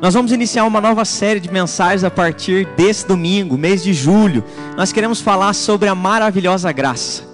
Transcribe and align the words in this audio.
Nós 0.00 0.12
vamos 0.12 0.30
iniciar 0.30 0.66
uma 0.66 0.80
nova 0.80 1.06
série 1.06 1.40
de 1.40 1.50
mensagens 1.50 2.04
a 2.04 2.10
partir 2.10 2.66
desse 2.76 3.06
domingo, 3.06 3.56
mês 3.56 3.82
de 3.82 3.94
julho. 3.94 4.44
Nós 4.76 4.92
queremos 4.92 5.22
falar 5.22 5.54
sobre 5.54 5.88
a 5.88 5.94
maravilhosa 5.94 6.70
graça. 6.70 7.24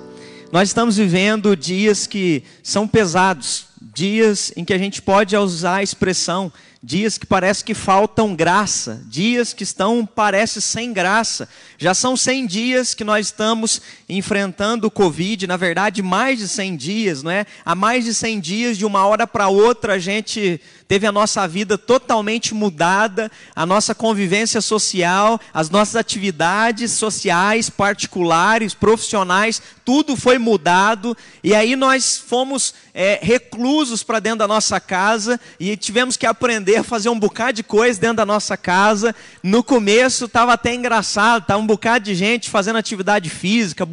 Nós 0.53 0.69
estamos 0.69 0.97
vivendo 0.97 1.57
dias 1.57 2.07
que 2.07 2.45
são 2.63 2.87
pesados, 2.87 3.67
dias 3.81 4.53
em 4.57 4.65
que 4.65 4.73
a 4.73 4.79
gente 4.79 5.03
pode 5.03 5.37
usar 5.37 5.77
a 5.77 5.83
expressão 5.83 6.53
dias 6.85 7.17
que 7.17 7.25
parece 7.25 7.63
que 7.63 7.75
faltam 7.75 8.35
graça, 8.35 9.01
dias 9.07 9.53
que 9.53 9.63
estão, 9.63 10.05
parece, 10.05 10.61
sem 10.61 10.93
graça. 10.93 11.49
Já 11.79 11.95
são 11.95 12.17
100 12.17 12.47
dias 12.47 12.93
que 12.93 13.05
nós 13.05 13.27
estamos 13.27 13.81
enfrentando 14.09 14.89
o 14.89 14.91
Covid, 14.91 15.47
na 15.47 15.57
verdade, 15.57 16.03
mais 16.03 16.41
de 16.41 16.49
100 16.49 16.77
dias, 16.77 17.23
não 17.23 17.31
é? 17.31 17.47
Há 17.65 17.77
mais 17.77 18.05
de 18.05 18.13
100 18.13 18.41
dias, 18.41 18.79
de 18.79 18.85
uma 18.85 19.07
hora 19.07 19.29
para 19.29 19.47
outra, 19.47 19.95
a 19.95 19.99
gente 19.99 20.61
teve 20.87 21.07
a 21.07 21.13
nossa 21.13 21.47
vida 21.47 21.79
totalmente 21.79 22.55
mudada, 22.55 23.31
a 23.55 23.65
nossa 23.65 23.95
convivência 23.95 24.61
social, 24.61 25.41
as 25.53 25.71
nossas 25.71 25.97
atividades 25.97 26.93
sociais, 26.93 27.71
particulares, 27.71 28.75
profissionais, 28.75 29.61
tudo 29.85 30.17
foi 30.17 30.39
mudado, 30.39 31.17
e 31.43 31.55
aí 31.55 31.75
nós 31.75 32.17
fomos 32.17 32.75
é, 32.95 33.19
reclusos 33.23 34.03
para 34.03 34.21
dentro 34.21 34.41
da 34.41 34.49
nossa 34.49 34.79
casa 34.79 35.41
e 35.59 35.77
tivemos 35.77 36.17
que 36.17 36.27
aprender 36.27 36.77
a 36.77 36.85
fazer 36.85 37.09
um 37.09 37.19
bocado 37.19 37.55
de 37.55 37.63
coisa 37.63 38.01
dentro 38.01 38.17
da 38.17 38.27
nossa 38.27 38.57
casa. 38.57 39.15
No 39.43 39.63
começo 39.63 40.27
estava 40.27 40.53
até 40.53 40.75
engraçado, 40.75 41.43
estava 41.43 41.61
um 41.61 41.67
bocado 41.67 42.05
de 42.05 42.15
gente 42.15 42.51
fazendo 42.51 42.77
atividade 42.77 43.29
física, 43.29 43.87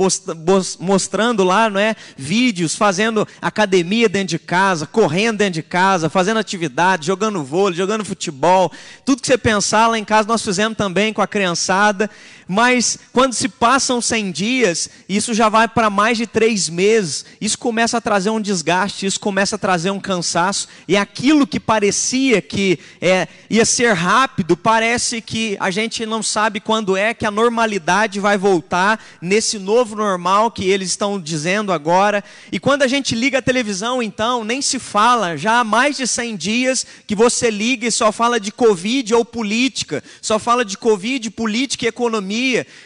mostrando 0.80 1.44
lá, 1.44 1.70
não 1.70 1.80
é, 1.80 1.96
vídeos, 2.18 2.76
fazendo 2.76 3.28
academia 3.42 4.08
dentro 4.08 4.30
de 4.30 4.40
casa, 4.40 4.86
correndo 4.86 5.38
dentro 5.38 5.54
de 5.54 5.64
casa, 5.64 6.10
fazendo 6.10 6.38
atividade, 6.38 6.79
jogando 7.02 7.44
vôlei, 7.44 7.78
jogando 7.78 8.06
futebol, 8.06 8.72
tudo 9.06 9.22
que 9.22 9.28
você 9.28 9.38
pensar 9.38 9.88
lá 9.88 9.98
em 9.98 10.06
casa 10.06 10.28
nós 10.28 10.44
fizemos 10.44 10.78
também 10.78 11.14
com 11.14 11.22
a 11.22 11.28
criançada 11.28 12.10
mas 12.52 12.98
quando 13.14 13.34
se 13.34 13.48
passam 13.48 14.02
100 14.02 14.32
dias, 14.32 14.90
isso 15.08 15.36
já 15.36 15.50
vai 15.50 15.68
para 15.68 15.88
mais 15.88 16.18
de 16.18 16.26
três 16.26 16.68
meses, 16.68 17.24
isso 17.40 17.60
começa 17.60 17.98
a 17.98 18.02
trazer 18.02 18.32
um 18.32 18.42
desgaste, 18.42 19.06
isso 19.06 19.20
começa 19.20 19.56
a 19.56 19.60
trazer 19.60 19.92
um 19.92 20.00
cansaço, 20.00 20.68
e 20.88 20.98
aquilo 20.98 21.46
que 21.46 21.60
parecia 21.60 22.42
que 22.42 22.80
é, 23.00 23.28
ia 23.52 23.64
ser 23.66 23.94
rápido, 23.94 24.58
parece 24.58 25.22
que 25.22 25.58
a 25.60 25.70
gente 25.70 26.08
não 26.08 26.24
sabe 26.24 26.60
quando 26.60 26.98
é 26.98 27.14
que 27.14 27.24
a 27.24 27.30
normalidade 27.30 28.20
vai 28.20 28.36
voltar 28.36 29.00
nesse 29.22 29.60
novo 29.60 29.96
normal 29.96 30.50
que 30.50 30.68
eles 30.68 30.90
estão 30.90 31.22
dizendo 31.22 31.72
agora. 31.72 32.24
E 32.52 32.60
quando 32.60 32.82
a 32.82 32.88
gente 32.88 33.14
liga 33.14 33.38
a 33.38 33.44
televisão, 33.44 34.02
então, 34.02 34.44
nem 34.44 34.60
se 34.60 34.80
fala, 34.80 35.38
já 35.38 35.60
há 35.60 35.64
mais 35.64 35.98
de 35.98 36.08
100 36.08 36.36
dias 36.36 36.88
que 37.06 37.14
você 37.14 37.52
liga 37.52 37.86
e 37.86 37.92
só 37.92 38.12
fala 38.12 38.40
de 38.40 38.52
Covid 38.52 39.14
ou 39.14 39.24
política, 39.24 40.04
só 40.20 40.40
fala 40.40 40.66
de 40.66 40.76
Covid, 40.76 41.30
política 41.30 41.86
e 41.86 41.90
economia 41.90 42.39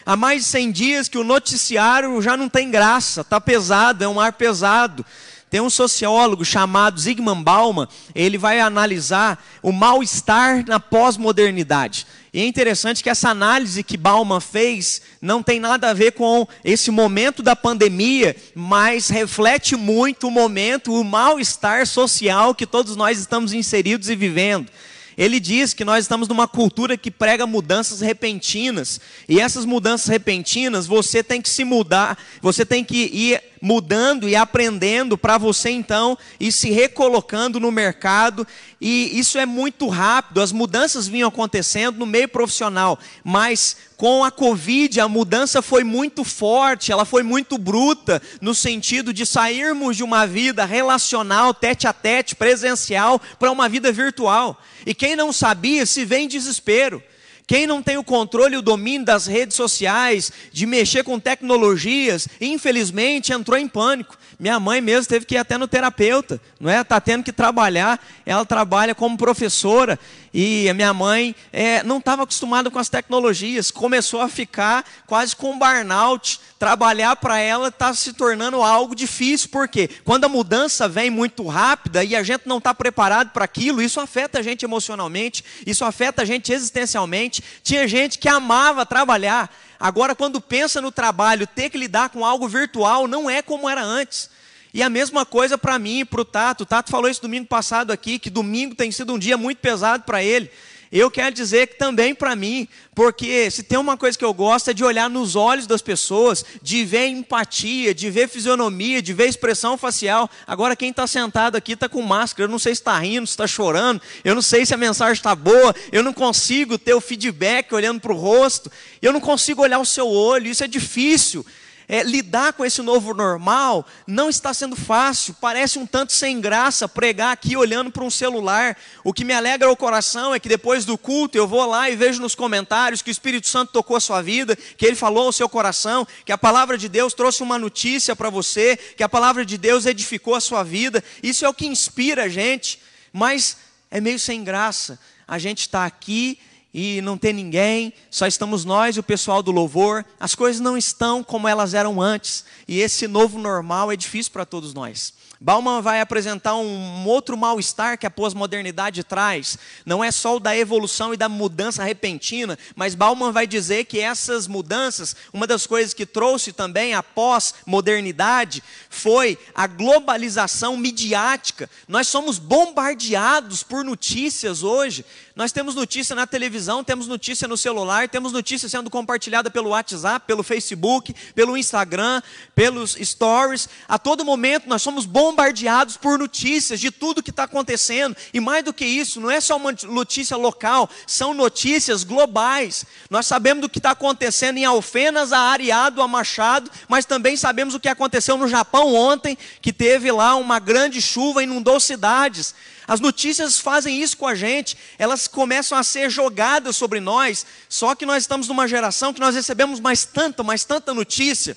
há 0.05 0.15
mais 0.15 0.43
de 0.43 0.47
100 0.49 0.71
dias 0.71 1.07
que 1.07 1.17
o 1.17 1.23
noticiário 1.23 2.21
já 2.21 2.35
não 2.37 2.49
tem 2.49 2.69
graça, 2.69 3.21
está 3.21 3.39
pesado, 3.39 4.03
é 4.03 4.07
um 4.07 4.19
ar 4.19 4.33
pesado. 4.33 5.05
Tem 5.53 5.61
um 5.61 5.69
sociólogo 5.69 6.43
chamado 6.43 6.99
Zygmunt 6.99 7.43
Bauman, 7.43 7.87
ele 8.15 8.39
vai 8.39 8.59
analisar 8.59 9.39
o 9.61 9.71
mal-estar 9.71 10.65
na 10.67 10.79
pós-modernidade. 10.79 12.07
E 12.33 12.41
é 12.41 12.45
interessante 12.47 13.03
que 13.03 13.09
essa 13.11 13.29
análise 13.29 13.83
que 13.83 13.95
Bauman 13.95 14.39
fez 14.39 15.03
não 15.21 15.43
tem 15.43 15.59
nada 15.59 15.91
a 15.91 15.93
ver 15.93 16.13
com 16.13 16.47
esse 16.65 16.89
momento 16.89 17.43
da 17.43 17.55
pandemia, 17.55 18.35
mas 18.55 19.09
reflete 19.09 19.75
muito 19.75 20.27
o 20.27 20.31
momento, 20.31 20.99
o 20.99 21.03
mal-estar 21.03 21.85
social 21.85 22.55
que 22.55 22.65
todos 22.65 22.95
nós 22.95 23.19
estamos 23.19 23.53
inseridos 23.53 24.09
e 24.09 24.15
vivendo. 24.15 24.71
Ele 25.17 25.39
diz 25.39 25.73
que 25.73 25.85
nós 25.85 26.03
estamos 26.03 26.27
numa 26.27 26.47
cultura 26.47 26.97
que 26.97 27.11
prega 27.11 27.45
mudanças 27.47 28.01
repentinas. 28.01 28.99
E 29.27 29.39
essas 29.39 29.65
mudanças 29.65 30.07
repentinas, 30.07 30.87
você 30.87 31.23
tem 31.23 31.41
que 31.41 31.49
se 31.49 31.63
mudar, 31.63 32.17
você 32.41 32.65
tem 32.65 32.83
que 32.83 33.09
ir 33.13 33.52
mudando 33.63 34.27
e 34.27 34.35
aprendendo 34.35 35.17
para 35.17 35.37
você 35.37 35.69
então 35.69 36.17
ir 36.37 36.51
se 36.51 36.69
recolocando 36.69 37.61
no 37.61 37.71
mercado. 37.71 38.45
E 38.81 39.17
isso 39.17 39.37
é 39.37 39.45
muito 39.45 39.87
rápido, 39.87 40.41
as 40.41 40.51
mudanças 40.51 41.07
vinham 41.07 41.29
acontecendo 41.29 41.97
no 41.97 42.05
meio 42.05 42.27
profissional, 42.27 42.99
mas 43.23 43.77
com 43.95 44.21
a 44.21 44.29
Covid 44.29 44.99
a 44.99 45.07
mudança 45.07 45.61
foi 45.61 45.85
muito 45.85 46.25
forte, 46.25 46.91
ela 46.91 47.05
foi 47.05 47.23
muito 47.23 47.57
bruta, 47.57 48.21
no 48.41 48.53
sentido 48.53 49.13
de 49.13 49.25
sairmos 49.25 49.95
de 49.95 50.03
uma 50.03 50.27
vida 50.27 50.65
relacional, 50.65 51.53
tete 51.53 51.87
a 51.87 51.93
tete, 51.93 52.35
presencial, 52.35 53.21
para 53.39 53.49
uma 53.49 53.69
vida 53.69 53.93
virtual. 53.93 54.61
E 54.85 54.93
quem 54.93 55.15
não 55.15 55.31
sabia 55.31 55.85
se 55.85 56.03
vê 56.03 56.17
em 56.17 56.27
desespero. 56.27 57.01
Quem 57.45 57.67
não 57.67 57.83
tem 57.83 57.97
o 57.97 58.03
controle 58.03 58.55
e 58.55 58.57
o 58.57 58.61
domínio 58.61 59.05
das 59.05 59.27
redes 59.27 59.55
sociais, 59.55 60.31
de 60.51 60.65
mexer 60.65 61.03
com 61.03 61.19
tecnologias, 61.19 62.27
infelizmente 62.39 63.33
entrou 63.33 63.57
em 63.57 63.67
pânico. 63.67 64.17
Minha 64.39 64.59
mãe 64.59 64.81
mesmo 64.81 65.07
teve 65.07 65.25
que 65.25 65.35
ir 65.35 65.37
até 65.37 65.57
no 65.57 65.67
terapeuta, 65.67 66.41
não 66.59 66.69
é? 66.69 66.81
Está 66.81 66.99
tendo 66.99 67.23
que 67.23 67.31
trabalhar. 67.31 67.99
Ela 68.25 68.45
trabalha 68.45 68.95
como 68.95 69.17
professora 69.17 69.99
e 70.33 70.67
a 70.67 70.73
minha 70.73 70.93
mãe 70.93 71.35
é, 71.51 71.83
não 71.83 71.99
estava 71.99 72.23
acostumada 72.23 72.71
com 72.71 72.79
as 72.79 72.89
tecnologias, 72.89 73.69
começou 73.69 74.19
a 74.19 74.27
ficar 74.27 74.83
quase 75.05 75.35
com 75.35 75.59
burnout. 75.59 76.39
Trabalhar 76.57 77.15
para 77.17 77.37
ela 77.39 77.67
está 77.67 77.93
se 77.93 78.13
tornando 78.13 78.63
algo 78.63 78.95
difícil, 78.95 79.49
porque 79.51 79.87
quando 80.03 80.23
a 80.23 80.29
mudança 80.29 80.87
vem 80.87 81.09
muito 81.09 81.45
rápida 81.45 82.03
e 82.03 82.15
a 82.15 82.23
gente 82.23 82.47
não 82.47 82.57
está 82.57 82.73
preparado 82.73 83.29
para 83.29 83.45
aquilo, 83.45 83.81
isso 83.81 83.99
afeta 83.99 84.39
a 84.39 84.41
gente 84.41 84.65
emocionalmente, 84.65 85.43
isso 85.67 85.85
afeta 85.85 86.23
a 86.23 86.25
gente 86.25 86.51
existencialmente. 86.51 87.43
Tinha 87.63 87.87
gente 87.87 88.17
que 88.17 88.27
amava 88.27 88.85
trabalhar, 88.85 89.53
agora, 89.83 90.15
quando 90.15 90.39
pensa 90.39 90.79
no 90.79 90.91
trabalho, 90.91 91.45
ter 91.45 91.69
que 91.69 91.77
lidar 91.77 92.09
com 92.09 92.23
algo 92.23 92.47
virtual 92.47 93.07
não 93.07 93.29
é 93.29 93.41
como 93.41 93.69
era 93.69 93.83
antes. 93.83 94.29
E 94.73 94.81
a 94.81 94.89
mesma 94.89 95.25
coisa 95.25 95.57
para 95.57 95.77
mim 95.77 95.99
e 95.99 96.05
para 96.05 96.21
o 96.21 96.25
Tato. 96.25 96.63
O 96.63 96.65
Tato 96.65 96.89
falou 96.89 97.09
isso 97.09 97.21
domingo 97.21 97.45
passado 97.45 97.91
aqui, 97.91 98.17
que 98.17 98.29
domingo 98.29 98.73
tem 98.73 98.91
sido 98.91 99.13
um 99.13 99.19
dia 99.19 99.37
muito 99.37 99.59
pesado 99.59 100.03
para 100.03 100.23
ele. 100.23 100.49
Eu 100.95 101.09
quero 101.09 101.33
dizer 101.33 101.65
que 101.69 101.75
também 101.75 102.13
para 102.13 102.35
mim, 102.35 102.67
porque 102.93 103.49
se 103.49 103.63
tem 103.63 103.79
uma 103.79 103.97
coisa 103.97 104.15
que 104.15 104.23
eu 104.23 104.31
gosto 104.31 104.69
é 104.69 104.75
de 104.75 104.83
olhar 104.83 105.09
nos 105.09 105.35
olhos 105.35 105.65
das 105.65 105.81
pessoas, 105.81 106.45
de 106.61 106.85
ver 106.85 107.07
empatia, 107.07 107.95
de 107.95 108.11
ver 108.11 108.29
fisionomia, 108.29 109.01
de 109.01 109.11
ver 109.11 109.27
expressão 109.27 109.75
facial. 109.75 110.29
Agora, 110.45 110.75
quem 110.75 110.91
está 110.91 111.07
sentado 111.07 111.55
aqui 111.55 111.71
está 111.71 111.89
com 111.89 112.03
máscara, 112.03 112.43
eu 112.45 112.51
não 112.51 112.59
sei 112.59 112.75
se 112.75 112.81
está 112.81 112.99
rindo, 112.99 113.25
se 113.25 113.33
está 113.33 113.47
chorando, 113.47 113.99
eu 114.23 114.35
não 114.35 114.41
sei 114.43 114.67
se 114.67 114.73
a 114.75 114.77
mensagem 114.77 115.13
está 115.13 115.33
boa, 115.33 115.75
eu 115.91 116.03
não 116.03 116.13
consigo 116.13 116.77
ter 116.77 116.93
o 116.93 117.01
feedback 117.01 117.73
olhando 117.73 117.99
para 117.99 118.13
o 118.13 118.15
rosto, 118.15 118.71
eu 119.01 119.11
não 119.11 119.19
consigo 119.19 119.63
olhar 119.63 119.79
o 119.79 119.85
seu 119.85 120.07
olho, 120.07 120.45
isso 120.45 120.63
é 120.63 120.67
difícil 120.67 121.43
é, 121.87 122.03
lidar 122.03 122.53
com 122.53 122.63
esse 122.63 122.81
novo 122.81 123.13
normal 123.13 123.85
não 124.07 124.29
está 124.29 124.53
sendo 124.53 124.75
fácil, 124.75 125.35
parece 125.39 125.77
um 125.77 125.85
tanto 125.85 126.13
sem 126.13 126.39
graça 126.39 126.87
pregar 126.87 127.31
aqui 127.31 127.55
olhando 127.55 127.91
para 127.91 128.03
um 128.03 128.09
celular. 128.09 128.77
O 129.03 129.13
que 129.13 129.23
me 129.23 129.33
alegra 129.33 129.71
o 129.71 129.75
coração 129.75 130.33
é 130.33 130.39
que 130.39 130.49
depois 130.49 130.85
do 130.85 130.97
culto 130.97 131.37
eu 131.37 131.47
vou 131.47 131.65
lá 131.65 131.89
e 131.89 131.95
vejo 131.95 132.21
nos 132.21 132.35
comentários 132.35 133.01
que 133.01 133.09
o 133.09 133.11
Espírito 133.11 133.47
Santo 133.47 133.71
tocou 133.71 133.97
a 133.97 133.99
sua 133.99 134.21
vida, 134.21 134.55
que 134.55 134.85
ele 134.85 134.95
falou 134.95 135.25
ao 135.25 135.31
seu 135.31 135.49
coração, 135.49 136.07
que 136.25 136.31
a 136.31 136.37
palavra 136.37 136.77
de 136.77 136.87
Deus 136.87 137.13
trouxe 137.13 137.43
uma 137.43 137.59
notícia 137.59 138.15
para 138.15 138.29
você, 138.29 138.77
que 138.77 139.03
a 139.03 139.09
palavra 139.09 139.45
de 139.45 139.57
Deus 139.57 139.85
edificou 139.85 140.35
a 140.35 140.41
sua 140.41 140.63
vida. 140.63 141.03
Isso 141.21 141.45
é 141.45 141.49
o 141.49 141.53
que 141.53 141.67
inspira 141.67 142.23
a 142.23 142.29
gente, 142.29 142.79
mas 143.11 143.57
é 143.91 143.99
meio 143.99 144.19
sem 144.19 144.43
graça. 144.43 144.99
A 145.27 145.37
gente 145.37 145.61
está 145.61 145.85
aqui 145.85 146.39
e 146.73 147.01
não 147.01 147.17
tem 147.17 147.31
ninguém, 147.31 147.93
só 148.09 148.25
estamos 148.25 148.65
nós 148.65 148.95
e 148.95 148.99
o 148.99 149.03
pessoal 149.03 149.43
do 149.43 149.51
louvor. 149.51 150.03
As 150.19 150.33
coisas 150.33 150.59
não 150.59 150.75
estão 150.75 151.23
como 151.23 151.47
elas 151.47 151.73
eram 151.73 152.01
antes, 152.01 152.43
e 152.67 152.79
esse 152.79 153.07
novo 153.07 153.37
normal 153.37 153.91
é 153.91 153.95
difícil 153.95 154.31
para 154.31 154.45
todos 154.45 154.73
nós. 154.73 155.13
Bauman 155.43 155.81
vai 155.81 155.99
apresentar 155.99 156.55
um 156.55 157.05
outro 157.05 157.35
mal-estar 157.35 157.97
que 157.97 158.05
a 158.05 158.09
pós-modernidade 158.09 159.03
traz. 159.03 159.57
Não 159.85 160.01
é 160.01 160.09
só 160.09 160.37
o 160.37 160.39
da 160.39 160.55
evolução 160.55 161.13
e 161.13 161.17
da 161.17 161.27
mudança 161.27 161.83
repentina, 161.83 162.57
mas 162.77 162.95
Bauman 162.95 163.33
vai 163.33 163.45
dizer 163.45 163.83
que 163.83 163.99
essas 163.99 164.47
mudanças, 164.47 165.13
uma 165.33 165.45
das 165.45 165.67
coisas 165.67 165.93
que 165.93 166.05
trouxe 166.05 166.53
também 166.53 166.93
a 166.93 167.03
pós-modernidade, 167.03 168.63
foi 168.89 169.37
a 169.53 169.67
globalização 169.67 170.77
midiática. 170.77 171.69
Nós 171.89 172.07
somos 172.07 172.39
bombardeados 172.39 173.63
por 173.63 173.83
notícias 173.83 174.63
hoje. 174.63 175.03
Nós 175.35 175.51
temos 175.51 175.73
notícia 175.73 176.15
na 176.15 176.27
televisão, 176.27 176.83
temos 176.83 177.07
notícia 177.07 177.47
no 177.47 177.57
celular, 177.57 178.07
temos 178.07 178.31
notícia 178.31 178.69
sendo 178.69 178.87
compartilhada 178.87 179.49
pelo 179.49 179.69
WhatsApp, 179.69 180.27
pelo 180.27 180.43
Facebook, 180.43 181.11
pelo 181.33 181.57
Instagram, 181.57 182.21
pelos 182.53 182.91
stories. 183.01 183.67
A 183.87 183.97
todo 183.97 184.23
momento 184.23 184.69
nós 184.69 184.83
somos 184.83 185.07
bombardeados 185.07 185.97
por 185.97 186.19
notícias 186.19 186.79
de 186.79 186.91
tudo 186.91 187.23
que 187.23 187.31
está 187.31 187.45
acontecendo. 187.45 188.15
E 188.31 188.39
mais 188.39 188.63
do 188.63 188.71
que 188.71 188.85
isso, 188.85 189.19
não 189.19 189.31
é 189.31 189.41
só 189.41 189.57
uma 189.57 189.71
notícia 189.85 190.37
local, 190.37 190.87
são 191.07 191.33
notícias 191.33 192.03
globais. 192.03 192.85
Nós 193.09 193.25
sabemos 193.25 193.63
do 193.63 193.69
que 193.69 193.79
está 193.79 193.89
acontecendo 193.89 194.57
em 194.57 194.65
Alfenas, 194.65 195.33
a 195.33 195.39
Areado, 195.39 196.03
a 196.03 196.07
Machado, 196.07 196.69
mas 196.87 197.05
também 197.05 197.35
sabemos 197.35 197.73
o 197.73 197.79
que 197.79 197.89
aconteceu 197.89 198.37
no 198.37 198.47
Japão 198.47 198.93
ontem, 198.93 199.35
que 199.59 199.73
teve 199.73 200.11
lá 200.11 200.35
uma 200.35 200.59
grande 200.59 201.01
chuva, 201.01 201.41
inundou 201.41 201.79
cidades. 201.79 202.53
As 202.87 202.99
notícias 202.99 203.59
fazem 203.59 204.01
isso 204.01 204.17
com 204.17 204.27
a 204.27 204.35
gente, 204.35 204.77
elas 204.97 205.27
começam 205.27 205.77
a 205.77 205.83
ser 205.83 206.09
jogadas 206.09 206.75
sobre 206.75 206.99
nós, 206.99 207.45
só 207.69 207.95
que 207.95 208.05
nós 208.05 208.23
estamos 208.23 208.47
numa 208.47 208.67
geração 208.67 209.13
que 209.13 209.19
nós 209.19 209.35
recebemos 209.35 209.79
mais 209.79 210.05
tanta, 210.05 210.43
mais 210.43 210.63
tanta 210.63 210.93
notícia 210.93 211.55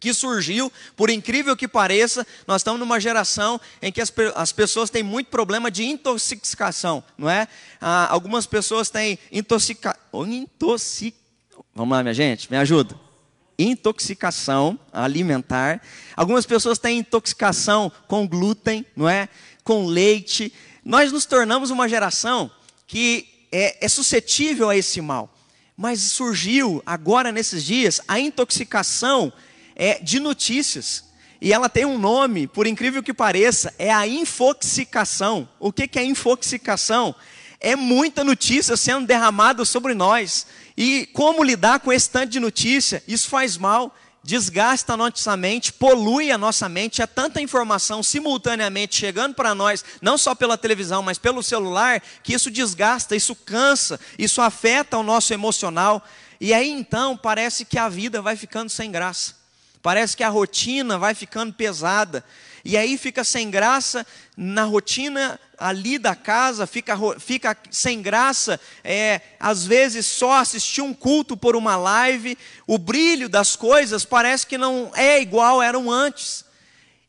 que 0.00 0.14
surgiu, 0.14 0.72
por 0.96 1.10
incrível 1.10 1.54
que 1.54 1.68
pareça, 1.68 2.26
nós 2.46 2.62
estamos 2.62 2.80
numa 2.80 2.98
geração 2.98 3.60
em 3.82 3.92
que 3.92 4.00
as, 4.00 4.10
as 4.34 4.50
pessoas 4.50 4.88
têm 4.88 5.02
muito 5.02 5.26
problema 5.28 5.70
de 5.70 5.84
intoxicação, 5.84 7.04
não 7.18 7.28
é? 7.28 7.46
Ah, 7.78 8.08
algumas 8.10 8.46
pessoas 8.46 8.88
têm 8.88 9.18
intoxica, 9.30 9.94
intoxic, 10.26 11.14
vamos 11.74 11.94
lá 11.94 12.02
minha 12.02 12.14
gente, 12.14 12.50
me 12.50 12.56
ajuda, 12.56 12.98
intoxicação 13.58 14.78
alimentar, 14.90 15.82
algumas 16.16 16.46
pessoas 16.46 16.78
têm 16.78 17.00
intoxicação 17.00 17.92
com 18.08 18.26
glúten, 18.26 18.86
não 18.96 19.06
é? 19.06 19.28
Com 19.62 19.86
leite, 19.86 20.52
nós 20.84 21.12
nos 21.12 21.26
tornamos 21.26 21.70
uma 21.70 21.88
geração 21.88 22.50
que 22.86 23.26
é, 23.52 23.84
é 23.84 23.88
suscetível 23.88 24.68
a 24.68 24.76
esse 24.76 25.00
mal, 25.00 25.32
mas 25.76 26.00
surgiu 26.00 26.82
agora 26.84 27.32
nesses 27.32 27.64
dias 27.64 28.00
a 28.06 28.18
intoxicação 28.18 29.32
é, 29.74 29.98
de 29.98 30.20
notícias. 30.20 31.04
E 31.40 31.52
ela 31.52 31.68
tem 31.68 31.86
um 31.86 31.98
nome, 31.98 32.46
por 32.46 32.66
incrível 32.66 33.02
que 33.02 33.14
pareça, 33.14 33.74
é 33.78 33.90
a 33.90 34.06
infoxicação. 34.06 35.48
O 35.58 35.72
que, 35.72 35.88
que 35.88 35.98
é 35.98 36.04
infoxicação? 36.04 37.14
É 37.58 37.74
muita 37.74 38.22
notícia 38.22 38.76
sendo 38.76 39.06
derramada 39.06 39.64
sobre 39.64 39.94
nós. 39.94 40.46
E 40.76 41.06
como 41.14 41.42
lidar 41.42 41.80
com 41.80 41.92
esse 41.92 42.10
tanto 42.10 42.30
de 42.30 42.40
notícia? 42.40 43.02
Isso 43.08 43.28
faz 43.28 43.56
mal, 43.56 43.94
desgasta 44.22 44.92
a 44.92 44.96
nossa 44.96 45.36
mente, 45.36 45.72
polui 45.72 46.30
a 46.30 46.38
nossa 46.38 46.68
mente. 46.68 47.02
É 47.02 47.06
tanta 47.06 47.40
informação 47.40 48.02
simultaneamente 48.02 48.96
chegando 48.96 49.34
para 49.34 49.54
nós, 49.54 49.84
não 50.00 50.18
só 50.18 50.34
pela 50.34 50.58
televisão, 50.58 51.02
mas 51.02 51.18
pelo 51.18 51.42
celular, 51.42 52.02
que 52.22 52.34
isso 52.34 52.50
desgasta, 52.50 53.16
isso 53.16 53.34
cansa, 53.34 53.98
isso 54.18 54.40
afeta 54.40 54.98
o 54.98 55.02
nosso 55.02 55.32
emocional. 55.32 56.04
E 56.40 56.54
aí 56.54 56.70
então 56.70 57.16
parece 57.16 57.64
que 57.64 57.78
a 57.78 57.88
vida 57.88 58.22
vai 58.22 58.36
ficando 58.36 58.70
sem 58.70 58.90
graça. 58.90 59.34
Parece 59.82 60.16
que 60.16 60.22
a 60.22 60.28
rotina 60.28 60.98
vai 60.98 61.14
ficando 61.14 61.52
pesada. 61.52 62.24
E 62.64 62.76
aí 62.76 62.98
fica 62.98 63.24
sem 63.24 63.50
graça 63.50 64.06
na 64.36 64.64
rotina 64.64 65.40
ali 65.60 65.98
da 65.98 66.16
casa, 66.16 66.66
fica, 66.66 66.96
fica 67.20 67.56
sem 67.70 68.00
graça, 68.00 68.58
é, 68.82 69.20
às 69.38 69.66
vezes 69.66 70.06
só 70.06 70.32
assistir 70.32 70.80
um 70.80 70.94
culto 70.94 71.36
por 71.36 71.54
uma 71.54 71.76
live, 71.76 72.36
o 72.66 72.78
brilho 72.78 73.28
das 73.28 73.54
coisas 73.54 74.04
parece 74.04 74.46
que 74.46 74.56
não 74.56 74.90
é 74.94 75.20
igual 75.20 75.62
eram 75.62 75.90
antes. 75.90 76.46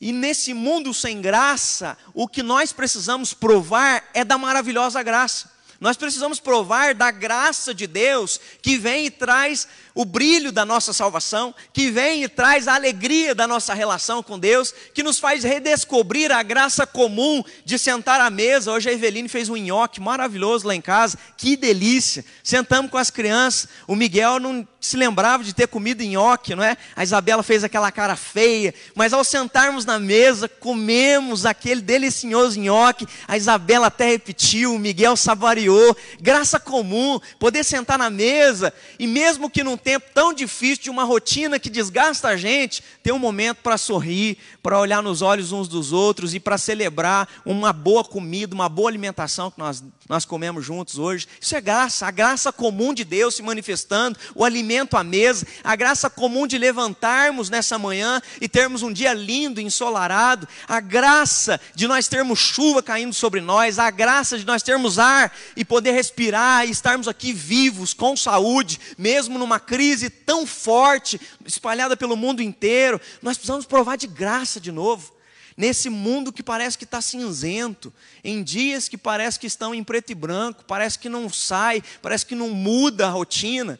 E 0.01 0.11
nesse 0.11 0.53
mundo 0.53 0.93
sem 0.93 1.21
graça, 1.21 1.97
o 2.13 2.27
que 2.27 2.43
nós 2.43 2.73
precisamos 2.73 3.33
provar 3.33 4.03
é 4.13 4.25
da 4.25 4.37
maravilhosa 4.37 5.01
graça. 5.01 5.49
Nós 5.79 5.97
precisamos 5.97 6.39
provar 6.39 6.93
da 6.93 7.09
graça 7.09 7.73
de 7.73 7.87
Deus 7.87 8.39
que 8.61 8.77
vem 8.77 9.07
e 9.07 9.11
traz 9.11 9.67
o 9.93 10.05
brilho 10.05 10.51
da 10.51 10.65
nossa 10.65 10.93
salvação, 10.93 11.53
que 11.73 11.89
vem 11.89 12.23
e 12.23 12.29
traz 12.29 12.67
a 12.67 12.75
alegria 12.75 13.35
da 13.35 13.47
nossa 13.47 13.73
relação 13.73 14.23
com 14.23 14.39
Deus, 14.39 14.73
que 14.93 15.03
nos 15.03 15.19
faz 15.19 15.43
redescobrir 15.43 16.31
a 16.31 16.41
graça 16.43 16.85
comum 16.85 17.43
de 17.65 17.77
sentar 17.77 18.21
à 18.21 18.29
mesa. 18.29 18.71
Hoje 18.71 18.89
a 18.89 18.93
Eveline 18.93 19.27
fez 19.27 19.49
um 19.49 19.57
nhoque 19.57 19.99
maravilhoso 19.99 20.67
lá 20.67 20.75
em 20.75 20.81
casa, 20.81 21.17
que 21.37 21.55
delícia. 21.55 22.23
Sentamos 22.43 22.91
com 22.91 22.97
as 22.97 23.09
crianças, 23.09 23.67
o 23.87 23.95
Miguel 23.95 24.39
não 24.39 24.67
se 24.79 24.97
lembrava 24.97 25.43
de 25.43 25.53
ter 25.53 25.67
comido 25.67 26.03
nhoque, 26.03 26.55
não 26.55 26.63
é? 26.63 26.75
A 26.95 27.03
Isabela 27.03 27.43
fez 27.43 27.63
aquela 27.63 27.91
cara 27.91 28.15
feia, 28.15 28.73
mas 28.95 29.13
ao 29.13 29.23
sentarmos 29.23 29.85
na 29.85 29.99
mesa, 29.99 30.49
comemos 30.49 31.45
aquele 31.45 31.81
delicioso 31.81 32.59
nhoque, 32.59 33.07
a 33.27 33.37
Isabela 33.37 33.87
até 33.87 34.07
repetiu, 34.07 34.73
o 34.73 34.79
Miguel 34.79 35.15
saboreou, 35.15 35.95
graça 36.19 36.59
comum, 36.59 37.19
poder 37.39 37.63
sentar 37.63 37.99
na 37.99 38.09
mesa, 38.09 38.73
e 38.97 39.05
mesmo 39.05 39.49
que 39.49 39.63
não 39.63 39.77
tempo 39.81 40.05
tão 40.13 40.33
difícil, 40.33 40.83
de 40.83 40.89
uma 40.89 41.03
rotina 41.03 41.59
que 41.59 41.69
desgasta 41.69 42.27
a 42.27 42.37
gente, 42.37 42.83
ter 43.03 43.11
um 43.11 43.19
momento 43.19 43.57
para 43.57 43.77
sorrir, 43.77 44.37
para 44.61 44.79
olhar 44.79 45.01
nos 45.01 45.21
olhos 45.21 45.51
uns 45.51 45.67
dos 45.67 45.91
outros 45.91 46.33
e 46.33 46.39
para 46.39 46.57
celebrar 46.57 47.27
uma 47.45 47.73
boa 47.73 48.03
comida, 48.03 48.53
uma 48.55 48.69
boa 48.69 48.89
alimentação 48.89 49.51
que 49.51 49.59
nós, 49.59 49.83
nós 50.11 50.25
comemos 50.25 50.65
juntos 50.65 50.99
hoje. 50.99 51.25
Isso 51.39 51.55
é 51.55 51.61
graça, 51.61 52.05
a 52.05 52.11
graça 52.11 52.51
comum 52.51 52.93
de 52.93 53.05
Deus 53.05 53.35
se 53.35 53.41
manifestando, 53.41 54.19
o 54.35 54.43
alimento 54.43 54.97
à 54.97 55.05
mesa, 55.05 55.47
a 55.63 55.73
graça 55.73 56.09
comum 56.09 56.45
de 56.45 56.57
levantarmos 56.57 57.49
nessa 57.49 57.79
manhã 57.79 58.21
e 58.41 58.49
termos 58.49 58.83
um 58.83 58.91
dia 58.91 59.13
lindo, 59.13 59.61
ensolarado, 59.61 60.45
a 60.67 60.81
graça 60.81 61.61
de 61.73 61.87
nós 61.87 62.09
termos 62.09 62.39
chuva 62.39 62.83
caindo 62.83 63.13
sobre 63.13 63.39
nós, 63.39 63.79
a 63.79 63.89
graça 63.89 64.37
de 64.37 64.45
nós 64.45 64.61
termos 64.61 64.99
ar 64.99 65.33
e 65.55 65.63
poder 65.63 65.91
respirar 65.91 66.67
e 66.67 66.71
estarmos 66.71 67.07
aqui 67.07 67.31
vivos, 67.31 67.93
com 67.93 68.13
saúde, 68.17 68.81
mesmo 68.97 69.39
numa 69.39 69.61
crise 69.61 70.09
tão 70.09 70.45
forte, 70.45 71.21
espalhada 71.45 71.95
pelo 71.95 72.17
mundo 72.17 72.41
inteiro, 72.41 72.99
nós 73.21 73.37
precisamos 73.37 73.65
provar 73.65 73.95
de 73.95 74.07
graça 74.07 74.59
de 74.59 74.73
novo. 74.73 75.20
Nesse 75.55 75.89
mundo 75.89 76.31
que 76.31 76.43
parece 76.43 76.77
que 76.77 76.83
está 76.83 77.01
cinzento, 77.01 77.93
em 78.23 78.43
dias 78.43 78.87
que 78.87 78.97
parece 78.97 79.39
que 79.39 79.47
estão 79.47 79.75
em 79.75 79.83
preto 79.83 80.11
e 80.11 80.15
branco, 80.15 80.63
parece 80.65 80.97
que 80.97 81.09
não 81.09 81.29
sai, 81.29 81.83
parece 82.01 82.25
que 82.25 82.35
não 82.35 82.49
muda 82.49 83.07
a 83.07 83.09
rotina. 83.09 83.79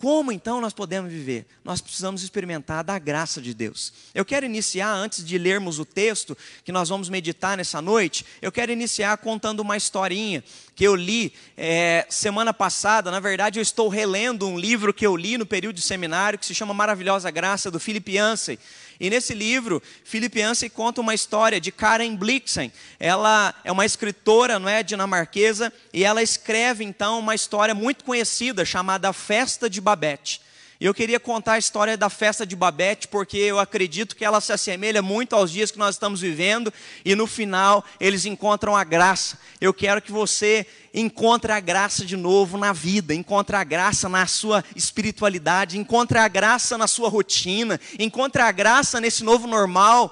Como 0.00 0.32
então 0.32 0.62
nós 0.62 0.72
podemos 0.72 1.12
viver? 1.12 1.44
Nós 1.62 1.82
precisamos 1.82 2.22
experimentar 2.22 2.82
da 2.82 2.98
graça 2.98 3.38
de 3.38 3.52
Deus. 3.52 3.92
Eu 4.14 4.24
quero 4.24 4.46
iniciar, 4.46 4.90
antes 4.94 5.22
de 5.22 5.36
lermos 5.36 5.78
o 5.78 5.84
texto 5.84 6.34
que 6.64 6.72
nós 6.72 6.88
vamos 6.88 7.10
meditar 7.10 7.54
nessa 7.54 7.82
noite, 7.82 8.24
eu 8.40 8.50
quero 8.50 8.72
iniciar 8.72 9.18
contando 9.18 9.60
uma 9.60 9.76
historinha 9.76 10.42
que 10.74 10.84
eu 10.84 10.96
li 10.96 11.34
é, 11.54 12.06
semana 12.08 12.54
passada. 12.54 13.10
Na 13.10 13.20
verdade, 13.20 13.58
eu 13.58 13.62
estou 13.62 13.88
relendo 13.88 14.48
um 14.48 14.58
livro 14.58 14.94
que 14.94 15.06
eu 15.06 15.14
li 15.14 15.36
no 15.36 15.44
período 15.44 15.76
de 15.76 15.82
seminário, 15.82 16.38
que 16.38 16.46
se 16.46 16.54
chama 16.54 16.72
Maravilhosa 16.72 17.30
Graça, 17.30 17.70
do 17.70 17.78
Philip 17.78 18.10
Yancey. 18.10 18.58
E 19.00 19.08
nesse 19.08 19.32
livro, 19.32 19.82
Philip 20.04 20.38
Yancey 20.38 20.68
conta 20.68 21.00
uma 21.00 21.14
história 21.14 21.58
de 21.58 21.72
Karen 21.72 22.14
Blixen. 22.14 22.70
Ela 22.98 23.54
é 23.64 23.72
uma 23.72 23.86
escritora, 23.86 24.58
não 24.58 24.68
é, 24.68 24.82
dinamarquesa, 24.82 25.72
e 25.90 26.04
ela 26.04 26.22
escreve 26.22 26.84
então 26.84 27.18
uma 27.18 27.34
história 27.34 27.74
muito 27.74 28.04
conhecida 28.04 28.62
chamada 28.62 29.10
Festa 29.14 29.70
de 29.70 29.80
Babette. 29.80 30.42
Eu 30.80 30.94
queria 30.94 31.20
contar 31.20 31.52
a 31.52 31.58
história 31.58 31.94
da 31.94 32.08
festa 32.08 32.46
de 32.46 32.56
Babette, 32.56 33.06
porque 33.06 33.36
eu 33.36 33.58
acredito 33.58 34.16
que 34.16 34.24
ela 34.24 34.40
se 34.40 34.50
assemelha 34.50 35.02
muito 35.02 35.36
aos 35.36 35.50
dias 35.50 35.70
que 35.70 35.78
nós 35.78 35.96
estamos 35.96 36.22
vivendo, 36.22 36.72
e 37.04 37.14
no 37.14 37.26
final 37.26 37.84
eles 38.00 38.24
encontram 38.24 38.74
a 38.74 38.82
graça. 38.82 39.38
Eu 39.60 39.74
quero 39.74 40.00
que 40.00 40.10
você 40.10 40.66
encontre 40.94 41.52
a 41.52 41.60
graça 41.60 42.02
de 42.02 42.16
novo 42.16 42.56
na 42.56 42.72
vida, 42.72 43.14
encontre 43.14 43.56
a 43.56 43.62
graça 43.62 44.08
na 44.08 44.26
sua 44.26 44.64
espiritualidade, 44.74 45.76
encontre 45.76 46.16
a 46.16 46.26
graça 46.26 46.78
na 46.78 46.86
sua 46.86 47.10
rotina, 47.10 47.78
encontre 47.98 48.40
a 48.40 48.50
graça 48.50 48.98
nesse 49.02 49.22
novo 49.22 49.46
normal 49.46 50.10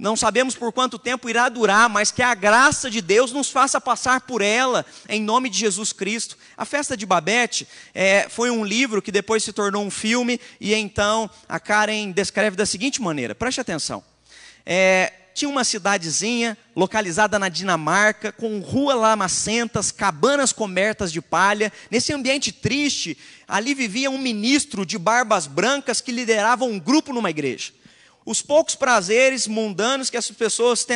não 0.00 0.16
sabemos 0.16 0.54
por 0.54 0.72
quanto 0.72 0.98
tempo 0.98 1.28
irá 1.28 1.50
durar, 1.50 1.86
mas 1.90 2.10
que 2.10 2.22
a 2.22 2.34
graça 2.34 2.90
de 2.90 3.02
Deus 3.02 3.32
nos 3.32 3.50
faça 3.50 3.78
passar 3.78 4.22
por 4.22 4.40
ela, 4.40 4.86
em 5.06 5.20
nome 5.20 5.50
de 5.50 5.58
Jesus 5.58 5.92
Cristo. 5.92 6.38
A 6.56 6.64
festa 6.64 6.96
de 6.96 7.04
Babette 7.04 7.68
é, 7.94 8.26
foi 8.30 8.50
um 8.50 8.64
livro 8.64 9.02
que 9.02 9.12
depois 9.12 9.44
se 9.44 9.52
tornou 9.52 9.84
um 9.84 9.90
filme, 9.90 10.40
e 10.58 10.72
então 10.72 11.28
a 11.46 11.60
Karen 11.60 12.12
descreve 12.12 12.56
da 12.56 12.64
seguinte 12.64 13.02
maneira: 13.02 13.34
preste 13.34 13.60
atenção. 13.60 14.02
É, 14.64 15.12
tinha 15.34 15.50
uma 15.50 15.64
cidadezinha 15.64 16.56
localizada 16.74 17.38
na 17.38 17.50
Dinamarca, 17.50 18.32
com 18.32 18.58
ruas 18.60 18.96
lamacentas, 18.96 19.92
cabanas 19.92 20.50
cobertas 20.50 21.12
de 21.12 21.20
palha. 21.20 21.70
Nesse 21.90 22.10
ambiente 22.10 22.52
triste, 22.52 23.18
ali 23.46 23.74
vivia 23.74 24.10
um 24.10 24.18
ministro 24.18 24.86
de 24.86 24.96
barbas 24.96 25.46
brancas 25.46 26.00
que 26.00 26.10
liderava 26.10 26.64
um 26.64 26.78
grupo 26.78 27.12
numa 27.12 27.28
igreja. 27.28 27.72
Os 28.24 28.42
poucos 28.42 28.74
prazeres 28.74 29.46
mundanos 29.46 30.10
que 30.10 30.16
as 30.16 30.30
pessoas 30.30 30.86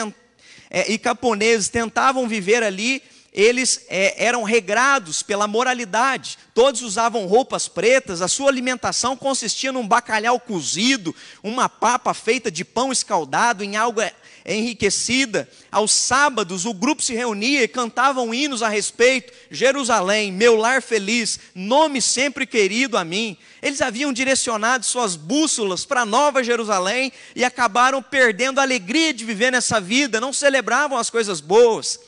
é, 0.71 0.91
e 0.91 0.99
camponeses 0.99 1.69
tentavam 1.69 2.29
viver 2.29 2.63
ali, 2.63 3.03
eles 3.33 3.85
é, 3.89 4.25
eram 4.25 4.45
regrados 4.45 5.23
pela 5.23 5.49
moralidade. 5.49 6.39
Todos 6.55 6.83
usavam 6.83 7.27
roupas 7.27 7.67
pretas, 7.67 8.23
a 8.23 8.29
sua 8.29 8.49
alimentação 8.49 9.17
consistia 9.17 9.73
num 9.73 9.87
bacalhau 9.87 10.39
cozido, 10.39 11.15
uma 11.43 11.69
papa 11.69 12.15
feita 12.15 12.51
de 12.51 12.65
pão 12.65 12.93
escaldado 12.93 13.65
em 13.65 13.77
algo 13.77 14.01
enriquecida. 14.45 15.49
Aos 15.73 15.93
sábados, 15.93 16.67
o 16.67 16.75
grupo 16.75 17.03
se 17.03 17.15
reunia 17.15 17.63
e 17.63 17.69
cantavam 17.69 18.35
hinos 18.35 18.63
a 18.63 18.69
respeito. 18.69 19.33
Jerusalém, 19.51 20.31
meu 20.31 20.57
lar 20.57 20.83
feliz, 20.83 21.41
nome 21.55 22.03
sempre 22.03 22.47
querido 22.47 22.99
a 22.99 23.05
mim. 23.05 23.37
Eles 23.63 23.81
haviam 23.81 24.13
direcionado 24.13 24.85
suas 24.85 25.17
bússolas 25.17 25.87
para 25.87 26.05
Nova 26.05 26.45
Jerusalém 26.45 27.13
e 27.35 27.45
acabaram 27.45 28.03
perdendo 28.03 28.59
a 28.59 28.63
alegria 28.63 29.15
de 29.15 29.25
viver 29.25 29.51
nessa 29.51 29.81
vida, 29.81 30.21
não 30.21 30.33
celebravam 30.33 30.99
as 30.99 31.09
coisas 31.09 31.41
boas. 31.41 31.99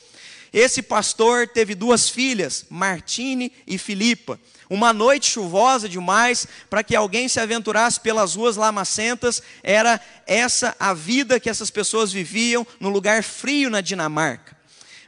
Esse 0.53 0.81
pastor 0.81 1.47
teve 1.47 1.75
duas 1.75 2.09
filhas, 2.09 2.65
Martine 2.69 3.51
e 3.65 3.77
Filipa. 3.77 4.39
Uma 4.69 4.91
noite 4.91 5.29
chuvosa 5.29 5.87
demais 5.87 6.45
para 6.69 6.83
que 6.83 6.95
alguém 6.95 7.27
se 7.29 7.39
aventurasse 7.39 7.99
pelas 7.99 8.35
ruas 8.35 8.57
lamacentas, 8.57 9.41
era 9.63 9.99
essa 10.25 10.75
a 10.79 10.93
vida 10.93 11.39
que 11.39 11.49
essas 11.49 11.69
pessoas 11.69 12.11
viviam 12.11 12.67
no 12.79 12.89
lugar 12.89 13.23
frio 13.23 13.69
na 13.69 13.79
Dinamarca. 13.79 14.57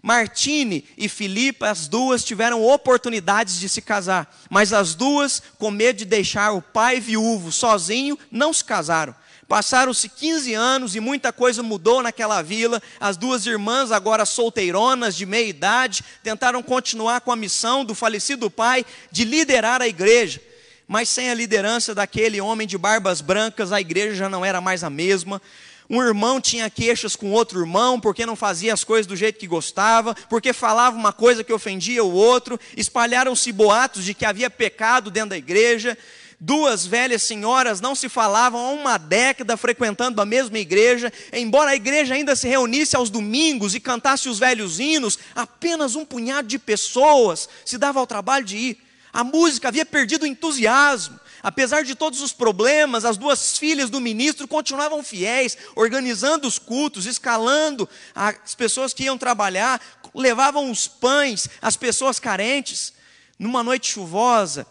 Martine 0.02 0.86
e 0.98 1.10
Filipa, 1.10 1.70
as 1.70 1.88
duas 1.88 2.24
tiveram 2.24 2.64
oportunidades 2.66 3.60
de 3.60 3.68
se 3.68 3.82
casar, 3.82 4.34
mas 4.50 4.72
as 4.72 4.96
duas, 4.96 5.44
com 5.58 5.70
medo 5.70 5.98
de 5.98 6.06
deixar 6.06 6.54
o 6.54 6.62
pai 6.62 7.02
viúvo 7.02 7.52
sozinho, 7.52 8.18
não 8.32 8.54
se 8.54 8.64
casaram. 8.64 9.14
Passaram-se 9.50 10.08
15 10.08 10.54
anos 10.54 10.96
e 10.96 11.00
muita 11.00 11.34
coisa 11.34 11.64
mudou 11.64 12.04
naquela 12.04 12.40
vila. 12.44 12.80
As 13.00 13.18
duas 13.18 13.48
irmãs, 13.48 13.92
agora 13.92 14.24
solteironas, 14.24 15.16
de 15.16 15.26
meia 15.26 15.48
idade, 15.48 16.04
tentaram 16.22 16.62
continuar 16.62 17.22
com 17.22 17.32
a 17.32 17.36
missão 17.36 17.84
do 17.84 17.96
falecido 17.96 18.52
pai 18.52 18.86
de 19.12 19.24
liderar 19.24 19.82
a 19.82 19.88
igreja. 19.88 20.40
Mas 20.88 21.10
sem 21.10 21.32
a 21.32 21.34
liderança 21.34 21.96
daquele 21.96 22.40
homem 22.40 22.68
de 22.68 22.78
barbas 22.78 23.22
brancas, 23.22 23.72
a 23.72 23.82
igreja 23.82 24.14
já 24.14 24.30
não 24.30 24.46
era 24.46 24.62
mais 24.62 24.84
a 24.84 24.90
mesma. 24.90 25.42
Um 25.90 26.04
irmão 26.04 26.40
tinha 26.40 26.70
queixas 26.70 27.16
com 27.16 27.32
outro 27.32 27.60
irmão 27.60 28.00
porque 28.00 28.28
não 28.28 28.36
fazia 28.36 28.72
as 28.72 28.84
coisas 28.84 29.08
do 29.08 29.16
jeito 29.16 29.40
que 29.40 29.48
gostava, 29.48 30.14
porque 30.30 30.54
falava 30.54 30.96
uma 30.96 31.12
coisa 31.12 31.44
que 31.44 31.52
ofendia 31.52 32.04
o 32.04 32.14
outro. 32.14 32.60
Espalharam-se 32.78 33.52
boatos 33.52 34.06
de 34.06 34.14
que 34.14 34.26
havia 34.26 34.52
pecado 34.52 35.10
dentro 35.10 35.32
da 35.32 35.38
igreja. 35.38 35.98
Duas 36.42 36.86
velhas 36.86 37.24
senhoras 37.24 37.82
não 37.82 37.94
se 37.94 38.08
falavam 38.08 38.66
há 38.66 38.70
uma 38.70 38.98
década 38.98 39.58
frequentando 39.58 40.22
a 40.22 40.26
mesma 40.26 40.58
igreja, 40.58 41.12
embora 41.34 41.72
a 41.72 41.76
igreja 41.76 42.14
ainda 42.14 42.34
se 42.34 42.48
reunisse 42.48 42.96
aos 42.96 43.10
domingos 43.10 43.76
e 43.76 43.80
cantasse 43.80 44.30
os 44.30 44.40
velhos 44.40 44.80
hinos, 44.80 45.20
apenas 45.36 45.98
um 45.98 46.06
punhado 46.06 46.48
de 46.48 46.58
pessoas 46.58 47.50
se 47.66 47.78
dava 47.78 48.00
ao 48.00 48.08
trabalho 48.08 48.46
de 48.46 48.56
ir. 48.56 48.78
A 49.12 49.22
música 49.22 49.68
havia 49.68 49.86
perdido 49.86 50.24
o 50.24 50.28
entusiasmo. 50.28 51.20
Apesar 51.44 51.84
de 51.84 51.94
todos 51.94 52.22
os 52.22 52.32
problemas, 52.32 53.04
as 53.04 53.18
duas 53.18 53.58
filhas 53.58 53.90
do 53.90 54.00
ministro 54.00 54.48
continuavam 54.48 55.04
fiéis, 55.04 55.58
organizando 55.76 56.48
os 56.48 56.58
cultos, 56.58 57.06
escalando 57.06 57.90
as 58.16 58.56
pessoas 58.56 58.94
que 58.94 59.04
iam 59.04 59.18
trabalhar, 59.18 59.82
levavam 60.14 60.72
os 60.72 60.88
pães 60.88 61.50
às 61.62 61.76
pessoas 61.76 62.18
carentes. 62.18 62.94
Numa 63.38 63.64
noite 63.64 63.92
chuvosa, 63.92 64.68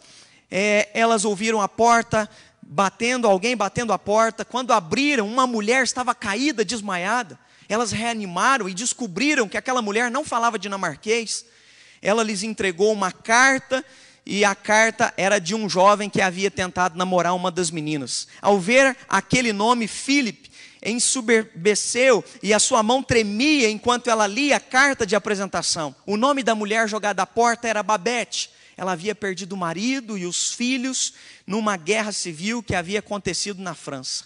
é, 0.50 0.88
elas 0.94 1.24
ouviram 1.24 1.60
a 1.60 1.68
porta 1.68 2.28
batendo, 2.62 3.26
alguém 3.26 3.56
batendo 3.56 3.92
a 3.92 3.98
porta. 3.98 4.44
Quando 4.44 4.72
abriram, 4.72 5.26
uma 5.26 5.46
mulher 5.46 5.82
estava 5.82 6.14
caída, 6.14 6.64
desmaiada. 6.64 7.38
Elas 7.68 7.92
reanimaram 7.92 8.68
e 8.68 8.74
descobriram 8.74 9.48
que 9.48 9.56
aquela 9.56 9.82
mulher 9.82 10.10
não 10.10 10.24
falava 10.24 10.58
dinamarquês. 10.58 11.44
Ela 12.00 12.22
lhes 12.22 12.42
entregou 12.42 12.92
uma 12.92 13.12
carta 13.12 13.84
e 14.24 14.44
a 14.44 14.54
carta 14.54 15.12
era 15.16 15.38
de 15.38 15.54
um 15.54 15.68
jovem 15.68 16.08
que 16.08 16.20
havia 16.20 16.50
tentado 16.50 16.96
namorar 16.96 17.34
uma 17.34 17.50
das 17.50 17.70
meninas. 17.70 18.28
Ao 18.40 18.58
ver 18.58 18.96
aquele 19.08 19.52
nome, 19.52 19.88
Philip 19.88 20.48
ensoberbeceu 20.84 22.24
e 22.42 22.54
a 22.54 22.58
sua 22.58 22.82
mão 22.82 23.02
tremia 23.02 23.68
enquanto 23.68 24.08
ela 24.08 24.26
lia 24.26 24.56
a 24.56 24.60
carta 24.60 25.04
de 25.04 25.16
apresentação. 25.16 25.94
O 26.06 26.16
nome 26.16 26.42
da 26.42 26.54
mulher 26.54 26.88
jogada 26.88 27.22
à 27.22 27.26
porta 27.26 27.66
era 27.66 27.82
Babette. 27.82 28.50
Ela 28.78 28.92
havia 28.92 29.12
perdido 29.12 29.54
o 29.54 29.58
marido 29.58 30.16
e 30.16 30.24
os 30.24 30.54
filhos 30.54 31.12
numa 31.44 31.76
guerra 31.76 32.12
civil 32.12 32.62
que 32.62 32.76
havia 32.76 33.00
acontecido 33.00 33.60
na 33.60 33.74
França. 33.74 34.24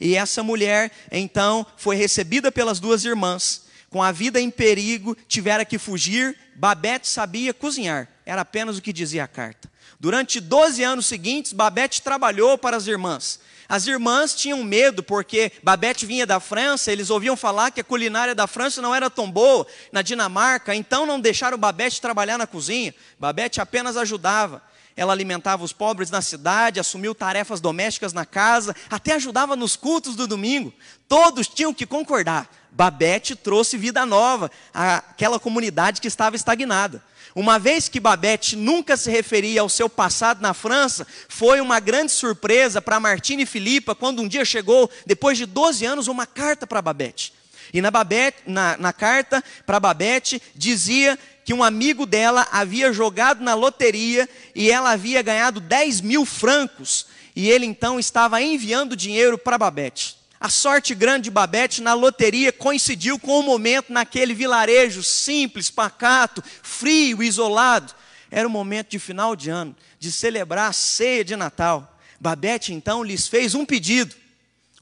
E 0.00 0.16
essa 0.16 0.42
mulher, 0.42 0.90
então, 1.12 1.66
foi 1.76 1.94
recebida 1.94 2.50
pelas 2.50 2.80
duas 2.80 3.04
irmãs 3.04 3.64
com 3.90 4.02
a 4.02 4.10
vida 4.10 4.40
em 4.40 4.50
perigo, 4.50 5.14
tivera 5.28 5.66
que 5.66 5.78
fugir. 5.78 6.36
Babette 6.56 7.06
sabia 7.06 7.52
cozinhar, 7.52 8.08
era 8.24 8.40
apenas 8.40 8.78
o 8.78 8.82
que 8.82 8.92
dizia 8.92 9.22
a 9.22 9.28
carta. 9.28 9.70
Durante 10.00 10.40
12 10.40 10.82
anos 10.82 11.06
seguintes, 11.06 11.52
Babette 11.52 12.00
trabalhou 12.00 12.56
para 12.56 12.76
as 12.76 12.86
irmãs. 12.86 13.38
As 13.68 13.86
irmãs 13.86 14.34
tinham 14.34 14.62
medo 14.62 15.02
porque 15.02 15.52
Babette 15.62 16.06
vinha 16.06 16.26
da 16.26 16.38
França, 16.40 16.92
eles 16.92 17.10
ouviam 17.10 17.36
falar 17.36 17.70
que 17.70 17.80
a 17.80 17.84
culinária 17.84 18.34
da 18.34 18.46
França 18.46 18.82
não 18.82 18.94
era 18.94 19.08
tão 19.08 19.30
boa 19.30 19.66
na 19.90 20.02
Dinamarca, 20.02 20.74
então 20.74 21.06
não 21.06 21.20
deixaram 21.20 21.56
Babette 21.56 22.00
trabalhar 22.00 22.38
na 22.38 22.46
cozinha. 22.46 22.94
Babette 23.18 23.60
apenas 23.60 23.96
ajudava. 23.96 24.62
Ela 24.96 25.12
alimentava 25.12 25.64
os 25.64 25.72
pobres 25.72 26.10
na 26.10 26.22
cidade, 26.22 26.78
assumiu 26.78 27.14
tarefas 27.14 27.60
domésticas 27.60 28.12
na 28.12 28.24
casa, 28.24 28.76
até 28.88 29.14
ajudava 29.14 29.56
nos 29.56 29.74
cultos 29.74 30.14
do 30.14 30.26
domingo. 30.26 30.72
Todos 31.08 31.48
tinham 31.48 31.74
que 31.74 31.84
concordar. 31.84 32.48
Babette 32.70 33.34
trouxe 33.34 33.76
vida 33.76 34.04
nova 34.06 34.50
àquela 34.72 35.40
comunidade 35.40 36.00
que 36.00 36.08
estava 36.08 36.36
estagnada. 36.36 37.02
Uma 37.34 37.58
vez 37.58 37.88
que 37.88 37.98
Babette 37.98 38.54
nunca 38.54 38.96
se 38.96 39.10
referia 39.10 39.60
ao 39.60 39.68
seu 39.68 39.88
passado 39.88 40.40
na 40.40 40.54
França, 40.54 41.04
foi 41.28 41.60
uma 41.60 41.80
grande 41.80 42.12
surpresa 42.12 42.80
para 42.80 43.00
Martine 43.00 43.42
e 43.42 43.46
Filipa 43.46 43.92
quando 43.94 44.22
um 44.22 44.28
dia 44.28 44.44
chegou, 44.44 44.88
depois 45.04 45.36
de 45.36 45.44
12 45.44 45.84
anos, 45.84 46.06
uma 46.06 46.26
carta 46.26 46.64
para 46.64 46.80
Babette. 46.80 47.32
E 47.72 47.80
na, 47.80 47.90
Babette, 47.90 48.38
na, 48.46 48.76
na 48.76 48.92
carta 48.92 49.42
para 49.66 49.80
Babette 49.80 50.40
dizia 50.54 51.18
que 51.44 51.52
um 51.52 51.64
amigo 51.64 52.06
dela 52.06 52.46
havia 52.52 52.92
jogado 52.92 53.42
na 53.42 53.54
loteria 53.54 54.28
e 54.54 54.70
ela 54.70 54.92
havia 54.92 55.20
ganhado 55.20 55.58
10 55.58 56.02
mil 56.02 56.24
francos. 56.24 57.06
E 57.34 57.50
ele 57.50 57.66
então 57.66 57.98
estava 57.98 58.40
enviando 58.40 58.94
dinheiro 58.94 59.36
para 59.36 59.58
Babette. 59.58 60.23
A 60.44 60.50
sorte 60.50 60.94
grande 60.94 61.24
de 61.24 61.30
Babette 61.30 61.80
na 61.80 61.94
loteria 61.94 62.52
coincidiu 62.52 63.18
com 63.18 63.40
o 63.40 63.42
momento 63.42 63.90
naquele 63.90 64.34
vilarejo 64.34 65.02
simples, 65.02 65.70
pacato, 65.70 66.44
frio, 66.62 67.22
isolado. 67.22 67.94
Era 68.30 68.46
o 68.46 68.50
momento 68.50 68.90
de 68.90 68.98
final 68.98 69.34
de 69.34 69.48
ano, 69.48 69.74
de 69.98 70.12
celebrar 70.12 70.68
a 70.68 70.72
ceia 70.74 71.24
de 71.24 71.34
Natal. 71.34 71.98
Babette 72.20 72.74
então 72.74 73.02
lhes 73.02 73.26
fez 73.26 73.54
um 73.54 73.64
pedido. 73.64 74.14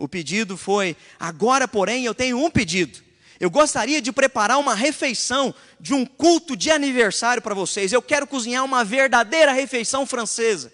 O 0.01 0.09
pedido 0.09 0.57
foi: 0.57 0.97
agora, 1.17 1.69
porém, 1.69 2.05
eu 2.05 2.13
tenho 2.13 2.45
um 2.45 2.51
pedido. 2.51 2.99
Eu 3.39 3.49
gostaria 3.49 4.03
de 4.03 4.11
preparar 4.11 4.59
uma 4.59 4.75
refeição 4.75 5.55
de 5.79 5.95
um 5.95 6.05
culto 6.05 6.57
de 6.57 6.73
aniversário 6.73 7.41
para 7.41 7.55
vocês. 7.55 7.93
Eu 7.93 8.03
quero 8.03 8.27
cozinhar 8.27 8.65
uma 8.65 8.85
verdadeira 8.85 9.53
refeição 9.53 10.07
francesa. 10.07 10.73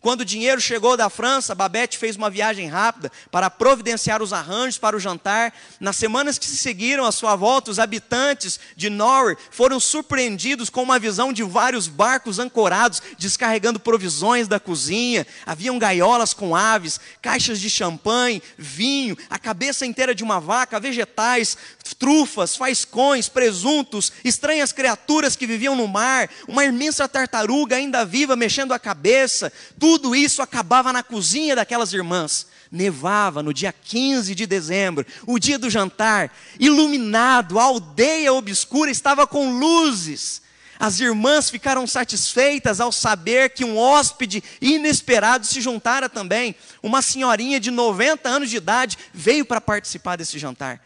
Quando 0.00 0.22
o 0.22 0.24
dinheiro 0.24 0.58
chegou 0.62 0.96
da 0.96 1.10
França, 1.10 1.54
Babette 1.54 1.98
fez 1.98 2.16
uma 2.16 2.30
viagem 2.30 2.66
rápida 2.66 3.12
para 3.30 3.50
providenciar 3.50 4.22
os 4.22 4.32
arranjos 4.32 4.78
para 4.78 4.96
o 4.96 5.00
jantar. 5.00 5.52
Nas 5.78 5.96
semanas 5.96 6.38
que 6.38 6.46
se 6.46 6.56
seguiram 6.56 7.04
à 7.04 7.12
sua 7.12 7.36
volta, 7.36 7.70
os 7.70 7.78
habitantes 7.78 8.58
de 8.74 8.88
Norway 8.88 9.36
foram 9.50 9.78
surpreendidos 9.78 10.70
com 10.70 10.82
uma 10.82 10.98
visão 10.98 11.34
de 11.34 11.42
vários 11.42 11.86
barcos 11.86 12.38
ancorados, 12.38 13.02
descarregando 13.18 13.78
provisões 13.78 14.48
da 14.48 14.58
cozinha. 14.58 15.26
Haviam 15.44 15.78
gaiolas 15.78 16.32
com 16.32 16.56
aves, 16.56 16.98
caixas 17.20 17.60
de 17.60 17.68
champanhe, 17.68 18.42
vinho, 18.56 19.18
a 19.28 19.38
cabeça 19.38 19.84
inteira 19.84 20.14
de 20.14 20.24
uma 20.24 20.40
vaca, 20.40 20.80
vegetais, 20.80 21.58
trufas, 21.98 22.56
faiscões, 22.56 23.28
presuntos, 23.28 24.10
estranhas 24.24 24.72
criaturas 24.72 25.36
que 25.36 25.46
viviam 25.46 25.76
no 25.76 25.86
mar, 25.86 26.30
uma 26.48 26.64
imensa 26.64 27.06
tartaruga 27.06 27.76
ainda 27.76 28.02
viva 28.06 28.34
mexendo 28.34 28.72
a 28.72 28.78
cabeça. 28.78 29.52
Tudo 29.78 29.89
tudo 29.90 30.14
isso 30.14 30.40
acabava 30.40 30.92
na 30.92 31.02
cozinha 31.02 31.56
daquelas 31.56 31.92
irmãs. 31.92 32.46
Nevava 32.70 33.42
no 33.42 33.52
dia 33.52 33.72
15 33.72 34.36
de 34.36 34.46
dezembro, 34.46 35.04
o 35.26 35.36
dia 35.36 35.58
do 35.58 35.68
jantar, 35.68 36.32
iluminado, 36.60 37.58
a 37.58 37.64
aldeia 37.64 38.32
obscura 38.32 38.88
estava 38.88 39.26
com 39.26 39.58
luzes. 39.58 40.42
As 40.78 41.00
irmãs 41.00 41.50
ficaram 41.50 41.88
satisfeitas 41.88 42.80
ao 42.80 42.92
saber 42.92 43.50
que 43.50 43.64
um 43.64 43.76
hóspede 43.76 44.44
inesperado 44.62 45.44
se 45.44 45.60
juntara 45.60 46.08
também. 46.08 46.54
Uma 46.80 47.02
senhorinha 47.02 47.58
de 47.58 47.72
90 47.72 48.28
anos 48.28 48.48
de 48.48 48.58
idade 48.58 48.96
veio 49.12 49.44
para 49.44 49.60
participar 49.60 50.14
desse 50.14 50.38
jantar. 50.38 50.80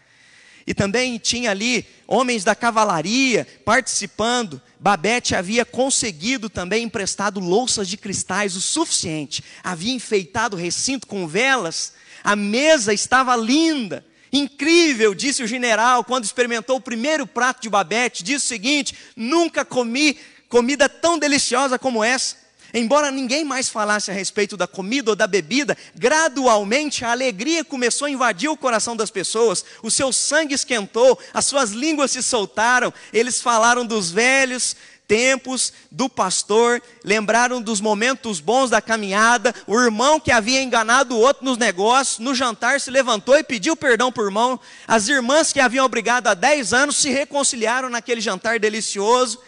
E 0.66 0.72
também 0.72 1.18
tinha 1.18 1.50
ali 1.50 1.86
homens 2.06 2.42
da 2.42 2.54
cavalaria 2.54 3.46
participando. 3.66 4.62
Babette 4.84 5.34
havia 5.34 5.64
conseguido 5.64 6.50
também 6.50 6.84
emprestado 6.84 7.40
louças 7.40 7.88
de 7.88 7.96
cristais 7.96 8.54
o 8.54 8.60
suficiente. 8.60 9.42
Havia 9.62 9.94
enfeitado 9.94 10.58
o 10.58 10.60
recinto 10.60 11.06
com 11.06 11.26
velas. 11.26 11.94
A 12.22 12.36
mesa 12.36 12.92
estava 12.92 13.34
linda. 13.34 14.04
Incrível, 14.30 15.14
disse 15.14 15.42
o 15.42 15.46
general 15.46 16.04
quando 16.04 16.24
experimentou 16.24 16.76
o 16.76 16.82
primeiro 16.82 17.26
prato 17.26 17.62
de 17.62 17.70
Babette. 17.70 18.22
Disse 18.22 18.44
o 18.44 18.48
seguinte: 18.48 18.94
nunca 19.16 19.64
comi 19.64 20.18
comida 20.50 20.86
tão 20.86 21.18
deliciosa 21.18 21.78
como 21.78 22.04
essa. 22.04 22.43
Embora 22.76 23.12
ninguém 23.12 23.44
mais 23.44 23.68
falasse 23.68 24.10
a 24.10 24.14
respeito 24.14 24.56
da 24.56 24.66
comida 24.66 25.12
ou 25.12 25.16
da 25.16 25.28
bebida, 25.28 25.78
gradualmente 25.94 27.04
a 27.04 27.12
alegria 27.12 27.64
começou 27.64 28.06
a 28.06 28.10
invadir 28.10 28.50
o 28.50 28.56
coração 28.56 28.96
das 28.96 29.12
pessoas, 29.12 29.64
o 29.80 29.92
seu 29.92 30.12
sangue 30.12 30.56
esquentou, 30.56 31.16
as 31.32 31.46
suas 31.46 31.70
línguas 31.70 32.10
se 32.10 32.20
soltaram, 32.20 32.92
eles 33.12 33.40
falaram 33.40 33.86
dos 33.86 34.10
velhos 34.10 34.74
tempos 35.06 35.72
do 35.88 36.08
pastor, 36.08 36.82
lembraram 37.04 37.62
dos 37.62 37.80
momentos 37.80 38.40
bons 38.40 38.70
da 38.70 38.82
caminhada, 38.82 39.54
o 39.68 39.78
irmão 39.78 40.18
que 40.18 40.32
havia 40.32 40.60
enganado 40.60 41.14
o 41.14 41.20
outro 41.20 41.44
nos 41.44 41.58
negócios, 41.58 42.18
no 42.18 42.34
jantar 42.34 42.80
se 42.80 42.90
levantou 42.90 43.36
e 43.36 43.44
pediu 43.44 43.76
perdão 43.76 44.10
por 44.10 44.24
irmão, 44.24 44.58
as 44.88 45.08
irmãs 45.08 45.52
que 45.52 45.60
haviam 45.60 45.86
obrigado 45.86 46.26
há 46.26 46.34
10 46.34 46.72
anos 46.72 46.96
se 46.96 47.08
reconciliaram 47.08 47.88
naquele 47.88 48.20
jantar 48.20 48.58
delicioso, 48.58 49.38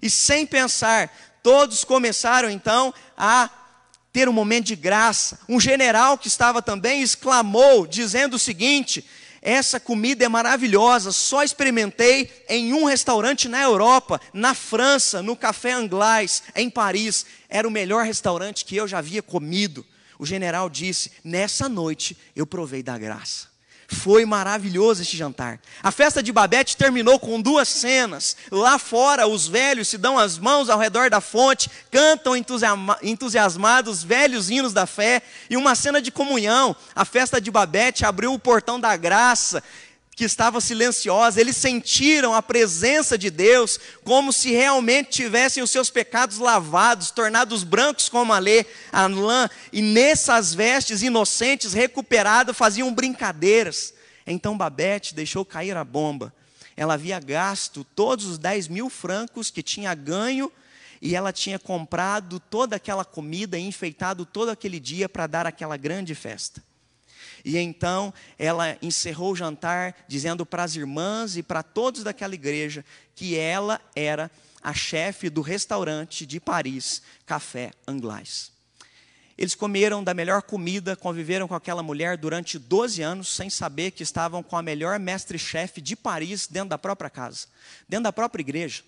e 0.00 0.10
sem 0.10 0.46
pensar, 0.46 1.10
Todos 1.46 1.84
começaram 1.84 2.50
então 2.50 2.92
a 3.16 3.48
ter 4.12 4.28
um 4.28 4.32
momento 4.32 4.64
de 4.64 4.74
graça. 4.74 5.38
Um 5.48 5.60
general 5.60 6.18
que 6.18 6.26
estava 6.26 6.60
também 6.60 7.02
exclamou, 7.02 7.86
dizendo 7.86 8.34
o 8.34 8.38
seguinte: 8.38 9.06
essa 9.40 9.78
comida 9.78 10.24
é 10.24 10.28
maravilhosa, 10.28 11.12
só 11.12 11.44
experimentei 11.44 12.28
em 12.48 12.72
um 12.72 12.84
restaurante 12.84 13.46
na 13.46 13.62
Europa, 13.62 14.20
na 14.32 14.54
França, 14.54 15.22
no 15.22 15.36
Café 15.36 15.70
Anglais, 15.70 16.42
em 16.56 16.68
Paris. 16.68 17.24
Era 17.48 17.68
o 17.68 17.70
melhor 17.70 18.04
restaurante 18.04 18.64
que 18.64 18.74
eu 18.74 18.88
já 18.88 18.98
havia 18.98 19.22
comido. 19.22 19.86
O 20.18 20.26
general 20.26 20.68
disse: 20.68 21.12
Nessa 21.22 21.68
noite 21.68 22.18
eu 22.34 22.44
provei 22.44 22.82
da 22.82 22.98
graça. 22.98 23.55
Foi 23.88 24.24
maravilhoso 24.24 25.02
este 25.02 25.16
jantar. 25.16 25.60
A 25.82 25.92
festa 25.92 26.22
de 26.22 26.32
Babete 26.32 26.76
terminou 26.76 27.20
com 27.20 27.40
duas 27.40 27.68
cenas. 27.68 28.36
Lá 28.50 28.78
fora, 28.78 29.28
os 29.28 29.46
velhos 29.46 29.88
se 29.88 29.96
dão 29.96 30.18
as 30.18 30.38
mãos 30.38 30.68
ao 30.68 30.78
redor 30.78 31.08
da 31.08 31.20
fonte, 31.20 31.70
cantam 31.90 32.34
entusiasmados 33.02 34.02
velhos 34.02 34.50
hinos 34.50 34.72
da 34.72 34.86
fé, 34.86 35.22
e 35.48 35.56
uma 35.56 35.74
cena 35.74 36.02
de 36.02 36.10
comunhão. 36.10 36.74
A 36.94 37.04
festa 37.04 37.40
de 37.40 37.50
Babete 37.50 38.04
abriu 38.04 38.32
o 38.32 38.38
portão 38.38 38.80
da 38.80 38.96
graça 38.96 39.62
que 40.16 40.24
estava 40.24 40.62
silenciosa, 40.62 41.38
eles 41.38 41.58
sentiram 41.58 42.32
a 42.32 42.40
presença 42.40 43.18
de 43.18 43.28
Deus, 43.28 43.78
como 44.02 44.32
se 44.32 44.50
realmente 44.50 45.10
tivessem 45.10 45.62
os 45.62 45.70
seus 45.70 45.90
pecados 45.90 46.38
lavados, 46.38 47.10
tornados 47.10 47.62
brancos 47.62 48.08
como 48.08 48.32
a, 48.32 48.38
lê, 48.38 48.64
a 48.90 49.06
lã, 49.06 49.46
e 49.70 49.82
nessas 49.82 50.54
vestes 50.54 51.02
inocentes, 51.02 51.74
recuperadas, 51.74 52.56
faziam 52.56 52.94
brincadeiras. 52.94 53.92
Então 54.26 54.56
Babette 54.56 55.14
deixou 55.14 55.44
cair 55.44 55.76
a 55.76 55.84
bomba. 55.84 56.32
Ela 56.74 56.94
havia 56.94 57.20
gasto 57.20 57.84
todos 57.84 58.24
os 58.24 58.38
10 58.38 58.68
mil 58.68 58.88
francos 58.88 59.50
que 59.50 59.62
tinha 59.62 59.94
ganho, 59.94 60.50
e 61.02 61.14
ela 61.14 61.30
tinha 61.30 61.58
comprado 61.58 62.40
toda 62.40 62.76
aquela 62.76 63.04
comida 63.04 63.58
e 63.58 63.62
enfeitado 63.62 64.24
todo 64.24 64.48
aquele 64.48 64.80
dia 64.80 65.10
para 65.10 65.26
dar 65.26 65.46
aquela 65.46 65.76
grande 65.76 66.14
festa. 66.14 66.64
E 67.46 67.56
então 67.58 68.12
ela 68.36 68.76
encerrou 68.82 69.30
o 69.30 69.36
jantar 69.36 69.94
dizendo 70.08 70.44
para 70.44 70.64
as 70.64 70.74
irmãs 70.74 71.36
e 71.36 71.44
para 71.44 71.62
todos 71.62 72.02
daquela 72.02 72.34
igreja 72.34 72.84
que 73.14 73.38
ela 73.38 73.80
era 73.94 74.28
a 74.60 74.74
chefe 74.74 75.30
do 75.30 75.42
restaurante 75.42 76.26
de 76.26 76.40
Paris, 76.40 77.02
Café 77.24 77.70
Anglais. 77.86 78.50
Eles 79.38 79.54
comeram 79.54 80.02
da 80.02 80.12
melhor 80.12 80.42
comida, 80.42 80.96
conviveram 80.96 81.46
com 81.46 81.54
aquela 81.54 81.84
mulher 81.84 82.16
durante 82.16 82.58
12 82.58 83.00
anos, 83.00 83.28
sem 83.28 83.48
saber 83.48 83.92
que 83.92 84.02
estavam 84.02 84.42
com 84.42 84.56
a 84.56 84.62
melhor 84.62 84.98
mestre-chefe 84.98 85.80
de 85.80 85.94
Paris 85.94 86.48
dentro 86.48 86.70
da 86.70 86.78
própria 86.78 87.08
casa, 87.08 87.46
dentro 87.88 88.04
da 88.04 88.12
própria 88.12 88.42
igreja 88.42 88.82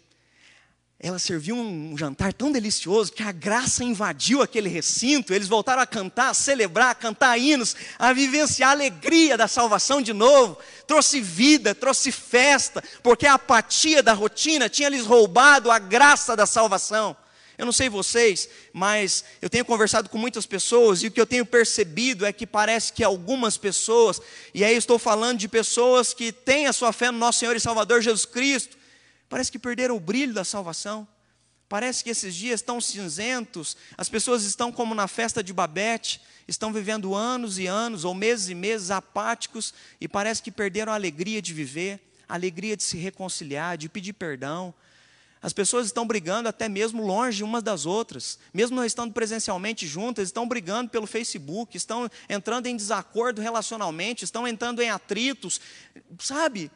ela 1.00 1.18
serviu 1.20 1.54
um 1.54 1.96
jantar 1.96 2.32
tão 2.32 2.50
delicioso 2.50 3.12
que 3.12 3.22
a 3.22 3.30
graça 3.30 3.84
invadiu 3.84 4.42
aquele 4.42 4.68
recinto. 4.68 5.32
Eles 5.32 5.46
voltaram 5.46 5.80
a 5.80 5.86
cantar, 5.86 6.30
a 6.30 6.34
celebrar, 6.34 6.90
a 6.90 6.94
cantar 6.94 7.38
hinos, 7.38 7.76
a 7.96 8.12
vivenciar 8.12 8.70
a 8.70 8.72
alegria 8.72 9.36
da 9.36 9.46
salvação 9.46 10.02
de 10.02 10.12
novo. 10.12 10.58
Trouxe 10.88 11.20
vida, 11.20 11.72
trouxe 11.72 12.10
festa, 12.10 12.82
porque 13.00 13.28
a 13.28 13.34
apatia 13.34 14.02
da 14.02 14.12
rotina 14.12 14.68
tinha 14.68 14.88
lhes 14.88 15.06
roubado 15.06 15.70
a 15.70 15.78
graça 15.78 16.34
da 16.34 16.46
salvação. 16.46 17.16
Eu 17.56 17.64
não 17.64 17.72
sei 17.72 17.88
vocês, 17.88 18.48
mas 18.72 19.24
eu 19.40 19.48
tenho 19.48 19.64
conversado 19.64 20.08
com 20.08 20.18
muitas 20.18 20.46
pessoas 20.46 21.02
e 21.02 21.06
o 21.06 21.10
que 21.12 21.20
eu 21.20 21.26
tenho 21.26 21.46
percebido 21.46 22.26
é 22.26 22.32
que 22.32 22.46
parece 22.46 22.92
que 22.92 23.04
algumas 23.04 23.56
pessoas, 23.56 24.20
e 24.52 24.64
aí 24.64 24.76
estou 24.76 24.98
falando 24.98 25.38
de 25.38 25.48
pessoas 25.48 26.12
que 26.12 26.32
têm 26.32 26.66
a 26.66 26.72
sua 26.72 26.92
fé 26.92 27.10
no 27.10 27.18
nosso 27.18 27.38
Senhor 27.40 27.54
e 27.54 27.60
Salvador 27.60 28.00
Jesus 28.00 28.24
Cristo, 28.24 28.78
Parece 29.28 29.52
que 29.52 29.58
perderam 29.58 29.96
o 29.96 30.00
brilho 30.00 30.32
da 30.32 30.44
salvação. 30.44 31.06
Parece 31.68 32.02
que 32.02 32.08
esses 32.10 32.34
dias 32.34 32.60
estão 32.60 32.80
cinzentos, 32.80 33.76
as 33.96 34.08
pessoas 34.08 34.44
estão 34.44 34.72
como 34.72 34.94
na 34.94 35.06
festa 35.06 35.42
de 35.42 35.52
Babete, 35.52 36.18
estão 36.46 36.72
vivendo 36.72 37.14
anos 37.14 37.58
e 37.58 37.66
anos, 37.66 38.04
ou 38.04 38.14
meses 38.14 38.48
e 38.48 38.54
meses 38.54 38.90
apáticos, 38.90 39.74
e 40.00 40.08
parece 40.08 40.42
que 40.42 40.50
perderam 40.50 40.92
a 40.92 40.94
alegria 40.94 41.42
de 41.42 41.52
viver, 41.52 42.00
a 42.26 42.34
alegria 42.34 42.74
de 42.74 42.82
se 42.82 42.96
reconciliar, 42.96 43.76
de 43.76 43.86
pedir 43.86 44.14
perdão. 44.14 44.72
As 45.42 45.52
pessoas 45.52 45.86
estão 45.86 46.06
brigando 46.06 46.48
até 46.48 46.70
mesmo 46.70 47.06
longe 47.06 47.44
umas 47.44 47.62
das 47.62 47.84
outras, 47.84 48.38
mesmo 48.52 48.74
não 48.74 48.84
estando 48.84 49.12
presencialmente 49.12 49.86
juntas, 49.86 50.28
estão 50.28 50.48
brigando 50.48 50.90
pelo 50.90 51.06
Facebook, 51.06 51.76
estão 51.76 52.10
entrando 52.30 52.66
em 52.66 52.76
desacordo 52.76 53.42
relacionalmente, 53.42 54.24
estão 54.24 54.48
entrando 54.48 54.80
em 54.80 54.88
atritos, 54.88 55.60
sabe? 56.18 56.70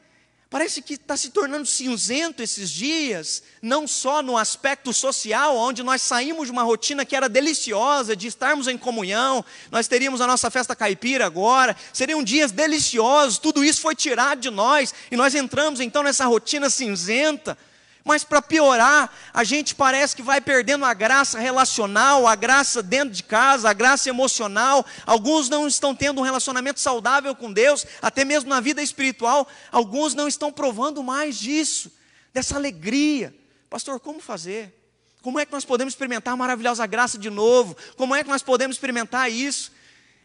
Parece 0.53 0.83
que 0.83 0.93
está 0.93 1.17
se 1.17 1.31
tornando 1.31 1.65
cinzento 1.65 2.43
esses 2.43 2.71
dias, 2.71 3.43
não 3.63 3.89
só 3.89 4.21
no 4.21 4.37
aspecto 4.37 4.93
social, 4.93 5.57
onde 5.57 5.83
nós 5.83 6.03
saímos 6.03 6.45
de 6.45 6.53
uma 6.53 6.63
rotina 6.63 7.07
que 7.07 7.17
era 7.17 7.27
deliciosa, 7.27 8.15
de 8.15 8.27
estarmos 8.27 8.69
em 8.69 8.77
comunhão, 8.77 9.43
nós 9.71 9.89
teríamos 9.89 10.21
a 10.21 10.27
nossa 10.27 10.51
festa 10.51 10.77
caipira 10.77 11.25
agora, 11.25 11.75
seriam 11.91 12.23
dias 12.23 12.53
deliciosos, 12.53 13.39
tudo 13.39 13.65
isso 13.65 13.81
foi 13.81 13.95
tirado 13.95 14.41
de 14.41 14.51
nós, 14.51 14.93
e 15.11 15.17
nós 15.17 15.35
entramos 15.35 15.81
então 15.81 16.03
nessa 16.03 16.27
rotina 16.27 16.69
cinzenta. 16.69 17.57
Mas 18.05 18.25
para 18.25 18.43
piorar, 18.43 19.13
a 19.33 19.45
gente 19.45 19.75
parece 19.75 20.17
que 20.17 20.23
vai 20.23 20.41
perdendo 20.41 20.85
a 20.85 20.93
graça 20.93 21.39
relacional, 21.39 22.27
a 22.27 22.35
graça 22.35 22.83
dentro 22.83 23.15
de 23.15 23.23
casa, 23.23 23.71
a 23.71 23.73
graça 23.73 24.09
emocional. 24.09 24.85
Alguns 25.07 25.49
não 25.49 25.69
estão 25.69 25.95
tendo 25.95 26.21
um 26.21 26.25
relacionamento 26.25 26.81
saudável 26.81 27.35
com 27.35 27.53
Deus, 27.53 27.87
até 28.01 28.25
mesmo 28.25 28.51
na 28.51 28.61
vida 28.61 28.83
espiritual. 28.83 29.47
Alguns 29.71 30.15
não 30.15 30.27
estão 30.27 30.53
provando 30.53 31.03
mais 31.03 31.37
disso, 31.39 31.93
dessa 32.35 32.57
alegria. 32.57 33.33
Pastor, 33.71 34.01
como 34.01 34.21
fazer? 34.21 34.75
Como 35.23 35.39
é 35.39 35.47
que 35.47 35.53
nós 35.53 35.65
podemos 35.65 35.95
experimentar 35.95 36.35
a 36.35 36.37
maravilhosa 36.37 36.85
graça 36.85 37.17
de 37.17 37.31
novo? 37.31 37.77
Como 37.97 38.15
é 38.17 38.25
que 38.25 38.31
nós 38.31 38.43
podemos 38.43 38.75
experimentar 38.75 39.31
isso? 39.31 39.71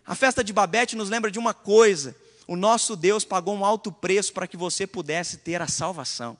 A 0.05 0.15
festa 0.15 0.43
de 0.43 0.51
Babete 0.51 0.95
nos 0.95 1.09
lembra 1.09 1.29
de 1.29 1.37
uma 1.37 1.53
coisa: 1.53 2.15
o 2.47 2.55
nosso 2.55 2.95
Deus 2.95 3.23
pagou 3.23 3.53
um 3.55 3.63
alto 3.63 3.91
preço 3.91 4.33
para 4.33 4.47
que 4.47 4.57
você 4.57 4.87
pudesse 4.87 5.37
ter 5.37 5.61
a 5.61 5.67
salvação. 5.67 6.35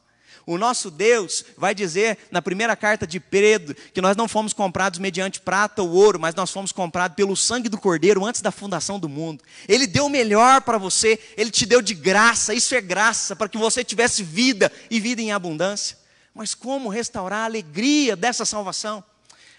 O 0.46 0.58
nosso 0.58 0.90
Deus 0.90 1.44
vai 1.58 1.74
dizer 1.74 2.18
na 2.32 2.42
primeira 2.42 2.76
carta 2.76 3.06
de 3.06 3.20
Pedro 3.20 3.76
que 3.94 4.02
nós 4.02 4.16
não 4.16 4.28
fomos 4.28 4.54
comprados 4.54 5.00
mediante 5.00 5.42
prata 5.42 5.82
ou 5.82 5.90
ouro, 5.92 6.20
mas 6.20 6.36
nós 6.36 6.52
fomos 6.52 6.72
comprados 6.72 7.16
pelo 7.16 7.36
sangue 7.36 7.70
do 7.70 7.78
Cordeiro 7.78 8.26
antes 8.26 8.42
da 8.42 8.52
fundação 8.52 9.00
do 9.00 9.10
mundo. 9.10 9.44
Ele 9.68 9.88
deu 9.88 10.06
o 10.06 10.10
melhor 10.10 10.62
para 10.62 10.78
você, 10.78 11.20
ele 11.36 11.52
te 11.52 11.66
deu 11.66 11.82
de 11.82 11.94
graça, 11.94 12.54
isso 12.54 12.76
é 12.76 12.82
graça, 12.82 13.36
para 13.36 13.50
que 13.50 13.58
você 13.58 13.84
tivesse 13.84 14.24
vida 14.24 14.72
e 14.90 15.00
vida 15.00 15.22
em 15.22 15.32
abundância. 15.32 15.98
Mas 16.34 16.54
como 16.54 16.90
restaurar 16.90 17.40
a 17.40 17.46
alegria 17.46 18.16
dessa 18.16 18.46
salvação? 18.46 19.04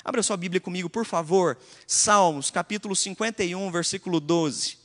Abra 0.04 0.22
sua 0.22 0.36
Bíblia 0.36 0.60
comigo, 0.60 0.88
por 0.88 1.04
favor. 1.04 1.58
Salmos, 1.86 2.50
capítulo 2.50 2.96
51, 2.96 3.70
versículo 3.70 4.20
12. 4.20 4.78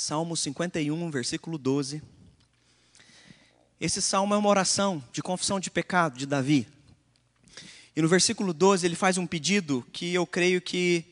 Salmo 0.00 0.36
51, 0.36 1.10
versículo 1.10 1.58
12. 1.58 2.00
Esse 3.80 4.00
salmo 4.00 4.32
é 4.32 4.36
uma 4.36 4.48
oração 4.48 5.02
de 5.12 5.20
confissão 5.20 5.58
de 5.58 5.72
pecado 5.72 6.16
de 6.16 6.24
Davi. 6.24 6.68
E 7.96 8.00
no 8.00 8.06
versículo 8.06 8.52
12 8.52 8.86
ele 8.86 8.94
faz 8.94 9.18
um 9.18 9.26
pedido 9.26 9.84
que 9.92 10.14
eu 10.14 10.24
creio 10.24 10.60
que 10.60 11.04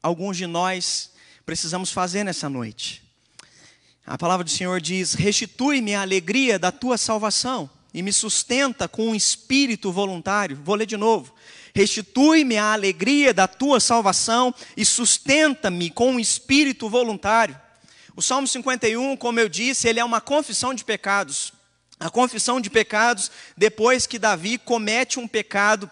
alguns 0.00 0.36
de 0.36 0.46
nós 0.46 1.10
precisamos 1.44 1.90
fazer 1.90 2.22
nessa 2.22 2.48
noite. 2.48 3.02
A 4.06 4.16
palavra 4.16 4.44
do 4.44 4.50
Senhor 4.50 4.80
diz: 4.80 5.14
Restitui-me 5.14 5.96
a 5.96 6.02
alegria 6.02 6.60
da 6.60 6.70
tua 6.70 6.96
salvação 6.96 7.68
e 7.92 8.02
me 8.02 8.12
sustenta 8.12 8.86
com 8.86 9.08
um 9.08 9.16
espírito 9.16 9.90
voluntário. 9.90 10.60
Vou 10.62 10.76
ler 10.76 10.86
de 10.86 10.96
novo. 10.96 11.34
Restitui-me 11.74 12.56
a 12.56 12.72
alegria 12.72 13.34
da 13.34 13.48
tua 13.48 13.80
salvação 13.80 14.54
e 14.76 14.84
sustenta-me 14.84 15.90
com 15.90 16.12
um 16.12 16.20
espírito 16.20 16.88
voluntário. 16.88 17.60
O 18.14 18.20
Salmo 18.20 18.46
51, 18.46 19.16
como 19.16 19.40
eu 19.40 19.48
disse, 19.48 19.88
ele 19.88 19.98
é 19.98 20.04
uma 20.04 20.20
confissão 20.20 20.74
de 20.74 20.84
pecados. 20.84 21.52
A 21.98 22.10
confissão 22.10 22.60
de 22.60 22.68
pecados 22.68 23.30
depois 23.56 24.06
que 24.06 24.18
Davi 24.18 24.58
comete 24.58 25.18
um 25.18 25.26
pecado 25.26 25.90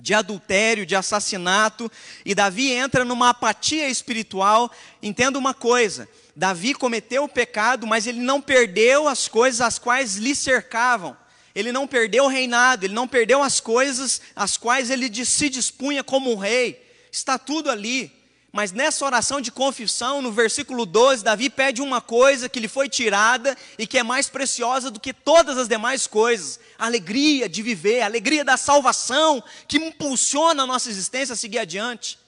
de 0.00 0.12
adultério, 0.12 0.84
de 0.84 0.96
assassinato, 0.96 1.90
e 2.24 2.34
Davi 2.34 2.72
entra 2.72 3.04
numa 3.04 3.28
apatia 3.28 3.88
espiritual. 3.88 4.72
Entenda 5.00 5.38
uma 5.38 5.54
coisa: 5.54 6.08
Davi 6.34 6.74
cometeu 6.74 7.24
o 7.24 7.28
pecado, 7.28 7.86
mas 7.86 8.08
ele 8.08 8.20
não 8.20 8.40
perdeu 8.40 9.06
as 9.06 9.28
coisas 9.28 9.60
as 9.60 9.78
quais 9.78 10.16
lhe 10.16 10.34
cercavam. 10.34 11.16
Ele 11.54 11.70
não 11.70 11.86
perdeu 11.86 12.24
o 12.24 12.28
reinado, 12.28 12.86
ele 12.86 12.94
não 12.94 13.06
perdeu 13.06 13.42
as 13.42 13.60
coisas 13.60 14.20
as 14.34 14.56
quais 14.56 14.90
ele 14.90 15.24
se 15.24 15.48
dispunha 15.48 16.02
como 16.02 16.32
um 16.32 16.36
rei. 16.36 16.82
Está 17.12 17.38
tudo 17.38 17.70
ali. 17.70 18.21
Mas 18.52 18.70
nessa 18.70 19.06
oração 19.06 19.40
de 19.40 19.50
confissão, 19.50 20.20
no 20.20 20.30
versículo 20.30 20.84
12, 20.84 21.24
Davi 21.24 21.48
pede 21.48 21.80
uma 21.80 22.02
coisa 22.02 22.50
que 22.50 22.60
lhe 22.60 22.68
foi 22.68 22.86
tirada 22.86 23.56
e 23.78 23.86
que 23.86 23.96
é 23.96 24.02
mais 24.02 24.28
preciosa 24.28 24.90
do 24.90 25.00
que 25.00 25.14
todas 25.14 25.56
as 25.56 25.66
demais 25.66 26.06
coisas: 26.06 26.60
a 26.78 26.84
alegria 26.84 27.48
de 27.48 27.62
viver, 27.62 28.02
a 28.02 28.06
alegria 28.06 28.44
da 28.44 28.58
salvação 28.58 29.42
que 29.66 29.78
impulsiona 29.78 30.64
a 30.64 30.66
nossa 30.66 30.90
existência 30.90 31.32
a 31.32 31.36
seguir 31.36 31.60
adiante. 31.60 32.18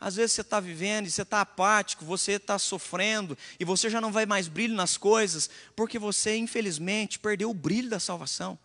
Às 0.00 0.16
vezes 0.16 0.32
você 0.32 0.40
está 0.40 0.58
vivendo 0.58 1.06
e 1.06 1.10
você 1.10 1.22
está 1.22 1.40
apático, 1.40 2.04
você 2.04 2.32
está 2.32 2.58
sofrendo 2.58 3.38
e 3.58 3.64
você 3.64 3.88
já 3.88 4.00
não 4.00 4.10
vai 4.10 4.26
mais 4.26 4.48
brilho 4.48 4.74
nas 4.74 4.96
coisas, 4.96 5.48
porque 5.76 5.96
você, 5.96 6.36
infelizmente, 6.36 7.20
perdeu 7.20 7.50
o 7.50 7.54
brilho 7.54 7.88
da 7.88 8.00
salvação, 8.00 8.58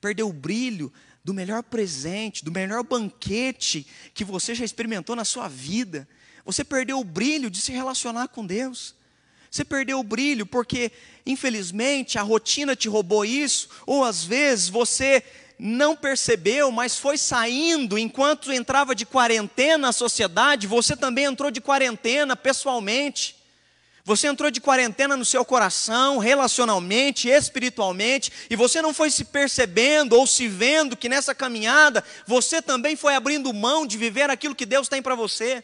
perdeu 0.00 0.28
o 0.28 0.32
brilho 0.32 0.92
do 1.24 1.34
melhor 1.34 1.62
presente, 1.62 2.44
do 2.44 2.52
melhor 2.52 2.82
banquete 2.82 3.86
que 4.14 4.24
você 4.24 4.54
já 4.54 4.64
experimentou 4.64 5.14
na 5.14 5.24
sua 5.24 5.48
vida. 5.48 6.08
Você 6.50 6.64
perdeu 6.64 6.98
o 6.98 7.04
brilho 7.04 7.48
de 7.48 7.60
se 7.60 7.70
relacionar 7.70 8.26
com 8.26 8.44
Deus. 8.44 8.92
Você 9.48 9.64
perdeu 9.64 10.00
o 10.00 10.02
brilho 10.02 10.44
porque, 10.44 10.90
infelizmente, 11.24 12.18
a 12.18 12.22
rotina 12.22 12.74
te 12.74 12.88
roubou 12.88 13.24
isso, 13.24 13.68
ou 13.86 14.04
às 14.04 14.24
vezes 14.24 14.68
você 14.68 15.22
não 15.60 15.94
percebeu, 15.94 16.72
mas 16.72 16.96
foi 16.98 17.16
saindo 17.16 17.96
enquanto 17.96 18.52
entrava 18.52 18.96
de 18.96 19.06
quarentena 19.06 19.78
na 19.78 19.92
sociedade, 19.92 20.66
você 20.66 20.96
também 20.96 21.26
entrou 21.26 21.52
de 21.52 21.60
quarentena 21.60 22.34
pessoalmente. 22.34 23.36
Você 24.04 24.26
entrou 24.26 24.50
de 24.50 24.60
quarentena 24.60 25.16
no 25.16 25.24
seu 25.24 25.44
coração, 25.44 26.18
relacionalmente, 26.18 27.28
espiritualmente, 27.28 28.32
e 28.50 28.56
você 28.56 28.82
não 28.82 28.92
foi 28.92 29.08
se 29.08 29.24
percebendo 29.24 30.14
ou 30.14 30.26
se 30.26 30.48
vendo 30.48 30.96
que 30.96 31.08
nessa 31.08 31.32
caminhada 31.32 32.02
você 32.26 32.60
também 32.60 32.96
foi 32.96 33.14
abrindo 33.14 33.54
mão 33.54 33.86
de 33.86 33.96
viver 33.96 34.30
aquilo 34.30 34.54
que 34.56 34.66
Deus 34.66 34.88
tem 34.88 35.00
para 35.00 35.14
você. 35.14 35.62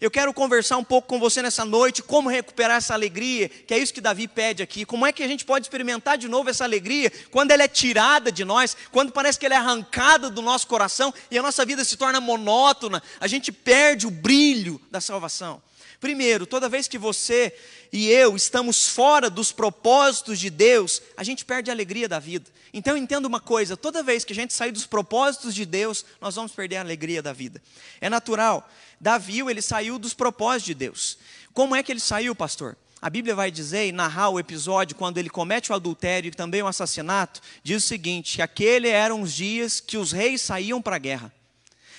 Eu 0.00 0.10
quero 0.10 0.32
conversar 0.34 0.76
um 0.76 0.84
pouco 0.84 1.08
com 1.08 1.18
você 1.18 1.40
nessa 1.40 1.64
noite, 1.64 2.02
como 2.02 2.28
recuperar 2.28 2.76
essa 2.76 2.92
alegria, 2.92 3.48
que 3.48 3.72
é 3.72 3.78
isso 3.78 3.94
que 3.94 4.00
Davi 4.00 4.28
pede 4.28 4.62
aqui. 4.62 4.84
Como 4.84 5.06
é 5.06 5.12
que 5.12 5.22
a 5.22 5.28
gente 5.28 5.44
pode 5.44 5.64
experimentar 5.64 6.18
de 6.18 6.28
novo 6.28 6.50
essa 6.50 6.64
alegria 6.64 7.10
quando 7.30 7.50
ela 7.50 7.62
é 7.62 7.68
tirada 7.68 8.30
de 8.30 8.44
nós, 8.44 8.76
quando 8.92 9.10
parece 9.10 9.38
que 9.38 9.46
ela 9.46 9.54
é 9.54 9.58
arrancada 9.58 10.28
do 10.28 10.42
nosso 10.42 10.66
coração 10.66 11.14
e 11.30 11.38
a 11.38 11.42
nossa 11.42 11.64
vida 11.64 11.82
se 11.82 11.96
torna 11.96 12.20
monótona, 12.20 13.02
a 13.18 13.26
gente 13.26 13.50
perde 13.50 14.06
o 14.06 14.10
brilho 14.10 14.80
da 14.90 15.00
salvação. 15.00 15.62
Primeiro, 15.98 16.46
toda 16.46 16.68
vez 16.68 16.86
que 16.86 16.98
você 16.98 17.54
e 17.90 18.08
eu 18.10 18.36
estamos 18.36 18.88
fora 18.88 19.30
dos 19.30 19.50
propósitos 19.50 20.38
de 20.38 20.50
Deus, 20.50 21.00
a 21.16 21.24
gente 21.24 21.44
perde 21.44 21.70
a 21.70 21.74
alegria 21.74 22.06
da 22.06 22.18
vida. 22.18 22.50
Então 22.72 22.96
entenda 22.96 23.26
uma 23.26 23.40
coisa: 23.40 23.76
toda 23.76 24.02
vez 24.02 24.24
que 24.24 24.32
a 24.32 24.36
gente 24.36 24.52
sair 24.52 24.72
dos 24.72 24.86
propósitos 24.86 25.54
de 25.54 25.64
Deus, 25.64 26.04
nós 26.20 26.34
vamos 26.34 26.52
perder 26.52 26.76
a 26.76 26.80
alegria 26.80 27.22
da 27.22 27.32
vida. 27.32 27.62
É 28.00 28.10
natural. 28.10 28.68
Davi, 29.00 29.40
ele 29.40 29.62
saiu 29.62 29.98
dos 29.98 30.14
propósitos 30.14 30.66
de 30.66 30.74
Deus. 30.74 31.18
Como 31.52 31.74
é 31.74 31.82
que 31.82 31.92
ele 31.92 32.00
saiu, 32.00 32.34
pastor? 32.34 32.76
A 33.00 33.10
Bíblia 33.10 33.34
vai 33.34 33.50
dizer 33.50 33.86
e 33.86 33.92
narrar 33.92 34.30
o 34.30 34.40
episódio 34.40 34.96
quando 34.96 35.18
ele 35.18 35.28
comete 35.28 35.70
o 35.70 35.74
adultério 35.74 36.28
e 36.28 36.32
também 36.32 36.62
o 36.62 36.66
assassinato, 36.66 37.40
diz 37.62 37.84
o 37.84 37.86
seguinte: 37.86 38.36
que 38.36 38.42
aquele 38.42 38.88
eram 38.88 39.20
os 39.20 39.32
dias 39.32 39.80
que 39.80 39.98
os 39.98 40.12
reis 40.12 40.40
saíam 40.40 40.80
para 40.80 40.96
a 40.96 40.98
guerra. 40.98 41.32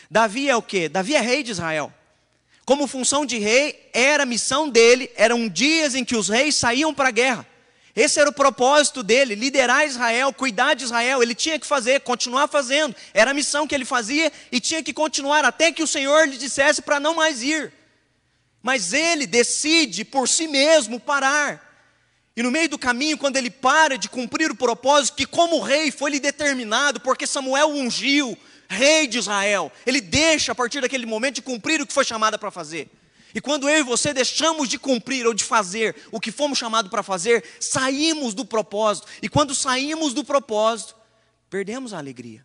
Davi 0.09 0.49
é 0.49 0.55
o 0.55 0.61
quê? 0.61 0.89
Davi 0.89 1.15
é 1.15 1.21
rei 1.21 1.43
de 1.43 1.51
Israel. 1.51 1.93
Como 2.65 2.87
função 2.87 3.25
de 3.25 3.37
rei, 3.37 3.89
era 3.93 4.23
a 4.23 4.25
missão 4.25 4.67
dele, 4.67 5.09
eram 5.15 5.47
dias 5.47 5.95
em 5.95 6.03
que 6.03 6.15
os 6.15 6.27
reis 6.27 6.55
saíam 6.55 6.93
para 6.93 7.09
a 7.09 7.11
guerra. 7.11 7.47
Esse 7.97 8.19
era 8.19 8.29
o 8.29 8.33
propósito 8.33 9.01
dele, 9.01 9.33
liderar 9.33 9.83
Israel, 9.83 10.31
cuidar 10.31 10.75
de 10.75 10.83
Israel. 10.83 11.23
Ele 11.23 11.33
tinha 11.33 11.57
que 11.57 11.65
fazer, 11.65 12.01
continuar 12.01 12.47
fazendo. 12.47 12.95
Era 13.11 13.31
a 13.31 13.33
missão 13.33 13.65
que 13.65 13.73
ele 13.73 13.85
fazia 13.85 14.31
e 14.51 14.59
tinha 14.59 14.83
que 14.83 14.93
continuar 14.93 15.43
até 15.43 15.71
que 15.71 15.81
o 15.81 15.87
Senhor 15.87 16.27
lhe 16.27 16.37
dissesse 16.37 16.79
para 16.79 16.99
não 16.99 17.15
mais 17.15 17.41
ir. 17.41 17.73
Mas 18.61 18.93
ele 18.93 19.25
decide 19.25 20.05
por 20.05 20.29
si 20.29 20.47
mesmo 20.47 20.99
parar. 20.99 21.67
E 22.35 22.43
no 22.43 22.51
meio 22.51 22.69
do 22.69 22.77
caminho, 22.77 23.17
quando 23.17 23.35
ele 23.35 23.49
para 23.49 23.97
de 23.97 24.07
cumprir 24.07 24.51
o 24.51 24.55
propósito 24.55 25.15
que, 25.15 25.25
como 25.25 25.59
rei, 25.59 25.89
foi 25.89 26.11
lhe 26.11 26.19
determinado, 26.19 26.99
porque 26.99 27.25
Samuel 27.25 27.69
ungiu, 27.69 28.37
rei 28.69 29.07
de 29.07 29.17
Israel. 29.17 29.71
Ele 29.87 30.01
deixa 30.01 30.51
a 30.51 30.55
partir 30.55 30.81
daquele 30.81 31.07
momento 31.07 31.35
de 31.35 31.41
cumprir 31.41 31.81
o 31.81 31.87
que 31.87 31.93
foi 31.93 32.05
chamado 32.05 32.37
para 32.37 32.51
fazer. 32.51 32.91
E 33.37 33.39
quando 33.39 33.69
eu 33.69 33.81
e 33.81 33.83
você 33.83 34.15
deixamos 34.15 34.67
de 34.67 34.79
cumprir 34.79 35.27
ou 35.27 35.31
de 35.31 35.43
fazer 35.43 35.95
o 36.11 36.19
que 36.19 36.31
fomos 36.31 36.57
chamados 36.57 36.89
para 36.89 37.03
fazer, 37.03 37.43
saímos 37.59 38.33
do 38.33 38.43
propósito. 38.43 39.07
E 39.21 39.29
quando 39.29 39.53
saímos 39.53 40.11
do 40.11 40.23
propósito, 40.23 40.95
perdemos 41.47 41.93
a 41.93 41.99
alegria. 41.99 42.43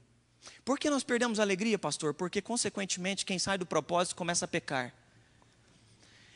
Por 0.62 0.78
que 0.78 0.90
nós 0.90 1.02
perdemos 1.02 1.40
a 1.40 1.42
alegria, 1.44 1.78
pastor? 1.78 2.12
Porque, 2.12 2.42
consequentemente, 2.42 3.24
quem 3.24 3.38
sai 3.38 3.56
do 3.56 3.64
propósito 3.64 4.14
começa 4.14 4.44
a 4.44 4.48
pecar. 4.48 4.92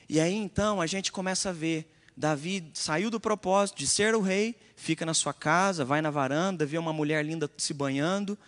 E 0.08 0.18
aí 0.18 0.32
então 0.32 0.80
a 0.80 0.86
gente 0.86 1.12
começa 1.12 1.50
a 1.50 1.52
ver: 1.52 1.94
Davi 2.16 2.66
saiu 2.72 3.10
do 3.10 3.20
propósito 3.20 3.76
de 3.76 3.86
ser 3.86 4.14
o 4.14 4.22
rei, 4.22 4.56
fica 4.74 5.04
na 5.04 5.12
sua 5.12 5.34
casa, 5.34 5.84
vai 5.84 6.00
na 6.00 6.10
varanda, 6.10 6.64
vê 6.64 6.78
uma 6.78 6.94
mulher 6.94 7.22
linda 7.22 7.50
se 7.58 7.74
banhando 7.74 8.38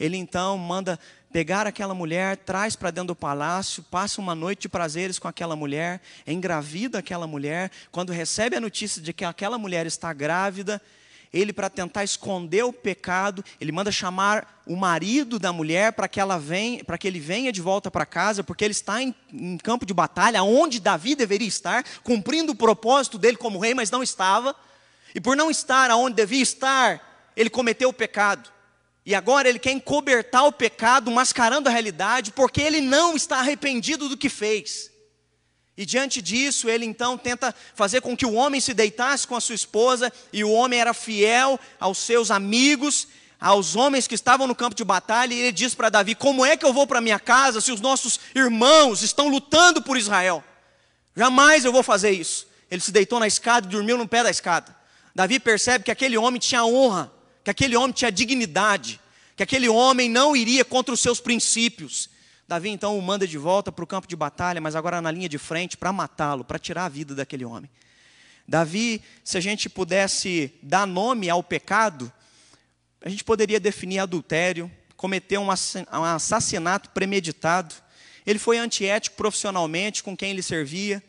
ele 0.00 0.16
então 0.16 0.56
manda 0.56 0.98
pegar 1.32 1.66
aquela 1.66 1.94
mulher, 1.94 2.36
traz 2.38 2.74
para 2.74 2.90
dentro 2.90 3.08
do 3.08 3.16
palácio, 3.16 3.82
passa 3.84 4.20
uma 4.20 4.34
noite 4.34 4.62
de 4.62 4.68
prazeres 4.68 5.18
com 5.18 5.28
aquela 5.28 5.54
mulher, 5.54 6.00
engravida 6.26 6.98
aquela 6.98 7.26
mulher. 7.26 7.70
Quando 7.90 8.12
recebe 8.12 8.56
a 8.56 8.60
notícia 8.60 9.00
de 9.00 9.12
que 9.12 9.24
aquela 9.24 9.56
mulher 9.56 9.86
está 9.86 10.12
grávida, 10.12 10.80
ele 11.32 11.52
para 11.52 11.70
tentar 11.70 12.02
esconder 12.02 12.64
o 12.64 12.72
pecado, 12.72 13.44
ele 13.60 13.70
manda 13.70 13.92
chamar 13.92 14.60
o 14.66 14.74
marido 14.74 15.38
da 15.38 15.52
mulher 15.52 15.92
para 15.92 16.08
que 16.08 16.18
ela 16.18 16.38
venha, 16.38 16.82
para 16.82 16.98
que 16.98 17.06
ele 17.06 17.20
venha 17.20 17.52
de 17.52 17.60
volta 17.60 17.90
para 17.90 18.04
casa, 18.04 18.42
porque 18.42 18.64
ele 18.64 18.72
está 18.72 19.00
em, 19.00 19.14
em, 19.32 19.56
campo 19.56 19.86
de 19.86 19.94
batalha, 19.94 20.42
onde 20.42 20.80
Davi 20.80 21.14
deveria 21.14 21.46
estar, 21.46 21.84
cumprindo 22.02 22.52
o 22.52 22.56
propósito 22.56 23.16
dele 23.16 23.36
como 23.36 23.60
rei, 23.60 23.74
mas 23.74 23.90
não 23.90 24.02
estava. 24.02 24.54
E 25.14 25.20
por 25.20 25.36
não 25.36 25.50
estar 25.50 25.90
aonde 25.90 26.16
devia 26.16 26.42
estar, 26.42 27.30
ele 27.36 27.50
cometeu 27.50 27.88
o 27.88 27.92
pecado. 27.92 28.50
E 29.10 29.14
agora 29.16 29.48
ele 29.48 29.58
quer 29.58 29.72
encobertar 29.72 30.46
o 30.46 30.52
pecado, 30.52 31.10
mascarando 31.10 31.68
a 31.68 31.72
realidade, 31.72 32.30
porque 32.30 32.60
ele 32.60 32.80
não 32.80 33.16
está 33.16 33.38
arrependido 33.38 34.08
do 34.08 34.16
que 34.16 34.28
fez. 34.28 34.88
E 35.76 35.84
diante 35.84 36.22
disso, 36.22 36.70
ele 36.70 36.84
então 36.84 37.18
tenta 37.18 37.52
fazer 37.74 38.02
com 38.02 38.16
que 38.16 38.24
o 38.24 38.34
homem 38.34 38.60
se 38.60 38.72
deitasse 38.72 39.26
com 39.26 39.34
a 39.34 39.40
sua 39.40 39.56
esposa, 39.56 40.12
e 40.32 40.44
o 40.44 40.52
homem 40.52 40.78
era 40.78 40.94
fiel 40.94 41.58
aos 41.80 41.98
seus 41.98 42.30
amigos, 42.30 43.08
aos 43.40 43.74
homens 43.74 44.06
que 44.06 44.14
estavam 44.14 44.46
no 44.46 44.54
campo 44.54 44.76
de 44.76 44.84
batalha, 44.84 45.34
e 45.34 45.40
ele 45.40 45.50
diz 45.50 45.74
para 45.74 45.90
Davi: 45.90 46.14
Como 46.14 46.46
é 46.46 46.56
que 46.56 46.64
eu 46.64 46.72
vou 46.72 46.86
para 46.86 47.00
minha 47.00 47.18
casa 47.18 47.60
se 47.60 47.72
os 47.72 47.80
nossos 47.80 48.20
irmãos 48.32 49.02
estão 49.02 49.26
lutando 49.28 49.82
por 49.82 49.98
Israel? 49.98 50.44
Jamais 51.16 51.64
eu 51.64 51.72
vou 51.72 51.82
fazer 51.82 52.12
isso. 52.12 52.46
Ele 52.70 52.80
se 52.80 52.92
deitou 52.92 53.18
na 53.18 53.26
escada 53.26 53.66
e 53.66 53.70
dormiu 53.70 53.98
no 53.98 54.06
pé 54.06 54.22
da 54.22 54.30
escada. 54.30 54.72
Davi 55.12 55.40
percebe 55.40 55.82
que 55.82 55.90
aquele 55.90 56.16
homem 56.16 56.38
tinha 56.38 56.64
honra 56.64 57.10
que 57.42 57.50
aquele 57.50 57.76
homem 57.76 57.92
tinha 57.92 58.12
dignidade, 58.12 59.00
que 59.36 59.42
aquele 59.42 59.68
homem 59.68 60.08
não 60.08 60.36
iria 60.36 60.64
contra 60.64 60.92
os 60.92 61.00
seus 61.00 61.20
princípios. 61.20 62.10
Davi 62.46 62.68
então 62.68 62.98
o 62.98 63.02
manda 63.02 63.26
de 63.26 63.38
volta 63.38 63.70
para 63.70 63.84
o 63.84 63.86
campo 63.86 64.06
de 64.06 64.16
batalha, 64.16 64.60
mas 64.60 64.74
agora 64.74 65.00
na 65.00 65.10
linha 65.10 65.28
de 65.28 65.38
frente 65.38 65.76
para 65.76 65.92
matá-lo, 65.92 66.44
para 66.44 66.58
tirar 66.58 66.86
a 66.86 66.88
vida 66.88 67.14
daquele 67.14 67.44
homem. 67.44 67.70
Davi, 68.46 69.00
se 69.22 69.38
a 69.38 69.40
gente 69.40 69.68
pudesse 69.68 70.52
dar 70.62 70.86
nome 70.86 71.30
ao 71.30 71.42
pecado, 71.42 72.12
a 73.00 73.08
gente 73.08 73.22
poderia 73.22 73.60
definir 73.60 74.00
adultério, 74.00 74.70
cometer 74.96 75.38
um 75.38 75.48
assassinato 75.50 76.90
premeditado. 76.90 77.74
Ele 78.26 78.38
foi 78.38 78.58
antiético 78.58 79.16
profissionalmente 79.16 80.02
com 80.02 80.16
quem 80.16 80.32
ele 80.32 80.42
servia. 80.42 81.02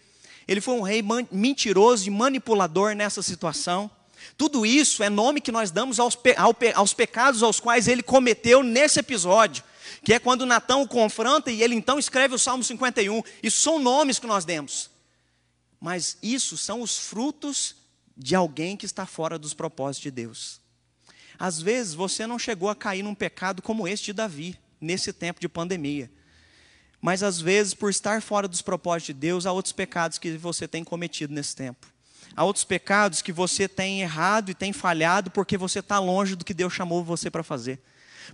Ele 0.47 0.61
foi 0.61 0.75
um 0.75 0.81
rei 0.81 1.03
mentiroso 1.31 2.07
e 2.07 2.11
manipulador 2.11 2.95
nessa 2.95 3.21
situação. 3.21 3.89
Tudo 4.37 4.65
isso 4.65 5.03
é 5.03 5.09
nome 5.09 5.41
que 5.41 5.51
nós 5.51 5.71
damos 5.71 5.99
aos, 5.99 6.15
pe 6.15 6.35
aos 6.73 6.93
pecados 6.93 7.43
aos 7.43 7.59
quais 7.59 7.87
ele 7.87 8.01
cometeu 8.01 8.63
nesse 8.63 8.99
episódio, 8.99 9.63
que 10.03 10.13
é 10.13 10.19
quando 10.19 10.45
Natão 10.45 10.81
o 10.81 10.87
confronta 10.87 11.51
e 11.51 11.61
ele 11.61 11.75
então 11.75 11.99
escreve 11.99 12.35
o 12.35 12.39
Salmo 12.39 12.63
51. 12.63 13.21
Isso 13.43 13.61
são 13.61 13.79
nomes 13.79 14.19
que 14.19 14.27
nós 14.27 14.45
demos. 14.45 14.89
Mas 15.79 16.17
isso 16.21 16.57
são 16.57 16.81
os 16.81 16.97
frutos 16.97 17.75
de 18.15 18.35
alguém 18.35 18.77
que 18.77 18.85
está 18.85 19.05
fora 19.05 19.39
dos 19.39 19.53
propósitos 19.53 20.03
de 20.03 20.11
Deus. 20.11 20.61
Às 21.39 21.59
vezes 21.59 21.95
você 21.95 22.27
não 22.27 22.37
chegou 22.37 22.69
a 22.69 22.75
cair 22.75 23.01
num 23.01 23.15
pecado 23.15 23.61
como 23.61 23.87
este 23.87 24.05
de 24.05 24.13
Davi, 24.13 24.59
nesse 24.79 25.11
tempo 25.11 25.39
de 25.39 25.49
pandemia. 25.49 26.11
Mas 27.01 27.23
às 27.23 27.41
vezes, 27.41 27.73
por 27.73 27.89
estar 27.89 28.21
fora 28.21 28.47
dos 28.47 28.61
propósitos 28.61 29.07
de 29.07 29.13
Deus, 29.13 29.45
há 29.47 29.51
outros 29.51 29.73
pecados 29.73 30.19
que 30.19 30.37
você 30.37 30.67
tem 30.67 30.83
cometido 30.83 31.33
nesse 31.33 31.55
tempo. 31.55 31.87
Há 32.35 32.43
outros 32.43 32.63
pecados 32.63 33.21
que 33.21 33.31
você 33.31 33.67
tem 33.67 34.01
errado 34.01 34.49
e 34.49 34.53
tem 34.53 34.71
falhado 34.71 35.29
porque 35.31 35.57
você 35.57 35.79
está 35.79 35.99
longe 35.99 36.35
do 36.35 36.45
que 36.45 36.53
Deus 36.53 36.73
chamou 36.73 37.03
você 37.03 37.29
para 37.29 37.43
fazer. 37.43 37.79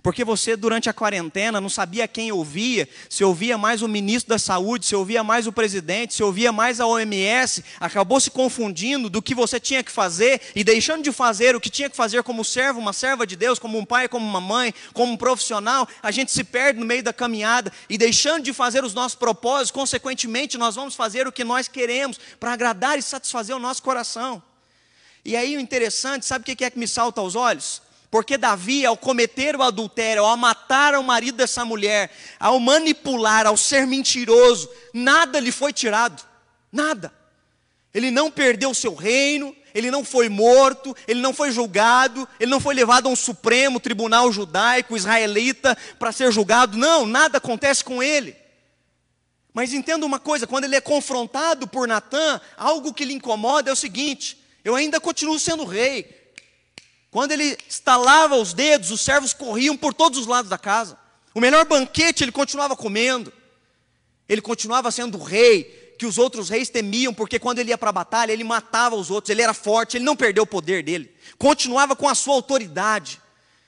Porque 0.02 0.24
você, 0.24 0.56
durante 0.56 0.88
a 0.88 0.92
quarentena, 0.92 1.60
não 1.60 1.68
sabia 1.68 2.06
quem 2.06 2.30
ouvia, 2.30 2.88
se 3.08 3.24
ouvia 3.24 3.58
mais 3.58 3.82
o 3.82 3.88
ministro 3.88 4.30
da 4.30 4.38
saúde, 4.38 4.86
se 4.86 4.94
ouvia 4.94 5.24
mais 5.24 5.46
o 5.46 5.52
presidente, 5.52 6.14
se 6.14 6.22
ouvia 6.22 6.52
mais 6.52 6.80
a 6.80 6.86
OMS, 6.86 7.64
acabou 7.80 8.20
se 8.20 8.30
confundindo 8.30 9.10
do 9.10 9.20
que 9.20 9.34
você 9.34 9.58
tinha 9.58 9.82
que 9.82 9.90
fazer 9.90 10.40
e 10.54 10.62
deixando 10.62 11.02
de 11.02 11.12
fazer 11.12 11.56
o 11.56 11.60
que 11.60 11.70
tinha 11.70 11.90
que 11.90 11.96
fazer 11.96 12.22
como 12.22 12.44
servo, 12.44 12.78
uma 12.78 12.92
serva 12.92 13.26
de 13.26 13.36
Deus, 13.36 13.58
como 13.58 13.78
um 13.78 13.84
pai, 13.84 14.08
como 14.08 14.26
uma 14.26 14.40
mãe, 14.40 14.72
como 14.92 15.12
um 15.12 15.16
profissional, 15.16 15.88
a 16.02 16.10
gente 16.10 16.30
se 16.30 16.44
perde 16.44 16.80
no 16.80 16.86
meio 16.86 17.02
da 17.02 17.12
caminhada 17.12 17.72
e 17.88 17.98
deixando 17.98 18.44
de 18.44 18.52
fazer 18.52 18.84
os 18.84 18.94
nossos 18.94 19.16
propósitos, 19.16 19.70
consequentemente, 19.70 20.56
nós 20.56 20.74
vamos 20.74 20.94
fazer 20.94 21.26
o 21.26 21.32
que 21.32 21.44
nós 21.44 21.68
queremos 21.68 22.18
para 22.38 22.52
agradar 22.52 22.98
e 22.98 23.02
satisfazer 23.02 23.54
o 23.54 23.58
nosso 23.58 23.82
coração. 23.82 24.42
E 25.24 25.36
aí 25.36 25.56
o 25.56 25.60
interessante, 25.60 26.24
sabe 26.24 26.42
o 26.42 26.56
que 26.56 26.64
é 26.64 26.70
que 26.70 26.78
me 26.78 26.88
salta 26.88 27.20
aos 27.20 27.34
olhos? 27.34 27.82
Porque 28.10 28.38
Davi, 28.38 28.86
ao 28.86 28.96
cometer 28.96 29.54
o 29.54 29.62
adultério, 29.62 30.24
ao 30.24 30.36
matar 30.36 30.94
o 30.94 31.02
marido 31.02 31.36
dessa 31.36 31.64
mulher, 31.64 32.10
ao 32.40 32.58
manipular, 32.58 33.46
ao 33.46 33.56
ser 33.56 33.86
mentiroso, 33.86 34.68
nada 34.94 35.38
lhe 35.38 35.52
foi 35.52 35.72
tirado. 35.72 36.22
Nada. 36.72 37.12
Ele 37.92 38.10
não 38.10 38.30
perdeu 38.30 38.70
o 38.70 38.74
seu 38.74 38.94
reino, 38.94 39.54
ele 39.74 39.90
não 39.90 40.04
foi 40.04 40.28
morto, 40.28 40.96
ele 41.06 41.20
não 41.20 41.34
foi 41.34 41.50
julgado, 41.50 42.26
ele 42.40 42.50
não 42.50 42.60
foi 42.60 42.74
levado 42.74 43.08
a 43.08 43.10
um 43.10 43.16
supremo 43.16 43.78
tribunal 43.78 44.32
judaico, 44.32 44.96
israelita, 44.96 45.76
para 45.98 46.12
ser 46.12 46.32
julgado. 46.32 46.78
Não, 46.78 47.06
nada 47.06 47.38
acontece 47.38 47.84
com 47.84 48.02
ele. 48.02 48.34
Mas 49.52 49.72
entenda 49.72 50.06
uma 50.06 50.18
coisa: 50.18 50.46
quando 50.46 50.64
ele 50.64 50.76
é 50.76 50.80
confrontado 50.80 51.66
por 51.66 51.86
Natã, 51.86 52.40
algo 52.56 52.94
que 52.94 53.04
lhe 53.04 53.14
incomoda 53.14 53.68
é 53.68 53.72
o 53.72 53.76
seguinte: 53.76 54.42
eu 54.64 54.74
ainda 54.74 55.00
continuo 55.00 55.38
sendo 55.38 55.64
rei. 55.64 56.17
Quando 57.10 57.32
ele 57.32 57.56
estalava 57.68 58.36
os 58.36 58.52
dedos, 58.52 58.90
os 58.90 59.00
servos 59.00 59.32
corriam 59.32 59.76
por 59.76 59.94
todos 59.94 60.18
os 60.18 60.26
lados 60.26 60.50
da 60.50 60.58
casa. 60.58 60.98
O 61.34 61.40
melhor 61.40 61.64
banquete 61.64 62.22
ele 62.22 62.32
continuava 62.32 62.76
comendo. 62.76 63.32
Ele 64.28 64.42
continuava 64.42 64.90
sendo 64.90 65.16
rei, 65.18 65.94
que 65.98 66.06
os 66.06 66.18
outros 66.18 66.48
reis 66.48 66.68
temiam, 66.68 67.12
porque 67.12 67.38
quando 67.38 67.58
ele 67.58 67.70
ia 67.70 67.78
para 67.78 67.90
a 67.90 67.92
batalha, 67.92 68.30
ele 68.30 68.44
matava 68.44 68.94
os 68.94 69.10
outros, 69.10 69.30
ele 69.30 69.42
era 69.42 69.54
forte, 69.54 69.96
ele 69.96 70.04
não 70.04 70.14
perdeu 70.14 70.44
o 70.44 70.46
poder 70.46 70.82
dele. 70.82 71.12
Continuava 71.38 71.96
com 71.96 72.08
a 72.08 72.14
sua 72.14 72.34
autoridade. 72.34 73.20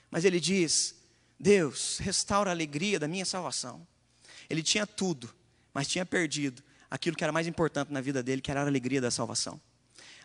Mas 0.09 0.23
ele 0.23 0.39
diz: 0.39 0.95
Deus, 1.39 1.97
restaura 1.99 2.51
a 2.51 2.53
alegria 2.53 2.99
da 2.99 3.07
minha 3.07 3.25
salvação. 3.25 3.85
Ele 4.49 4.61
tinha 4.61 4.85
tudo, 4.85 5.33
mas 5.73 5.87
tinha 5.87 6.05
perdido 6.05 6.61
aquilo 6.89 7.15
que 7.15 7.23
era 7.23 7.33
mais 7.33 7.47
importante 7.47 7.91
na 7.91 8.01
vida 8.01 8.21
dele, 8.21 8.41
que 8.41 8.51
era 8.51 8.61
a 8.61 8.67
alegria 8.67 9.01
da 9.01 9.09
salvação. 9.09 9.59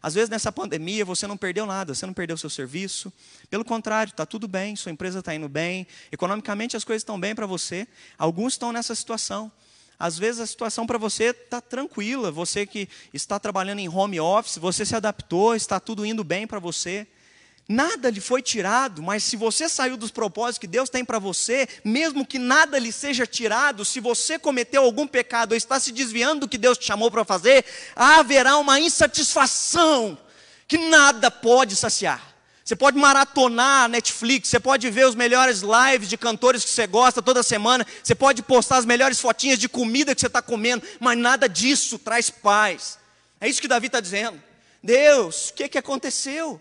Às 0.06 0.14
vezes 0.14 0.30
nessa 0.30 0.52
pandemia 0.52 1.04
você 1.04 1.26
não 1.26 1.36
perdeu 1.36 1.66
nada, 1.66 1.92
você 1.92 2.06
não 2.06 2.14
perdeu 2.14 2.36
seu 2.36 2.48
serviço. 2.48 3.12
Pelo 3.50 3.64
contrário, 3.64 4.12
está 4.12 4.24
tudo 4.24 4.46
bem, 4.46 4.76
sua 4.76 4.92
empresa 4.92 5.18
está 5.18 5.34
indo 5.34 5.48
bem, 5.48 5.84
economicamente 6.12 6.76
as 6.76 6.84
coisas 6.84 7.00
estão 7.00 7.18
bem 7.18 7.34
para 7.34 7.44
você. 7.44 7.88
Alguns 8.16 8.52
estão 8.52 8.70
nessa 8.70 8.94
situação. 8.94 9.50
Às 9.98 10.16
vezes 10.16 10.40
a 10.40 10.46
situação 10.46 10.86
para 10.86 10.96
você 10.96 11.30
está 11.30 11.60
tranquila, 11.60 12.30
você 12.30 12.64
que 12.64 12.88
está 13.12 13.40
trabalhando 13.40 13.80
em 13.80 13.88
home 13.88 14.20
office, 14.20 14.58
você 14.58 14.86
se 14.86 14.94
adaptou, 14.94 15.56
está 15.56 15.80
tudo 15.80 16.06
indo 16.06 16.22
bem 16.22 16.46
para 16.46 16.60
você. 16.60 17.04
Nada 17.68 18.10
lhe 18.10 18.20
foi 18.20 18.42
tirado, 18.42 19.02
mas 19.02 19.24
se 19.24 19.36
você 19.36 19.68
saiu 19.68 19.96
dos 19.96 20.12
propósitos 20.12 20.58
que 20.58 20.68
Deus 20.68 20.88
tem 20.88 21.04
para 21.04 21.18
você, 21.18 21.68
mesmo 21.84 22.24
que 22.24 22.38
nada 22.38 22.78
lhe 22.78 22.92
seja 22.92 23.26
tirado, 23.26 23.84
se 23.84 23.98
você 23.98 24.38
cometeu 24.38 24.84
algum 24.84 25.04
pecado 25.04 25.50
ou 25.50 25.56
está 25.56 25.80
se 25.80 25.90
desviando 25.90 26.42
do 26.42 26.48
que 26.48 26.58
Deus 26.58 26.78
te 26.78 26.84
chamou 26.84 27.10
para 27.10 27.24
fazer, 27.24 27.64
haverá 27.96 28.56
uma 28.58 28.78
insatisfação 28.78 30.16
que 30.68 30.78
nada 30.78 31.28
pode 31.28 31.74
saciar. 31.74 32.36
Você 32.64 32.76
pode 32.76 32.98
maratonar 32.98 33.84
a 33.84 33.88
Netflix, 33.88 34.48
você 34.48 34.60
pode 34.60 34.88
ver 34.90 35.06
os 35.06 35.16
melhores 35.16 35.62
lives 35.62 36.08
de 36.08 36.16
cantores 36.16 36.64
que 36.64 36.70
você 36.70 36.86
gosta 36.86 37.20
toda 37.20 37.42
semana, 37.42 37.84
você 38.02 38.14
pode 38.14 38.42
postar 38.42 38.78
as 38.78 38.84
melhores 38.84 39.20
fotinhas 39.20 39.58
de 39.58 39.68
comida 39.68 40.14
que 40.14 40.20
você 40.20 40.26
está 40.28 40.42
comendo, 40.42 40.86
mas 41.00 41.18
nada 41.18 41.48
disso 41.48 41.98
traz 41.98 42.30
paz. 42.30 42.96
É 43.40 43.48
isso 43.48 43.60
que 43.60 43.68
Davi 43.68 43.86
está 43.86 44.00
dizendo. 44.00 44.40
Deus, 44.82 45.50
o 45.50 45.54
que, 45.54 45.68
que 45.68 45.78
aconteceu? 45.78 46.60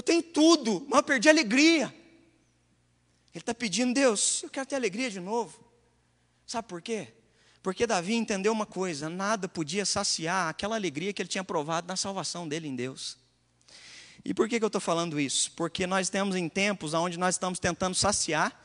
Eu 0.00 0.02
tenho 0.02 0.22
tudo, 0.22 0.86
mas 0.88 1.00
eu 1.00 1.02
perdi 1.02 1.28
a 1.28 1.32
alegria. 1.32 1.94
Ele 3.34 3.42
está 3.42 3.52
pedindo, 3.52 3.92
Deus, 3.92 4.42
eu 4.42 4.48
quero 4.48 4.64
ter 4.64 4.74
alegria 4.74 5.10
de 5.10 5.20
novo. 5.20 5.62
Sabe 6.46 6.66
por 6.66 6.80
quê? 6.80 7.08
Porque 7.62 7.86
Davi 7.86 8.14
entendeu 8.14 8.50
uma 8.50 8.64
coisa: 8.64 9.10
nada 9.10 9.46
podia 9.46 9.84
saciar 9.84 10.48
aquela 10.48 10.74
alegria 10.74 11.12
que 11.12 11.20
ele 11.20 11.28
tinha 11.28 11.44
provado 11.44 11.86
na 11.86 11.96
salvação 11.96 12.48
dele 12.48 12.66
em 12.66 12.74
Deus. 12.74 13.18
E 14.24 14.32
por 14.32 14.48
que, 14.48 14.58
que 14.58 14.64
eu 14.64 14.68
estou 14.68 14.80
falando 14.80 15.20
isso? 15.20 15.52
Porque 15.52 15.86
nós 15.86 16.08
temos 16.08 16.34
em 16.34 16.48
tempos 16.48 16.94
onde 16.94 17.18
nós 17.18 17.34
estamos 17.34 17.58
tentando 17.58 17.94
saciar 17.94 18.58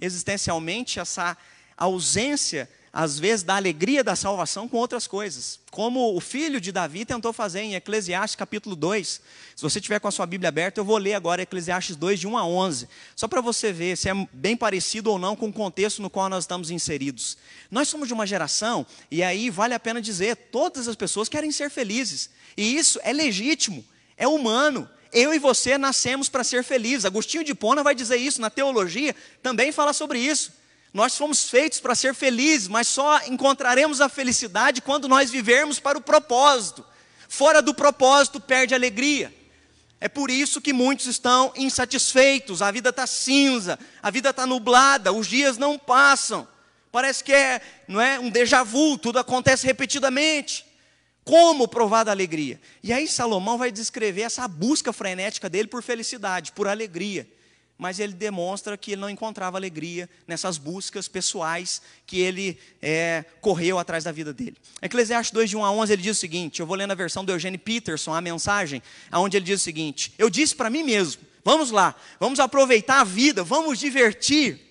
existencialmente 0.00 0.98
essa 0.98 1.36
ausência 1.76 2.66
às 2.92 3.18
vezes, 3.18 3.42
da 3.42 3.56
alegria 3.56 4.02
da 4.02 4.16
salvação 4.16 4.68
com 4.68 4.76
outras 4.76 5.06
coisas, 5.06 5.60
como 5.70 6.16
o 6.16 6.20
filho 6.20 6.60
de 6.60 6.72
Davi 6.72 7.04
tentou 7.04 7.32
fazer 7.32 7.60
em 7.60 7.74
Eclesiastes 7.74 8.34
capítulo 8.34 8.74
2. 8.74 9.20
Se 9.54 9.62
você 9.62 9.80
tiver 9.80 10.00
com 10.00 10.08
a 10.08 10.10
sua 10.10 10.26
Bíblia 10.26 10.48
aberta, 10.48 10.80
eu 10.80 10.84
vou 10.84 10.96
ler 10.96 11.14
agora 11.14 11.42
Eclesiastes 11.42 11.96
2, 11.96 12.20
de 12.20 12.26
1 12.26 12.38
a 12.38 12.46
11, 12.46 12.88
só 13.14 13.28
para 13.28 13.40
você 13.40 13.72
ver 13.72 13.96
se 13.96 14.08
é 14.08 14.28
bem 14.32 14.56
parecido 14.56 15.10
ou 15.10 15.18
não 15.18 15.36
com 15.36 15.48
o 15.48 15.52
contexto 15.52 16.00
no 16.00 16.08
qual 16.08 16.28
nós 16.28 16.44
estamos 16.44 16.70
inseridos. 16.70 17.36
Nós 17.70 17.88
somos 17.88 18.08
de 18.08 18.14
uma 18.14 18.26
geração, 18.26 18.86
e 19.10 19.22
aí 19.22 19.50
vale 19.50 19.74
a 19.74 19.80
pena 19.80 20.00
dizer, 20.00 20.36
todas 20.50 20.88
as 20.88 20.96
pessoas 20.96 21.28
querem 21.28 21.52
ser 21.52 21.70
felizes, 21.70 22.30
e 22.56 22.76
isso 22.76 22.98
é 23.02 23.12
legítimo, 23.12 23.84
é 24.16 24.26
humano, 24.26 24.88
eu 25.12 25.32
e 25.32 25.38
você 25.38 25.78
nascemos 25.78 26.28
para 26.28 26.44
ser 26.44 26.62
felizes. 26.62 27.04
Agostinho 27.04 27.44
de 27.44 27.54
Pona 27.54 27.82
vai 27.82 27.94
dizer 27.94 28.16
isso 28.16 28.40
na 28.40 28.50
teologia, 28.50 29.14
também 29.42 29.72
fala 29.72 29.92
sobre 29.92 30.18
isso. 30.18 30.52
Nós 30.92 31.16
fomos 31.16 31.48
feitos 31.50 31.80
para 31.80 31.94
ser 31.94 32.14
felizes, 32.14 32.66
mas 32.66 32.88
só 32.88 33.20
encontraremos 33.26 34.00
a 34.00 34.08
felicidade 34.08 34.80
quando 34.80 35.08
nós 35.08 35.30
vivermos 35.30 35.78
para 35.78 35.98
o 35.98 36.02
propósito. 36.02 36.84
Fora 37.28 37.60
do 37.60 37.74
propósito, 37.74 38.40
perde 38.40 38.74
a 38.74 38.76
alegria. 38.78 39.34
É 40.00 40.08
por 40.08 40.30
isso 40.30 40.60
que 40.60 40.72
muitos 40.72 41.06
estão 41.06 41.52
insatisfeitos, 41.56 42.62
a 42.62 42.70
vida 42.70 42.90
está 42.90 43.06
cinza, 43.06 43.78
a 44.02 44.10
vida 44.10 44.30
está 44.30 44.46
nublada, 44.46 45.12
os 45.12 45.26
dias 45.26 45.58
não 45.58 45.78
passam. 45.78 46.48
Parece 46.90 47.22
que 47.22 47.32
é, 47.32 47.60
não 47.86 48.00
é 48.00 48.18
um 48.18 48.30
déjà 48.30 48.62
vu, 48.62 48.96
tudo 48.96 49.18
acontece 49.18 49.66
repetidamente. 49.66 50.64
Como 51.22 51.68
provar 51.68 52.04
da 52.04 52.12
alegria? 52.12 52.58
E 52.82 52.92
aí 52.92 53.06
Salomão 53.06 53.58
vai 53.58 53.70
descrever 53.70 54.22
essa 54.22 54.48
busca 54.48 54.92
frenética 54.92 55.50
dele 55.50 55.68
por 55.68 55.82
felicidade, 55.82 56.52
por 56.52 56.66
alegria 56.66 57.28
mas 57.78 58.00
ele 58.00 58.12
demonstra 58.12 58.76
que 58.76 58.92
ele 58.92 59.00
não 59.00 59.08
encontrava 59.08 59.56
alegria 59.56 60.10
nessas 60.26 60.58
buscas 60.58 61.06
pessoais 61.06 61.80
que 62.04 62.18
ele 62.18 62.58
é, 62.82 63.24
correu 63.40 63.78
atrás 63.78 64.02
da 64.02 64.10
vida 64.10 64.32
dele. 64.32 64.56
Eclesiastes 64.82 65.32
2, 65.32 65.50
de 65.50 65.56
1 65.56 65.64
a 65.64 65.70
11, 65.70 65.92
ele 65.92 66.02
diz 66.02 66.16
o 66.16 66.20
seguinte: 66.20 66.58
eu 66.58 66.66
vou 66.66 66.76
ler 66.76 66.86
na 66.86 66.94
versão 66.96 67.24
do 67.24 67.30
Eugênio 67.30 67.60
Peterson 67.60 68.12
a 68.12 68.20
mensagem, 68.20 68.82
onde 69.12 69.36
ele 69.36 69.46
diz 69.46 69.60
o 69.60 69.64
seguinte: 69.64 70.12
Eu 70.18 70.28
disse 70.28 70.56
para 70.56 70.68
mim 70.68 70.82
mesmo, 70.82 71.22
vamos 71.44 71.70
lá, 71.70 71.94
vamos 72.18 72.40
aproveitar 72.40 73.00
a 73.00 73.04
vida, 73.04 73.44
vamos 73.44 73.78
divertir. 73.78 74.66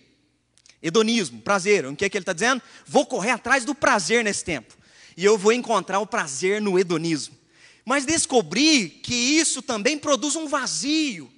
Hedonismo, 0.84 1.42
prazer, 1.42 1.86
o 1.86 1.96
que, 1.96 2.06
é 2.06 2.10
que 2.10 2.18
ele 2.18 2.24
está 2.24 2.34
dizendo? 2.34 2.62
Vou 2.86 3.06
correr 3.06 3.32
atrás 3.32 3.64
do 3.64 3.74
prazer 3.74 4.24
nesse 4.24 4.44
tempo, 4.44 4.76
e 5.16 5.24
eu 5.24 5.38
vou 5.38 5.54
encontrar 5.54 6.00
o 6.00 6.06
prazer 6.06 6.62
no 6.62 6.78
hedonismo. 6.78 7.36
Mas 7.86 8.06
descobri 8.06 8.90
que 8.90 9.16
isso 9.16 9.62
também 9.62 9.98
produz 9.98 10.36
um 10.36 10.46
vazio 10.46 11.32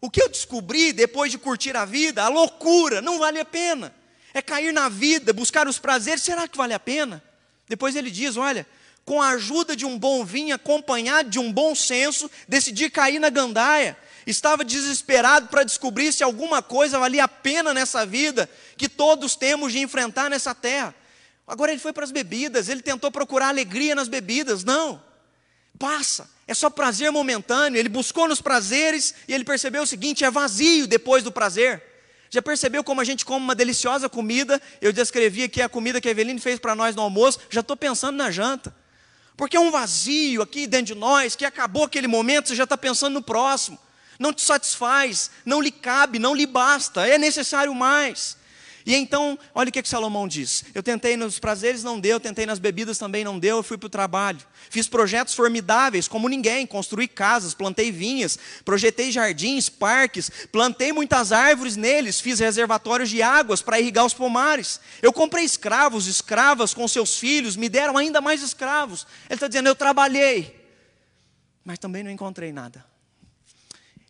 o 0.00 0.10
que 0.10 0.22
eu 0.22 0.28
descobri 0.28 0.92
depois 0.92 1.30
de 1.30 1.38
curtir 1.38 1.76
a 1.76 1.84
vida, 1.84 2.22
a 2.22 2.28
loucura, 2.28 3.00
não 3.00 3.18
vale 3.18 3.40
a 3.40 3.44
pena. 3.44 3.94
É 4.34 4.42
cair 4.42 4.72
na 4.72 4.88
vida, 4.88 5.32
buscar 5.32 5.66
os 5.66 5.78
prazeres, 5.78 6.22
será 6.22 6.46
que 6.46 6.56
vale 6.56 6.74
a 6.74 6.80
pena? 6.80 7.22
Depois 7.68 7.96
ele 7.96 8.10
diz: 8.10 8.36
olha, 8.36 8.66
com 9.04 9.22
a 9.22 9.30
ajuda 9.30 9.74
de 9.74 9.86
um 9.86 9.98
bom 9.98 10.24
vinho, 10.24 10.54
acompanhado 10.54 11.30
de 11.30 11.38
um 11.38 11.52
bom 11.52 11.74
senso, 11.74 12.30
decidi 12.46 12.90
cair 12.90 13.18
na 13.18 13.30
gandaia. 13.30 13.96
Estava 14.26 14.64
desesperado 14.64 15.46
para 15.46 15.62
descobrir 15.62 16.12
se 16.12 16.24
alguma 16.24 16.60
coisa 16.60 16.98
valia 16.98 17.24
a 17.24 17.28
pena 17.28 17.72
nessa 17.72 18.04
vida 18.04 18.50
que 18.76 18.88
todos 18.88 19.36
temos 19.36 19.72
de 19.72 19.78
enfrentar 19.78 20.28
nessa 20.28 20.52
terra. 20.52 20.92
Agora 21.46 21.70
ele 21.70 21.80
foi 21.80 21.92
para 21.92 22.02
as 22.02 22.10
bebidas, 22.10 22.68
ele 22.68 22.82
tentou 22.82 23.10
procurar 23.10 23.48
alegria 23.48 23.94
nas 23.94 24.08
bebidas. 24.08 24.64
Não, 24.64 25.00
passa. 25.76 26.28
É 26.46 26.54
só 26.54 26.70
prazer 26.70 27.10
momentâneo. 27.10 27.78
Ele 27.78 27.88
buscou 27.88 28.28
nos 28.28 28.40
prazeres 28.40 29.14
e 29.28 29.34
ele 29.34 29.44
percebeu 29.44 29.82
o 29.82 29.86
seguinte: 29.86 30.24
é 30.24 30.30
vazio 30.30 30.86
depois 30.86 31.22
do 31.22 31.32
prazer. 31.32 31.82
Já 32.30 32.42
percebeu 32.42 32.82
como 32.82 33.00
a 33.00 33.04
gente 33.04 33.24
come 33.24 33.44
uma 33.44 33.54
deliciosa 33.54 34.08
comida? 34.08 34.60
Eu 34.80 34.92
descrevi 34.92 35.44
aqui 35.44 35.62
a 35.62 35.68
comida 35.68 36.00
que 36.00 36.08
a 36.08 36.10
Eveline 36.10 36.40
fez 36.40 36.58
para 36.58 36.74
nós 36.74 36.94
no 36.94 37.02
almoço, 37.02 37.38
já 37.48 37.60
estou 37.60 37.76
pensando 37.76 38.16
na 38.16 38.30
janta. 38.30 38.74
Porque 39.36 39.56
é 39.56 39.60
um 39.60 39.70
vazio 39.70 40.42
aqui 40.42 40.66
dentro 40.66 40.86
de 40.86 40.94
nós, 40.94 41.36
que 41.36 41.44
acabou 41.44 41.84
aquele 41.84 42.06
momento, 42.06 42.48
você 42.48 42.54
já 42.54 42.64
está 42.64 42.76
pensando 42.76 43.14
no 43.14 43.22
próximo. 43.22 43.78
Não 44.18 44.32
te 44.32 44.42
satisfaz, 44.42 45.30
não 45.44 45.60
lhe 45.60 45.70
cabe, 45.70 46.18
não 46.18 46.34
lhe 46.34 46.46
basta, 46.46 47.06
é 47.06 47.18
necessário 47.18 47.74
mais. 47.74 48.36
E 48.86 48.94
então, 48.94 49.36
olha 49.52 49.68
o 49.68 49.72
que, 49.72 49.82
que 49.82 49.88
Salomão 49.88 50.28
diz: 50.28 50.64
Eu 50.72 50.80
tentei 50.80 51.16
nos 51.16 51.40
prazeres, 51.40 51.82
não 51.82 51.98
deu, 51.98 52.20
tentei 52.20 52.46
nas 52.46 52.60
bebidas 52.60 52.96
também 52.96 53.24
não 53.24 53.36
deu, 53.36 53.56
eu 53.56 53.62
fui 53.64 53.76
para 53.76 53.88
o 53.88 53.90
trabalho. 53.90 54.38
Fiz 54.70 54.86
projetos 54.86 55.34
formidáveis, 55.34 56.06
como 56.06 56.28
ninguém, 56.28 56.64
construí 56.64 57.08
casas, 57.08 57.52
plantei 57.52 57.90
vinhas, 57.90 58.38
projetei 58.64 59.10
jardins, 59.10 59.68
parques, 59.68 60.30
plantei 60.52 60.92
muitas 60.92 61.32
árvores 61.32 61.74
neles, 61.74 62.20
fiz 62.20 62.38
reservatórios 62.38 63.10
de 63.10 63.20
águas 63.22 63.60
para 63.60 63.80
irrigar 63.80 64.06
os 64.06 64.14
pomares. 64.14 64.80
Eu 65.02 65.12
comprei 65.12 65.44
escravos, 65.44 66.06
escravas 66.06 66.72
com 66.72 66.86
seus 66.86 67.18
filhos, 67.18 67.56
me 67.56 67.68
deram 67.68 67.98
ainda 67.98 68.20
mais 68.20 68.40
escravos. 68.40 69.04
Ele 69.24 69.34
está 69.34 69.48
dizendo: 69.48 69.68
Eu 69.68 69.74
trabalhei, 69.74 70.64
mas 71.64 71.80
também 71.80 72.04
não 72.04 72.10
encontrei 72.10 72.52
nada. 72.52 72.95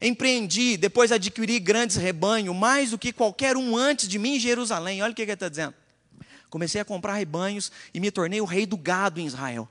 Empreendi, 0.00 0.76
depois 0.76 1.11
adquiri 1.11 1.59
grandes 1.59 1.96
rebanhos, 1.96 2.54
mais 2.54 2.90
do 2.90 2.98
que 2.98 3.12
qualquer 3.12 3.56
um 3.56 3.76
antes 3.76 4.09
de 4.09 4.18
mim 4.18 4.37
em 4.37 4.40
Jerusalém. 4.40 5.02
Olha 5.02 5.12
o 5.12 5.14
que 5.14 5.22
ele 5.22 5.32
está 5.32 5.48
dizendo. 5.48 5.74
Comecei 6.50 6.80
a 6.80 6.85
comprar 6.85 7.14
rebanhos 7.14 7.72
e 7.92 8.00
me 8.00 8.11
tornei 8.11 8.40
o 8.40 8.44
rei 8.44 8.66
do 8.66 8.76
gado 8.76 9.20
em 9.20 9.26
Israel. 9.26 9.68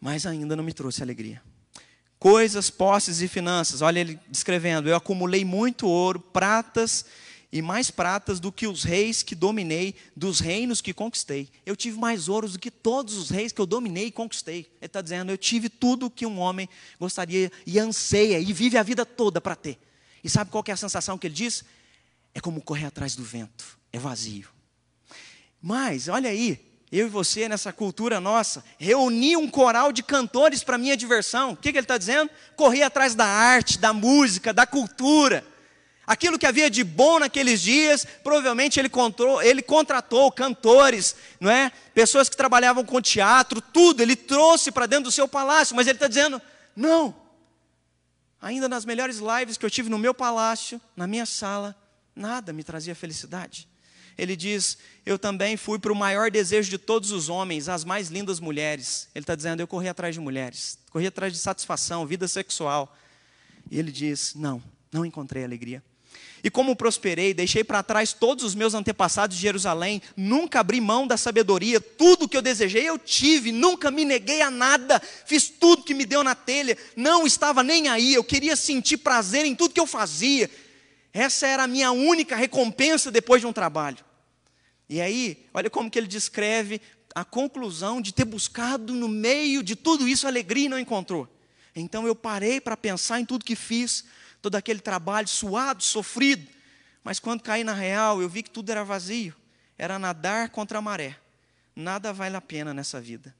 Mas 0.00 0.26
ainda 0.26 0.56
não 0.56 0.64
me 0.64 0.72
trouxe 0.72 1.02
alegria. 1.02 1.42
Coisas, 2.18 2.70
posses 2.70 3.20
e 3.20 3.28
finanças. 3.28 3.82
Olha 3.82 4.00
ele 4.00 4.18
descrevendo: 4.28 4.88
Eu 4.88 4.96
acumulei 4.96 5.44
muito 5.44 5.88
ouro, 5.88 6.20
pratas 6.20 7.04
e 7.52 7.60
mais 7.60 7.90
pratas 7.90 8.38
do 8.38 8.52
que 8.52 8.66
os 8.66 8.84
reis 8.84 9.22
que 9.22 9.34
dominei, 9.34 9.94
dos 10.14 10.38
reinos 10.38 10.80
que 10.80 10.94
conquistei. 10.94 11.48
Eu 11.66 11.74
tive 11.74 11.98
mais 11.98 12.28
ouros 12.28 12.52
do 12.52 12.58
que 12.58 12.70
todos 12.70 13.16
os 13.16 13.28
reis 13.30 13.50
que 13.52 13.60
eu 13.60 13.66
dominei 13.66 14.06
e 14.06 14.10
conquistei. 14.12 14.70
Ele 14.80 14.86
está 14.86 15.00
dizendo: 15.00 15.32
eu 15.32 15.38
tive 15.38 15.68
tudo 15.68 16.10
que 16.10 16.24
um 16.24 16.38
homem 16.38 16.68
gostaria 16.98 17.50
e 17.66 17.78
anseia 17.78 18.38
e 18.38 18.52
vive 18.52 18.78
a 18.78 18.82
vida 18.82 19.04
toda 19.04 19.40
para 19.40 19.56
ter. 19.56 19.78
E 20.22 20.30
sabe 20.30 20.50
qual 20.50 20.62
é 20.68 20.72
a 20.72 20.76
sensação 20.76 21.18
que 21.18 21.26
ele 21.26 21.34
diz? 21.34 21.64
É 22.32 22.40
como 22.40 22.60
correr 22.62 22.86
atrás 22.86 23.16
do 23.16 23.24
vento, 23.24 23.78
é 23.92 23.98
vazio. 23.98 24.48
Mas, 25.60 26.08
olha 26.08 26.30
aí, 26.30 26.70
eu 26.92 27.06
e 27.06 27.10
você, 27.10 27.48
nessa 27.48 27.72
cultura 27.72 28.20
nossa, 28.20 28.64
reunir 28.78 29.36
um 29.36 29.48
coral 29.48 29.92
de 29.92 30.02
cantores 30.02 30.62
para 30.62 30.78
minha 30.78 30.96
diversão. 30.96 31.52
O 31.52 31.56
que, 31.56 31.72
que 31.72 31.78
ele 31.78 31.84
está 31.84 31.98
dizendo? 31.98 32.30
Correr 32.56 32.82
atrás 32.82 33.14
da 33.14 33.26
arte, 33.26 33.78
da 33.78 33.92
música, 33.92 34.52
da 34.52 34.66
cultura. 34.66 35.44
Aquilo 36.10 36.38
que 36.38 36.46
havia 36.46 36.68
de 36.68 36.82
bom 36.82 37.20
naqueles 37.20 37.60
dias, 37.60 38.04
provavelmente 38.24 38.80
ele, 38.80 38.88
controu, 38.88 39.40
ele 39.40 39.62
contratou 39.62 40.32
cantores, 40.32 41.14
não 41.38 41.50
é? 41.50 41.70
pessoas 41.94 42.28
que 42.28 42.36
trabalhavam 42.36 42.84
com 42.84 43.00
teatro, 43.00 43.60
tudo, 43.60 44.02
ele 44.02 44.16
trouxe 44.16 44.72
para 44.72 44.86
dentro 44.86 45.04
do 45.04 45.12
seu 45.12 45.28
palácio, 45.28 45.76
mas 45.76 45.86
ele 45.86 45.96
está 45.96 46.08
dizendo: 46.08 46.42
não. 46.74 47.14
Ainda 48.42 48.68
nas 48.68 48.84
melhores 48.84 49.18
lives 49.18 49.56
que 49.56 49.64
eu 49.64 49.70
tive 49.70 49.88
no 49.88 49.98
meu 49.98 50.12
palácio, 50.12 50.80
na 50.96 51.06
minha 51.06 51.26
sala, 51.26 51.76
nada 52.16 52.52
me 52.52 52.64
trazia 52.64 52.94
felicidade 52.94 53.68
ele 54.20 54.36
diz: 54.36 54.76
Eu 55.04 55.18
também 55.18 55.56
fui 55.56 55.78
para 55.78 55.92
o 55.92 55.96
maior 55.96 56.30
desejo 56.30 56.68
de 56.68 56.78
todos 56.78 57.10
os 57.10 57.28
homens, 57.28 57.68
as 57.68 57.84
mais 57.84 58.08
lindas 58.08 58.38
mulheres. 58.38 59.08
Ele 59.14 59.22
está 59.22 59.34
dizendo: 59.34 59.60
Eu 59.60 59.66
corri 59.66 59.88
atrás 59.88 60.14
de 60.14 60.20
mulheres, 60.20 60.78
corri 60.90 61.06
atrás 61.06 61.32
de 61.32 61.38
satisfação, 61.38 62.06
vida 62.06 62.28
sexual. 62.28 62.94
E 63.70 63.78
ele 63.78 63.90
diz: 63.90 64.34
Não, 64.34 64.62
não 64.92 65.04
encontrei 65.04 65.42
alegria. 65.42 65.82
E 66.42 66.50
como 66.50 66.76
prosperei, 66.76 67.34
deixei 67.34 67.62
para 67.62 67.82
trás 67.82 68.12
todos 68.12 68.44
os 68.44 68.54
meus 68.54 68.74
antepassados 68.74 69.36
de 69.36 69.42
Jerusalém, 69.42 70.00
nunca 70.16 70.60
abri 70.60 70.80
mão 70.80 71.06
da 71.06 71.16
sabedoria, 71.16 71.80
tudo 71.80 72.28
que 72.28 72.36
eu 72.36 72.42
desejei 72.42 72.88
eu 72.88 72.98
tive, 72.98 73.52
nunca 73.52 73.90
me 73.90 74.04
neguei 74.04 74.40
a 74.40 74.50
nada, 74.50 75.00
fiz 75.26 75.48
tudo 75.48 75.82
que 75.82 75.94
me 75.94 76.06
deu 76.06 76.24
na 76.24 76.34
telha, 76.34 76.76
não 76.96 77.26
estava 77.26 77.62
nem 77.62 77.88
aí, 77.88 78.14
eu 78.14 78.24
queria 78.24 78.56
sentir 78.56 78.98
prazer 78.98 79.44
em 79.44 79.54
tudo 79.54 79.74
que 79.74 79.80
eu 79.80 79.86
fazia. 79.86 80.50
Essa 81.12 81.46
era 81.46 81.64
a 81.64 81.66
minha 81.66 81.90
única 81.92 82.36
recompensa 82.36 83.10
depois 83.10 83.40
de 83.40 83.46
um 83.46 83.52
trabalho. 83.52 83.98
E 84.88 85.00
aí, 85.00 85.46
olha 85.52 85.68
como 85.68 85.90
que 85.90 85.98
ele 85.98 86.06
descreve 86.06 86.80
a 87.14 87.24
conclusão 87.24 88.00
de 88.00 88.12
ter 88.12 88.24
buscado 88.24 88.94
no 88.94 89.08
meio 89.08 89.62
de 89.62 89.74
tudo 89.74 90.06
isso 90.06 90.26
alegria 90.26 90.66
e 90.66 90.68
não 90.68 90.78
encontrou. 90.78 91.28
Então 91.74 92.06
eu 92.06 92.14
parei 92.14 92.60
para 92.60 92.76
pensar 92.76 93.20
em 93.20 93.24
tudo 93.24 93.44
que 93.44 93.56
fiz, 93.56 94.04
todo 94.40 94.56
aquele 94.56 94.80
trabalho 94.80 95.28
suado, 95.28 95.82
sofrido. 95.82 96.46
Mas 97.02 97.18
quando 97.18 97.42
caí 97.42 97.64
na 97.64 97.74
real, 97.74 98.20
eu 98.20 98.28
vi 98.28 98.42
que 98.42 98.50
tudo 98.50 98.70
era 98.70 98.84
vazio. 98.84 99.34
Era 99.76 99.98
nadar 99.98 100.50
contra 100.50 100.78
a 100.78 100.82
maré. 100.82 101.16
Nada 101.74 102.12
vale 102.12 102.36
a 102.36 102.40
pena 102.40 102.74
nessa 102.74 103.00
vida. 103.00 103.34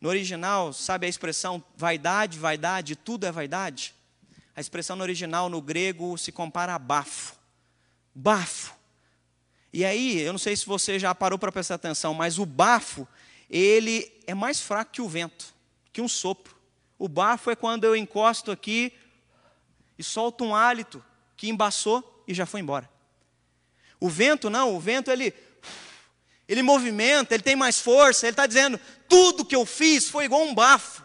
No 0.00 0.08
original, 0.08 0.72
sabe 0.72 1.06
a 1.06 1.08
expressão 1.08 1.62
vaidade, 1.76 2.38
vaidade, 2.38 2.96
tudo 2.96 3.26
é 3.26 3.32
vaidade? 3.32 3.94
A 4.54 4.60
expressão 4.60 4.96
no 4.96 5.02
original, 5.02 5.48
no 5.48 5.60
grego, 5.60 6.16
se 6.18 6.32
compara 6.32 6.74
a 6.74 6.78
bafo. 6.78 7.36
Bafo. 8.14 8.74
E 9.72 9.84
aí, 9.84 10.20
eu 10.20 10.32
não 10.32 10.38
sei 10.38 10.56
se 10.56 10.66
você 10.66 10.98
já 10.98 11.14
parou 11.14 11.38
para 11.38 11.52
prestar 11.52 11.74
atenção, 11.74 12.14
mas 12.14 12.38
o 12.38 12.46
bafo, 12.46 13.06
ele 13.50 14.12
é 14.26 14.34
mais 14.34 14.60
fraco 14.60 14.92
que 14.92 15.02
o 15.02 15.08
vento, 15.08 15.54
que 15.92 16.00
um 16.00 16.08
sopro. 16.08 16.56
O 16.98 17.08
bafo 17.08 17.50
é 17.50 17.56
quando 17.56 17.84
eu 17.84 17.94
encosto 17.94 18.50
aqui 18.50 18.92
e 19.98 20.04
solto 20.04 20.44
um 20.44 20.54
hálito 20.54 21.04
que 21.36 21.48
embaçou 21.48 22.24
e 22.26 22.34
já 22.34 22.46
foi 22.46 22.60
embora. 22.60 22.88
O 24.00 24.08
vento 24.08 24.48
não, 24.48 24.74
o 24.74 24.80
vento 24.80 25.10
ele 25.10 25.34
ele 26.48 26.62
movimenta, 26.62 27.34
ele 27.34 27.42
tem 27.42 27.54
mais 27.54 27.78
força, 27.78 28.26
ele 28.26 28.32
está 28.32 28.46
dizendo, 28.46 28.80
tudo 29.06 29.44
que 29.44 29.54
eu 29.54 29.66
fiz 29.66 30.08
foi 30.08 30.24
igual 30.24 30.42
um 30.42 30.54
bafo, 30.54 31.02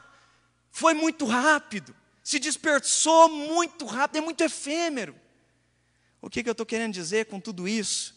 foi 0.72 0.94
muito 0.94 1.26
rápido, 1.26 1.94
se 2.24 2.40
dispersou 2.40 3.28
muito 3.28 3.86
rápido, 3.86 4.20
é 4.20 4.22
muito 4.22 4.42
efêmero. 4.42 5.14
O 6.22 6.30
que, 6.30 6.42
que 6.42 6.48
eu 6.48 6.54
estou 6.54 6.66
querendo 6.66 6.94
dizer 6.94 7.26
com 7.26 7.42
tudo 7.42 7.68
isso? 7.68 8.16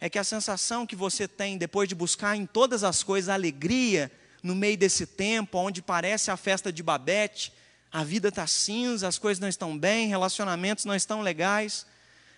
é 0.00 0.08
que 0.08 0.18
a 0.18 0.24
sensação 0.24 0.86
que 0.86 0.94
você 0.94 1.26
tem 1.26 1.58
depois 1.58 1.88
de 1.88 1.94
buscar 1.94 2.36
em 2.36 2.46
todas 2.46 2.84
as 2.84 3.02
coisas 3.02 3.28
alegria, 3.28 4.10
no 4.42 4.54
meio 4.54 4.76
desse 4.76 5.06
tempo, 5.06 5.58
onde 5.58 5.82
parece 5.82 6.30
a 6.30 6.36
festa 6.36 6.72
de 6.72 6.82
Babette, 6.82 7.52
a 7.90 8.04
vida 8.04 8.28
está 8.28 8.46
cinza, 8.46 9.08
as 9.08 9.18
coisas 9.18 9.40
não 9.40 9.48
estão 9.48 9.78
bem, 9.78 10.08
relacionamentos 10.08 10.84
não 10.84 10.94
estão 10.94 11.20
legais, 11.22 11.86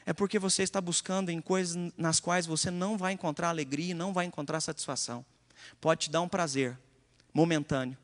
é 0.06 0.12
porque 0.12 0.38
você 0.38 0.62
está 0.62 0.80
buscando 0.80 1.30
em 1.30 1.40
coisas 1.40 1.92
nas 1.96 2.20
quais 2.20 2.46
você 2.46 2.70
não 2.70 2.96
vai 2.96 3.12
encontrar 3.12 3.48
alegria, 3.48 3.94
não 3.94 4.12
vai 4.12 4.26
encontrar 4.26 4.60
satisfação. 4.60 5.24
Pode 5.80 6.02
te 6.02 6.10
dar 6.10 6.20
um 6.20 6.28
prazer 6.28 6.78
momentâneo. 7.32 7.96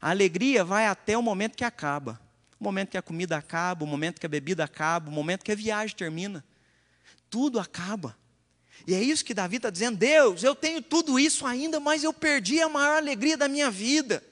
A 0.00 0.10
alegria 0.10 0.64
vai 0.64 0.86
até 0.86 1.16
o 1.16 1.22
momento 1.22 1.56
que 1.56 1.64
acaba. 1.64 2.20
O 2.58 2.64
momento 2.64 2.90
que 2.90 2.98
a 2.98 3.02
comida 3.02 3.36
acaba, 3.36 3.84
o 3.84 3.86
momento 3.86 4.18
que 4.18 4.26
a 4.26 4.28
bebida 4.28 4.64
acaba, 4.64 5.10
o 5.10 5.12
momento 5.12 5.44
que 5.44 5.52
a 5.52 5.54
viagem 5.54 5.94
termina. 5.94 6.44
Tudo 7.28 7.60
acaba. 7.60 8.16
E 8.86 8.94
é 8.94 9.02
isso 9.02 9.24
que 9.24 9.34
Davi 9.34 9.56
está 9.56 9.70
dizendo: 9.70 9.96
Deus, 9.96 10.42
eu 10.42 10.54
tenho 10.54 10.82
tudo 10.82 11.18
isso 11.18 11.46
ainda, 11.46 11.78
mas 11.78 12.02
eu 12.02 12.12
perdi 12.12 12.60
a 12.60 12.68
maior 12.68 12.96
alegria 12.96 13.36
da 13.36 13.48
minha 13.48 13.70
vida. 13.70 14.22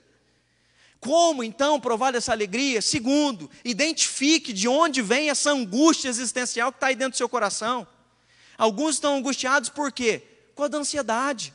Como 1.05 1.45
então 1.45 1.79
provar 1.79 2.13
dessa 2.13 2.33
alegria? 2.33 2.81
Segundo, 2.81 3.51
identifique 3.63 4.55
de 4.55 4.67
onde 4.67 5.03
vem 5.03 5.29
essa 5.29 5.51
angústia 5.51 6.09
existencial 6.09 6.73
que 6.73 6.79
está 6.79 6.87
aí 6.87 6.97
dentro 6.97 7.11
do 7.13 7.19
seu 7.19 7.29
coração. 7.29 7.87
Alguns 8.57 8.95
estão 8.95 9.15
angustiados 9.15 9.69
por 9.69 9.93
quê? 9.93 10.23
Com 10.55 10.63
a 10.63 10.69
da 10.69 10.79
ansiedade. 10.79 11.53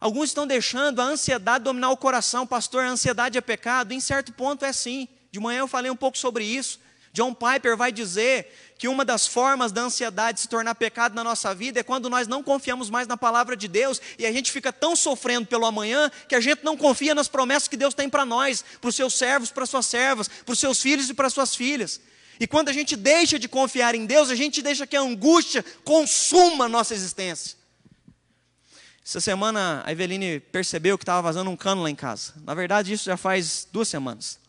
Alguns 0.00 0.30
estão 0.30 0.46
deixando 0.46 1.02
a 1.02 1.04
ansiedade 1.04 1.62
dominar 1.62 1.90
o 1.90 1.96
coração. 1.98 2.46
Pastor, 2.46 2.84
a 2.84 2.88
ansiedade 2.88 3.36
é 3.36 3.40
pecado? 3.42 3.92
Em 3.92 4.00
certo 4.00 4.32
ponto 4.32 4.64
é 4.64 4.72
sim. 4.72 5.08
De 5.30 5.38
manhã 5.38 5.58
eu 5.58 5.68
falei 5.68 5.90
um 5.90 5.96
pouco 5.96 6.16
sobre 6.16 6.42
isso. 6.42 6.80
John 7.14 7.32
Piper 7.32 7.76
vai 7.76 7.92
dizer 7.92 8.52
que 8.76 8.88
uma 8.88 9.04
das 9.04 9.24
formas 9.24 9.70
da 9.70 9.82
ansiedade 9.82 10.40
se 10.40 10.48
tornar 10.48 10.74
pecado 10.74 11.14
na 11.14 11.22
nossa 11.22 11.54
vida 11.54 11.78
é 11.78 11.82
quando 11.84 12.10
nós 12.10 12.26
não 12.26 12.42
confiamos 12.42 12.90
mais 12.90 13.06
na 13.06 13.16
palavra 13.16 13.56
de 13.56 13.68
Deus 13.68 14.00
e 14.18 14.26
a 14.26 14.32
gente 14.32 14.50
fica 14.50 14.72
tão 14.72 14.96
sofrendo 14.96 15.46
pelo 15.46 15.64
amanhã 15.64 16.10
que 16.28 16.34
a 16.34 16.40
gente 16.40 16.64
não 16.64 16.76
confia 16.76 17.14
nas 17.14 17.28
promessas 17.28 17.68
que 17.68 17.76
Deus 17.76 17.94
tem 17.94 18.10
para 18.10 18.24
nós, 18.24 18.64
para 18.80 18.88
os 18.88 18.96
seus 18.96 19.14
servos, 19.14 19.52
para 19.52 19.62
as 19.62 19.70
suas 19.70 19.86
servas, 19.86 20.26
para 20.26 20.52
os 20.52 20.58
seus 20.58 20.82
filhos 20.82 21.08
e 21.08 21.14
para 21.14 21.28
as 21.28 21.32
suas 21.32 21.54
filhas. 21.54 22.00
E 22.40 22.48
quando 22.48 22.68
a 22.68 22.72
gente 22.72 22.96
deixa 22.96 23.38
de 23.38 23.46
confiar 23.46 23.94
em 23.94 24.06
Deus, 24.06 24.28
a 24.28 24.34
gente 24.34 24.60
deixa 24.60 24.84
que 24.84 24.96
a 24.96 25.00
angústia 25.00 25.64
consuma 25.84 26.64
a 26.64 26.68
nossa 26.68 26.94
existência. 26.94 27.56
Essa 29.06 29.20
semana 29.20 29.84
a 29.86 29.92
Eveline 29.92 30.40
percebeu 30.40 30.98
que 30.98 31.04
estava 31.04 31.22
vazando 31.22 31.48
um 31.48 31.56
cano 31.56 31.84
lá 31.84 31.90
em 31.90 31.94
casa. 31.94 32.32
Na 32.44 32.54
verdade, 32.54 32.92
isso 32.92 33.04
já 33.04 33.16
faz 33.16 33.68
duas 33.70 33.86
semanas. 33.86 34.42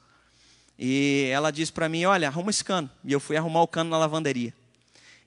E 0.78 1.30
ela 1.32 1.52
disse 1.52 1.72
para 1.72 1.88
mim: 1.88 2.06
Olha, 2.06 2.28
arruma 2.28 2.50
esse 2.50 2.64
cano. 2.64 2.90
E 3.04 3.12
eu 3.12 3.20
fui 3.20 3.38
arrumar 3.38 3.62
o 3.62 3.68
cano 3.68 3.90
na 3.90 3.98
lavanderia. 3.98 4.54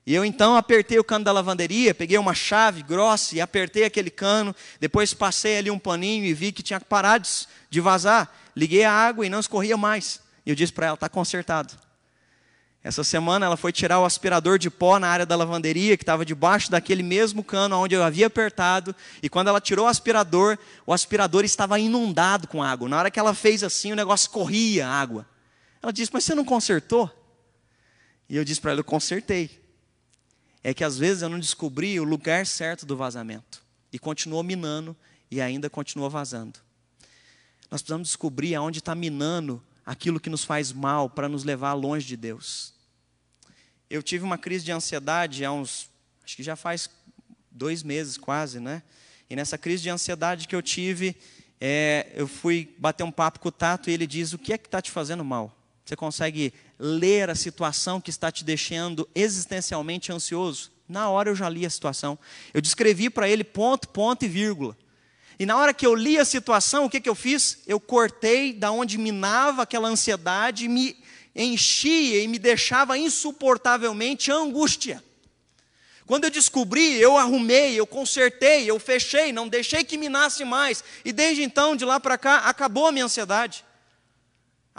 E 0.05 0.13
eu 0.13 0.25
então 0.25 0.55
apertei 0.55 0.97
o 0.97 1.03
cano 1.03 1.23
da 1.23 1.31
lavanderia, 1.31 1.93
peguei 1.93 2.17
uma 2.17 2.33
chave 2.33 2.81
grossa 2.81 3.35
e 3.35 3.41
apertei 3.41 3.83
aquele 3.83 4.09
cano. 4.09 4.55
Depois 4.79 5.13
passei 5.13 5.57
ali 5.57 5.69
um 5.69 5.77
paninho 5.77 6.25
e 6.25 6.33
vi 6.33 6.51
que 6.51 6.63
tinha 6.63 6.79
parar 6.79 7.19
de 7.69 7.81
vazar. 7.81 8.33
Liguei 8.55 8.83
a 8.83 8.91
água 8.91 9.25
e 9.25 9.29
não 9.29 9.39
escorria 9.39 9.77
mais. 9.77 10.19
E 10.45 10.49
eu 10.49 10.55
disse 10.55 10.73
para 10.73 10.87
ela: 10.87 10.95
Está 10.95 11.09
consertado. 11.09 11.73
Essa 12.81 13.03
semana 13.03 13.45
ela 13.45 13.57
foi 13.57 13.73
tirar 13.73 13.99
o 13.99 14.05
aspirador 14.05 14.57
de 14.57 14.69
pó 14.69 14.97
na 14.99 15.09
área 15.09 15.25
da 15.25 15.35
lavanderia, 15.35 15.97
que 15.97 16.03
estava 16.03 16.25
debaixo 16.25 16.71
daquele 16.71 17.03
mesmo 17.03 17.43
cano 17.43 17.77
onde 17.77 17.93
eu 17.93 18.01
havia 18.01 18.27
apertado. 18.27 18.95
E 19.21 19.27
quando 19.27 19.49
ela 19.49 19.59
tirou 19.59 19.85
o 19.85 19.89
aspirador, 19.89 20.57
o 20.85 20.93
aspirador 20.93 21.43
estava 21.43 21.77
inundado 21.77 22.47
com 22.47 22.63
água. 22.63 22.87
Na 22.87 22.97
hora 22.97 23.11
que 23.11 23.19
ela 23.19 23.33
fez 23.33 23.63
assim, 23.63 23.91
o 23.91 23.97
negócio 23.97 24.29
corria 24.29 24.87
água. 24.87 25.25
Ela 25.81 25.93
disse: 25.93 26.11
Mas 26.13 26.23
você 26.23 26.35
não 26.35 26.45
consertou? 26.45 27.09
E 28.27 28.35
eu 28.35 28.43
disse 28.43 28.61
para 28.61 28.71
ela: 28.71 28.79
Eu 28.81 28.85
consertei. 28.85 29.59
É 30.63 30.73
que 30.73 30.83
às 30.83 30.97
vezes 30.97 31.23
eu 31.23 31.29
não 31.29 31.39
descobri 31.39 31.99
o 31.99 32.03
lugar 32.03 32.45
certo 32.45 32.85
do 32.85 32.95
vazamento. 32.97 33.63
E 33.91 33.97
continuou 33.97 34.43
minando 34.43 34.95
e 35.31 35.39
ainda 35.41 35.69
continua 35.69 36.09
vazando. 36.09 36.59
Nós 37.71 37.81
precisamos 37.81 38.09
descobrir 38.09 38.55
aonde 38.55 38.79
está 38.79 38.93
minando 38.93 39.63
aquilo 39.85 40.19
que 40.19 40.29
nos 40.29 40.43
faz 40.43 40.71
mal 40.71 41.09
para 41.09 41.29
nos 41.29 41.43
levar 41.43 41.73
longe 41.73 42.05
de 42.05 42.17
Deus. 42.17 42.73
Eu 43.89 44.03
tive 44.03 44.23
uma 44.23 44.37
crise 44.37 44.65
de 44.65 44.71
ansiedade 44.71 45.43
há 45.45 45.51
uns, 45.51 45.89
acho 46.23 46.35
que 46.35 46.43
já 46.43 46.55
faz 46.55 46.89
dois 47.49 47.81
meses 47.81 48.17
quase, 48.17 48.59
né? 48.59 48.83
E 49.29 49.35
nessa 49.35 49.57
crise 49.57 49.83
de 49.83 49.89
ansiedade 49.89 50.47
que 50.47 50.55
eu 50.55 50.61
tive, 50.61 51.15
é, 51.59 52.11
eu 52.15 52.27
fui 52.27 52.75
bater 52.77 53.03
um 53.03 53.11
papo 53.11 53.39
com 53.39 53.49
o 53.49 53.51
Tato 53.51 53.89
e 53.89 53.93
ele 53.93 54.05
diz: 54.05 54.33
O 54.33 54.37
que 54.37 54.53
é 54.53 54.57
que 54.57 54.67
está 54.67 54.81
te 54.81 54.91
fazendo 54.91 55.23
mal? 55.23 55.55
Você 55.89 55.95
consegue 55.95 56.53
ler 56.77 57.31
a 57.31 57.35
situação 57.35 57.99
que 57.99 58.11
está 58.11 58.31
te 58.31 58.43
deixando 58.43 59.09
existencialmente 59.15 60.11
ansioso? 60.11 60.71
Na 60.87 61.09
hora 61.09 61.31
eu 61.31 61.35
já 61.35 61.49
li 61.49 61.65
a 61.65 61.69
situação. 61.69 62.19
Eu 62.53 62.61
descrevi 62.61 63.09
para 63.09 63.27
ele 63.27 63.43
ponto, 63.43 63.89
ponto 63.89 64.23
e 64.23 64.27
vírgula. 64.27 64.77
E 65.39 65.47
na 65.47 65.57
hora 65.57 65.73
que 65.73 65.87
eu 65.87 65.95
li 65.95 66.19
a 66.19 66.25
situação, 66.25 66.85
o 66.85 66.89
que, 66.91 67.01
que 67.01 67.09
eu 67.09 67.15
fiz? 67.15 67.63
Eu 67.65 67.79
cortei 67.79 68.53
da 68.53 68.69
onde 68.69 68.99
minava 68.99 69.63
aquela 69.63 69.87
ansiedade, 69.87 70.67
me 70.67 70.95
enchia 71.35 72.23
e 72.23 72.27
me 72.27 72.37
deixava 72.37 72.95
insuportavelmente 72.95 74.31
angústia. 74.31 75.03
Quando 76.05 76.25
eu 76.25 76.29
descobri, 76.29 77.01
eu 77.01 77.17
arrumei, 77.17 77.79
eu 77.79 77.87
consertei, 77.87 78.69
eu 78.69 78.79
fechei, 78.79 79.31
não 79.31 79.47
deixei 79.47 79.83
que 79.83 79.97
minasse 79.97 80.45
mais. 80.45 80.83
E 81.03 81.11
desde 81.11 81.41
então, 81.41 81.75
de 81.75 81.83
lá 81.83 81.99
para 81.99 82.15
cá, 82.15 82.37
acabou 82.41 82.85
a 82.85 82.91
minha 82.91 83.05
ansiedade. 83.05 83.65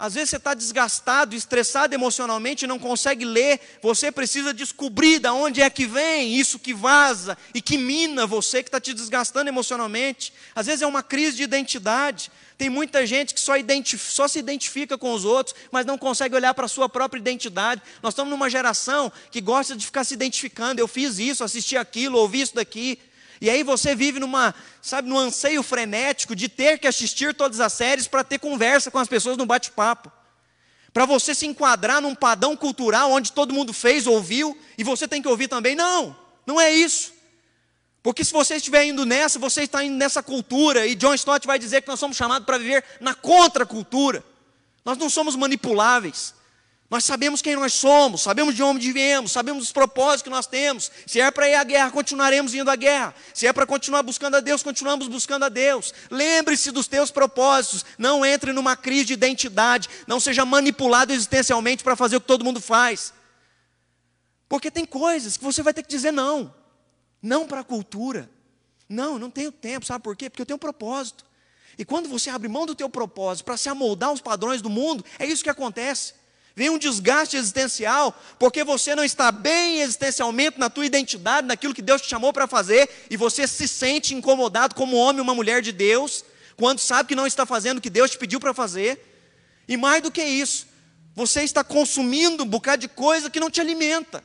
Às 0.01 0.15
vezes 0.15 0.31
você 0.31 0.37
está 0.37 0.55
desgastado, 0.55 1.35
estressado 1.35 1.93
emocionalmente 1.93 2.65
não 2.65 2.79
consegue 2.79 3.23
ler. 3.23 3.59
Você 3.83 4.11
precisa 4.11 4.51
descobrir 4.51 5.19
de 5.19 5.29
onde 5.29 5.61
é 5.61 5.69
que 5.69 5.85
vem 5.85 6.33
isso 6.33 6.57
que 6.57 6.73
vaza 6.73 7.37
e 7.53 7.61
que 7.61 7.77
mina 7.77 8.25
você 8.25 8.63
que 8.63 8.69
está 8.69 8.81
te 8.81 8.95
desgastando 8.95 9.47
emocionalmente. 9.47 10.33
Às 10.55 10.65
vezes 10.65 10.81
é 10.81 10.87
uma 10.87 11.03
crise 11.03 11.37
de 11.37 11.43
identidade. 11.43 12.31
Tem 12.57 12.67
muita 12.67 13.05
gente 13.05 13.35
que 13.35 13.39
só, 13.39 13.53
só 13.99 14.27
se 14.27 14.39
identifica 14.39 14.97
com 14.97 15.13
os 15.13 15.23
outros, 15.23 15.55
mas 15.71 15.85
não 15.85 15.99
consegue 15.99 16.35
olhar 16.35 16.55
para 16.55 16.65
a 16.65 16.67
sua 16.67 16.89
própria 16.89 17.19
identidade. 17.19 17.83
Nós 18.01 18.13
estamos 18.13 18.31
numa 18.31 18.49
geração 18.49 19.11
que 19.29 19.39
gosta 19.39 19.75
de 19.75 19.85
ficar 19.85 20.03
se 20.03 20.15
identificando. 20.15 20.81
Eu 20.81 20.87
fiz 20.87 21.19
isso, 21.19 21.43
assisti 21.43 21.77
aquilo, 21.77 22.17
ouvi 22.17 22.41
isso 22.41 22.55
daqui. 22.55 22.97
E 23.41 23.49
aí 23.49 23.63
você 23.63 23.95
vive 23.95 24.19
numa, 24.19 24.53
sabe, 24.79 25.09
num 25.09 25.17
anseio 25.17 25.63
frenético 25.63 26.35
de 26.35 26.47
ter 26.47 26.77
que 26.77 26.87
assistir 26.87 27.33
todas 27.33 27.59
as 27.59 27.73
séries 27.73 28.07
para 28.07 28.23
ter 28.23 28.37
conversa 28.37 28.91
com 28.91 28.99
as 28.99 29.07
pessoas 29.07 29.35
no 29.35 29.47
bate-papo. 29.47 30.11
Para 30.93 31.07
você 31.07 31.33
se 31.33 31.47
enquadrar 31.47 31.99
num 31.99 32.13
padrão 32.13 32.55
cultural 32.55 33.11
onde 33.11 33.31
todo 33.31 33.53
mundo 33.53 33.73
fez, 33.73 34.05
ouviu, 34.05 34.55
e 34.77 34.83
você 34.83 35.07
tem 35.07 35.23
que 35.23 35.27
ouvir 35.27 35.47
também. 35.47 35.75
Não, 35.75 36.15
não 36.45 36.61
é 36.61 36.71
isso. 36.71 37.13
Porque 38.03 38.23
se 38.23 38.31
você 38.31 38.55
estiver 38.55 38.85
indo 38.85 39.05
nessa, 39.05 39.39
você 39.39 39.63
está 39.63 39.83
indo 39.83 39.95
nessa 39.95 40.21
cultura, 40.21 40.85
e 40.85 40.93
John 40.93 41.13
Stott 41.15 41.47
vai 41.47 41.57
dizer 41.57 41.81
que 41.81 41.87
nós 41.87 41.99
somos 41.99 42.17
chamados 42.17 42.45
para 42.45 42.59
viver 42.59 42.83
na 42.99 43.15
contracultura. 43.15 44.23
Nós 44.85 44.97
não 44.99 45.09
somos 45.09 45.35
manipuláveis. 45.35 46.35
Nós 46.91 47.05
sabemos 47.05 47.41
quem 47.41 47.55
nós 47.55 47.71
somos, 47.71 48.21
sabemos 48.21 48.53
de 48.53 48.61
onde 48.61 48.91
viemos, 48.91 49.31
sabemos 49.31 49.63
os 49.63 49.71
propósitos 49.71 50.23
que 50.23 50.29
nós 50.29 50.45
temos. 50.45 50.91
Se 51.07 51.21
é 51.21 51.31
para 51.31 51.47
ir 51.47 51.55
à 51.55 51.63
guerra, 51.63 51.89
continuaremos 51.89 52.53
indo 52.53 52.69
à 52.69 52.75
guerra. 52.75 53.15
Se 53.33 53.47
é 53.47 53.53
para 53.53 53.65
continuar 53.65 54.03
buscando 54.03 54.35
a 54.35 54.41
Deus, 54.41 54.61
continuamos 54.61 55.07
buscando 55.07 55.45
a 55.45 55.49
Deus. 55.49 55.93
Lembre-se 56.09 56.69
dos 56.69 56.89
teus 56.89 57.09
propósitos. 57.09 57.85
Não 57.97 58.25
entre 58.25 58.51
numa 58.51 58.75
crise 58.75 59.05
de 59.05 59.13
identidade. 59.13 59.87
Não 60.05 60.19
seja 60.19 60.43
manipulado 60.43 61.13
existencialmente 61.13 61.81
para 61.81 61.95
fazer 61.95 62.17
o 62.17 62.21
que 62.21 62.27
todo 62.27 62.43
mundo 62.43 62.59
faz. 62.59 63.13
Porque 64.49 64.69
tem 64.69 64.83
coisas 64.83 65.37
que 65.37 65.45
você 65.45 65.63
vai 65.63 65.73
ter 65.73 65.83
que 65.83 65.89
dizer 65.89 66.11
não. 66.11 66.53
Não 67.21 67.47
para 67.47 67.61
a 67.61 67.63
cultura. 67.63 68.29
Não, 68.89 69.17
não 69.17 69.31
tenho 69.31 69.53
tempo. 69.53 69.85
Sabe 69.85 70.03
por 70.03 70.17
quê? 70.17 70.29
Porque 70.29 70.41
eu 70.41 70.45
tenho 70.45 70.57
um 70.57 70.59
propósito. 70.59 71.23
E 71.77 71.85
quando 71.85 72.09
você 72.09 72.29
abre 72.29 72.49
mão 72.49 72.65
do 72.65 72.75
teu 72.75 72.89
propósito 72.89 73.45
para 73.45 73.55
se 73.55 73.69
amoldar 73.69 74.09
aos 74.09 74.19
padrões 74.19 74.61
do 74.61 74.69
mundo, 74.69 75.05
é 75.17 75.25
isso 75.25 75.41
que 75.41 75.49
acontece. 75.49 76.19
Vem 76.55 76.69
um 76.69 76.77
desgaste 76.77 77.37
existencial, 77.37 78.13
porque 78.37 78.63
você 78.63 78.93
não 78.93 79.03
está 79.03 79.31
bem 79.31 79.81
existencialmente 79.81 80.59
na 80.59 80.69
tua 80.69 80.85
identidade, 80.85 81.47
naquilo 81.47 81.73
que 81.73 81.81
Deus 81.81 82.01
te 82.01 82.09
chamou 82.09 82.33
para 82.33 82.45
fazer, 82.45 82.89
e 83.09 83.15
você 83.15 83.47
se 83.47 83.67
sente 83.67 84.13
incomodado 84.13 84.75
como 84.75 84.97
homem 84.97 85.19
ou 85.19 85.23
uma 85.23 85.35
mulher 85.35 85.61
de 85.61 85.71
Deus, 85.71 86.25
quando 86.57 86.79
sabe 86.79 87.09
que 87.09 87.15
não 87.15 87.25
está 87.25 87.45
fazendo 87.45 87.77
o 87.77 87.81
que 87.81 87.89
Deus 87.89 88.11
te 88.11 88.17
pediu 88.17 88.39
para 88.39 88.53
fazer. 88.53 88.99
E 89.67 89.77
mais 89.77 90.03
do 90.03 90.11
que 90.11 90.21
isso, 90.21 90.67
você 91.15 91.41
está 91.43 91.63
consumindo 91.63 92.43
um 92.43 92.47
bocado 92.47 92.81
de 92.81 92.89
coisa 92.89 93.29
que 93.29 93.39
não 93.39 93.49
te 93.49 93.61
alimenta. 93.61 94.21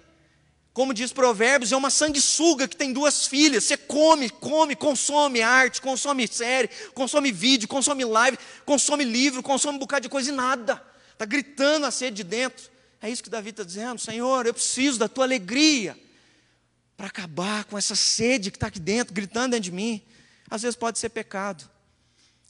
Como 0.72 0.92
diz 0.92 1.12
Provérbios, 1.12 1.72
é 1.72 1.76
uma 1.76 1.88
sanguessuga 1.88 2.68
que 2.68 2.76
tem 2.76 2.92
duas 2.92 3.26
filhas. 3.26 3.64
Você 3.64 3.76
come, 3.76 4.28
come, 4.28 4.74
consome 4.74 5.40
arte, 5.40 5.80
consome 5.80 6.28
série, 6.28 6.68
consome 6.92 7.30
vídeo, 7.32 7.68
consome 7.68 8.04
live, 8.04 8.36
consome 8.66 9.04
livro, 9.04 9.42
consome 9.42 9.76
um 9.76 9.80
bocado 9.80 10.02
de 10.02 10.08
coisa 10.08 10.30
e 10.30 10.34
nada 10.34 10.82
está 11.16 11.24
gritando 11.24 11.86
a 11.86 11.90
sede 11.90 12.18
de 12.18 12.24
dentro. 12.24 12.70
É 13.00 13.08
isso 13.08 13.22
que 13.22 13.30
Davi 13.30 13.50
está 13.50 13.64
dizendo: 13.64 13.98
Senhor, 13.98 14.46
eu 14.46 14.52
preciso 14.52 14.98
da 14.98 15.08
tua 15.08 15.24
alegria 15.24 15.98
para 16.96 17.06
acabar 17.06 17.64
com 17.64 17.76
essa 17.76 17.96
sede 17.96 18.50
que 18.50 18.56
está 18.56 18.66
aqui 18.68 18.78
dentro, 18.78 19.14
gritando 19.14 19.52
dentro 19.52 19.64
de 19.64 19.72
mim. 19.72 20.02
Às 20.50 20.62
vezes 20.62 20.76
pode 20.76 20.98
ser 20.98 21.08
pecado. 21.08 21.68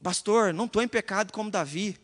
Pastor, 0.03 0.53
não 0.53 0.67
estou 0.67 0.83
em 0.83 0.89
pecado 0.89 1.33
como 1.33 1.51
Davi. 1.51 1.99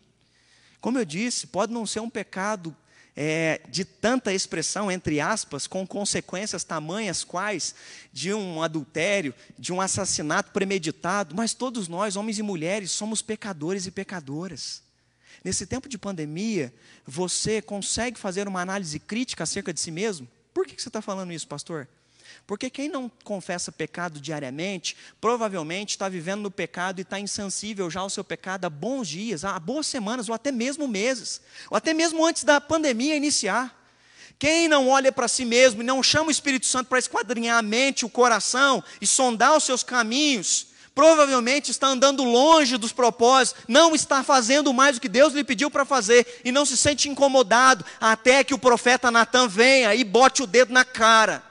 Como 0.81 0.97
eu 0.97 1.05
disse, 1.05 1.47
pode 1.47 1.71
não 1.71 1.85
ser 1.85 1.99
um 1.99 2.09
pecado 2.09 2.75
é, 3.15 3.61
de 3.69 3.85
tanta 3.85 4.33
expressão, 4.33 4.91
entre 4.91 5.21
aspas, 5.21 5.67
com 5.67 5.85
consequências 5.85 6.63
tamanhas 6.63 7.23
quais 7.23 7.75
de 8.11 8.33
um 8.33 8.61
adultério, 8.61 9.33
de 9.57 9.71
um 9.71 9.79
assassinato 9.79 10.51
premeditado, 10.51 11.35
mas 11.35 11.53
todos 11.53 11.87
nós, 11.87 12.15
homens 12.15 12.39
e 12.39 12.43
mulheres, 12.43 12.91
somos 12.91 13.21
pecadores 13.21 13.85
e 13.85 13.91
pecadoras. 13.91 14.81
Nesse 15.43 15.65
tempo 15.65 15.87
de 15.87 15.97
pandemia, 15.97 16.73
você 17.05 17.61
consegue 17.61 18.19
fazer 18.19 18.47
uma 18.47 18.61
análise 18.61 18.99
crítica 18.99 19.43
acerca 19.43 19.73
de 19.73 19.79
si 19.79 19.91
mesmo? 19.91 20.27
Por 20.53 20.65
que 20.65 20.81
você 20.81 20.89
está 20.89 21.01
falando 21.01 21.31
isso, 21.31 21.47
pastor? 21.47 21.87
Porque 22.45 22.69
quem 22.69 22.89
não 22.89 23.09
confessa 23.23 23.71
pecado 23.71 24.19
diariamente, 24.19 24.97
provavelmente 25.21 25.91
está 25.91 26.09
vivendo 26.09 26.41
no 26.41 26.51
pecado 26.51 26.99
e 26.99 27.03
está 27.03 27.19
insensível 27.19 27.89
já 27.89 28.01
ao 28.01 28.09
seu 28.09 28.23
pecado 28.23 28.65
há 28.65 28.69
bons 28.69 29.07
dias, 29.07 29.45
há 29.45 29.57
boas 29.59 29.87
semanas, 29.87 30.29
ou 30.29 30.35
até 30.35 30.51
mesmo 30.51 30.87
meses, 30.87 31.41
ou 31.69 31.77
até 31.77 31.93
mesmo 31.93 32.25
antes 32.25 32.43
da 32.43 32.59
pandemia 32.59 33.15
iniciar. 33.15 33.79
Quem 34.37 34.67
não 34.67 34.89
olha 34.89 35.11
para 35.11 35.27
si 35.27 35.45
mesmo 35.45 35.81
e 35.81 35.85
não 35.85 36.03
chama 36.03 36.27
o 36.27 36.31
Espírito 36.31 36.65
Santo 36.65 36.87
para 36.87 36.99
esquadrinhar 36.99 37.57
a 37.57 37.61
mente, 37.61 38.05
o 38.05 38.09
coração 38.09 38.83
e 38.99 39.07
sondar 39.07 39.55
os 39.55 39.63
seus 39.63 39.83
caminhos, 39.83 40.67
provavelmente 40.95 41.71
está 41.71 41.87
andando 41.87 42.23
longe 42.23 42.77
dos 42.77 42.91
propósitos, 42.91 43.63
não 43.67 43.95
está 43.95 44.23
fazendo 44.23 44.73
mais 44.73 44.97
o 44.97 45.01
que 45.01 45.09
Deus 45.09 45.33
lhe 45.33 45.43
pediu 45.43 45.69
para 45.71 45.85
fazer 45.85 46.41
e 46.43 46.51
não 46.51 46.65
se 46.65 46.77
sente 46.77 47.09
incomodado 47.09 47.83
até 47.99 48.43
que 48.43 48.53
o 48.53 48.59
profeta 48.59 49.09
Natan 49.09 49.47
venha 49.47 49.93
e 49.95 50.03
bote 50.03 50.43
o 50.43 50.47
dedo 50.47 50.71
na 50.71 50.85
cara. 50.85 51.43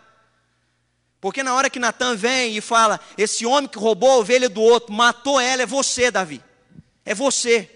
Porque 1.20 1.42
na 1.42 1.54
hora 1.54 1.70
que 1.70 1.78
Natan 1.78 2.16
vem 2.16 2.56
e 2.56 2.60
fala: 2.60 2.98
Esse 3.16 3.46
homem 3.46 3.68
que 3.68 3.78
roubou 3.78 4.10
a 4.10 4.16
ovelha 4.16 4.48
do 4.48 4.60
outro, 4.60 4.92
matou 4.92 5.40
ela, 5.40 5.62
é 5.62 5.66
você, 5.66 6.10
Davi. 6.10 6.42
É 7.04 7.14
você. 7.14 7.70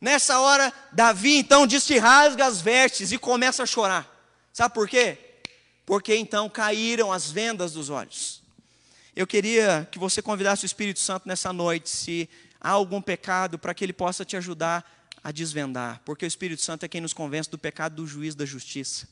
Nessa 0.00 0.40
hora, 0.40 0.72
Davi 0.92 1.36
então 1.36 1.66
diz 1.66 1.84
que 1.84 1.98
rasga 1.98 2.46
as 2.46 2.60
vestes 2.60 3.12
e 3.12 3.18
começa 3.18 3.62
a 3.62 3.66
chorar. 3.66 4.08
Sabe 4.50 4.74
por 4.74 4.88
quê? 4.88 5.18
Porque 5.84 6.16
então 6.16 6.48
caíram 6.48 7.12
as 7.12 7.30
vendas 7.30 7.72
dos 7.72 7.90
olhos. 7.90 8.39
Eu 9.14 9.26
queria 9.26 9.88
que 9.90 9.98
você 9.98 10.22
convidasse 10.22 10.64
o 10.64 10.66
Espírito 10.66 11.00
Santo 11.00 11.26
nessa 11.26 11.52
noite, 11.52 11.90
se 11.90 12.28
há 12.60 12.70
algum 12.70 13.02
pecado, 13.02 13.58
para 13.58 13.74
que 13.74 13.84
ele 13.84 13.92
possa 13.92 14.24
te 14.24 14.36
ajudar 14.36 14.84
a 15.22 15.32
desvendar, 15.32 16.00
porque 16.04 16.24
o 16.24 16.28
Espírito 16.28 16.62
Santo 16.62 16.84
é 16.84 16.88
quem 16.88 17.00
nos 17.00 17.12
convence 17.12 17.50
do 17.50 17.58
pecado, 17.58 17.96
do 17.96 18.06
juízo, 18.06 18.36
da 18.36 18.46
justiça. 18.46 19.08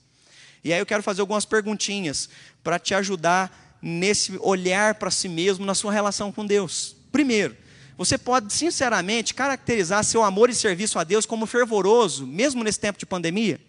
E 0.62 0.72
aí 0.72 0.78
eu 0.78 0.86
quero 0.86 1.02
fazer 1.02 1.20
algumas 1.20 1.44
perguntinhas 1.44 2.28
para 2.62 2.78
te 2.78 2.94
ajudar 2.94 3.78
nesse 3.82 4.36
olhar 4.40 4.94
para 4.94 5.10
si 5.10 5.28
mesmo, 5.28 5.64
na 5.64 5.74
sua 5.74 5.92
relação 5.92 6.32
com 6.32 6.46
Deus. 6.46 6.96
Primeiro, 7.12 7.56
você 7.96 8.16
pode 8.16 8.52
sinceramente 8.52 9.34
caracterizar 9.34 10.04
seu 10.04 10.22
amor 10.22 10.48
e 10.48 10.54
serviço 10.54 10.98
a 10.98 11.04
Deus 11.04 11.26
como 11.26 11.46
fervoroso, 11.46 12.26
mesmo 12.26 12.64
nesse 12.64 12.80
tempo 12.80 12.98
de 12.98 13.06
pandemia? 13.06 13.60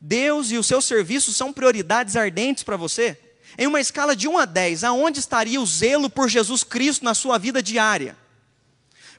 Deus 0.00 0.50
e 0.50 0.58
o 0.58 0.62
seu 0.62 0.80
serviço 0.80 1.32
são 1.32 1.52
prioridades 1.52 2.16
ardentes 2.16 2.64
para 2.64 2.76
você? 2.76 3.18
Em 3.56 3.66
uma 3.66 3.80
escala 3.80 4.16
de 4.16 4.26
1 4.28 4.38
a 4.38 4.44
10, 4.44 4.84
aonde 4.84 5.20
estaria 5.20 5.60
o 5.60 5.66
zelo 5.66 6.10
por 6.10 6.28
Jesus 6.28 6.64
Cristo 6.64 7.04
na 7.04 7.14
sua 7.14 7.38
vida 7.38 7.62
diária? 7.62 8.16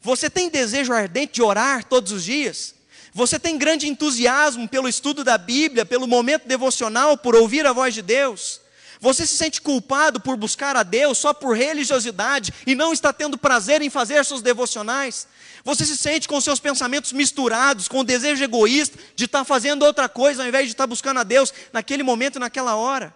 Você 0.02 0.30
tem 0.30 0.50
desejo 0.50 0.94
ardente 0.94 1.34
de 1.34 1.42
orar 1.42 1.84
todos 1.84 2.12
os 2.12 2.24
dias? 2.24 2.76
Você 3.14 3.40
tem 3.40 3.58
grande 3.58 3.88
entusiasmo 3.88 4.68
pelo 4.68 4.90
estudo 4.90 5.24
da 5.24 5.38
Bíblia, 5.38 5.86
pelo 5.86 6.06
momento 6.06 6.48
devocional, 6.48 7.18
por 7.18 7.34
ouvir 7.34 7.66
a 7.66 7.72
voz 7.72 7.94
de 7.94 8.02
Deus? 8.02 8.60
Você 9.00 9.26
se 9.26 9.38
sente 9.38 9.62
culpado 9.62 10.20
por 10.20 10.36
buscar 10.36 10.76
a 10.76 10.84
Deus 10.84 11.18
só 11.18 11.34
por 11.34 11.56
religiosidade 11.56 12.54
e 12.68 12.76
não 12.76 12.92
está 12.92 13.14
tendo 13.14 13.38
prazer 13.38 13.82
em 13.82 13.90
fazer 13.90 14.24
seus 14.26 14.42
devocionais? 14.42 15.28
Você 15.64 15.86
se 15.86 15.98
sente 15.98 16.28
com 16.28 16.40
seus 16.42 16.60
pensamentos 16.60 17.12
misturados, 17.12 17.88
com 17.88 18.00
o 18.00 18.04
desejo 18.04 18.44
egoísta 18.44 19.00
de 19.16 19.26
estar 19.26 19.44
fazendo 19.44 19.84
outra 19.84 20.08
coisa 20.08 20.44
ao 20.44 20.48
invés 20.48 20.66
de 20.66 20.74
estar 20.74 20.86
buscando 20.86 21.20
a 21.20 21.24
Deus 21.24 21.54
naquele 21.74 22.04
momento 22.04 22.36
e 22.36 22.40
naquela 22.40 22.76
hora? 22.76 23.14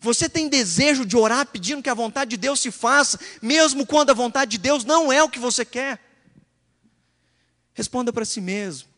Você 0.00 0.28
tem 0.28 0.48
desejo 0.48 1.04
de 1.04 1.16
orar 1.16 1.46
pedindo 1.46 1.82
que 1.82 1.90
a 1.90 1.94
vontade 1.94 2.30
de 2.30 2.36
Deus 2.36 2.60
se 2.60 2.70
faça, 2.70 3.18
mesmo 3.40 3.86
quando 3.86 4.10
a 4.10 4.14
vontade 4.14 4.52
de 4.52 4.58
Deus 4.58 4.84
não 4.84 5.12
é 5.12 5.22
o 5.22 5.28
que 5.28 5.38
você 5.38 5.64
quer? 5.64 6.00
Responda 7.72 8.12
para 8.12 8.24
si 8.24 8.40
mesmo. 8.40 8.88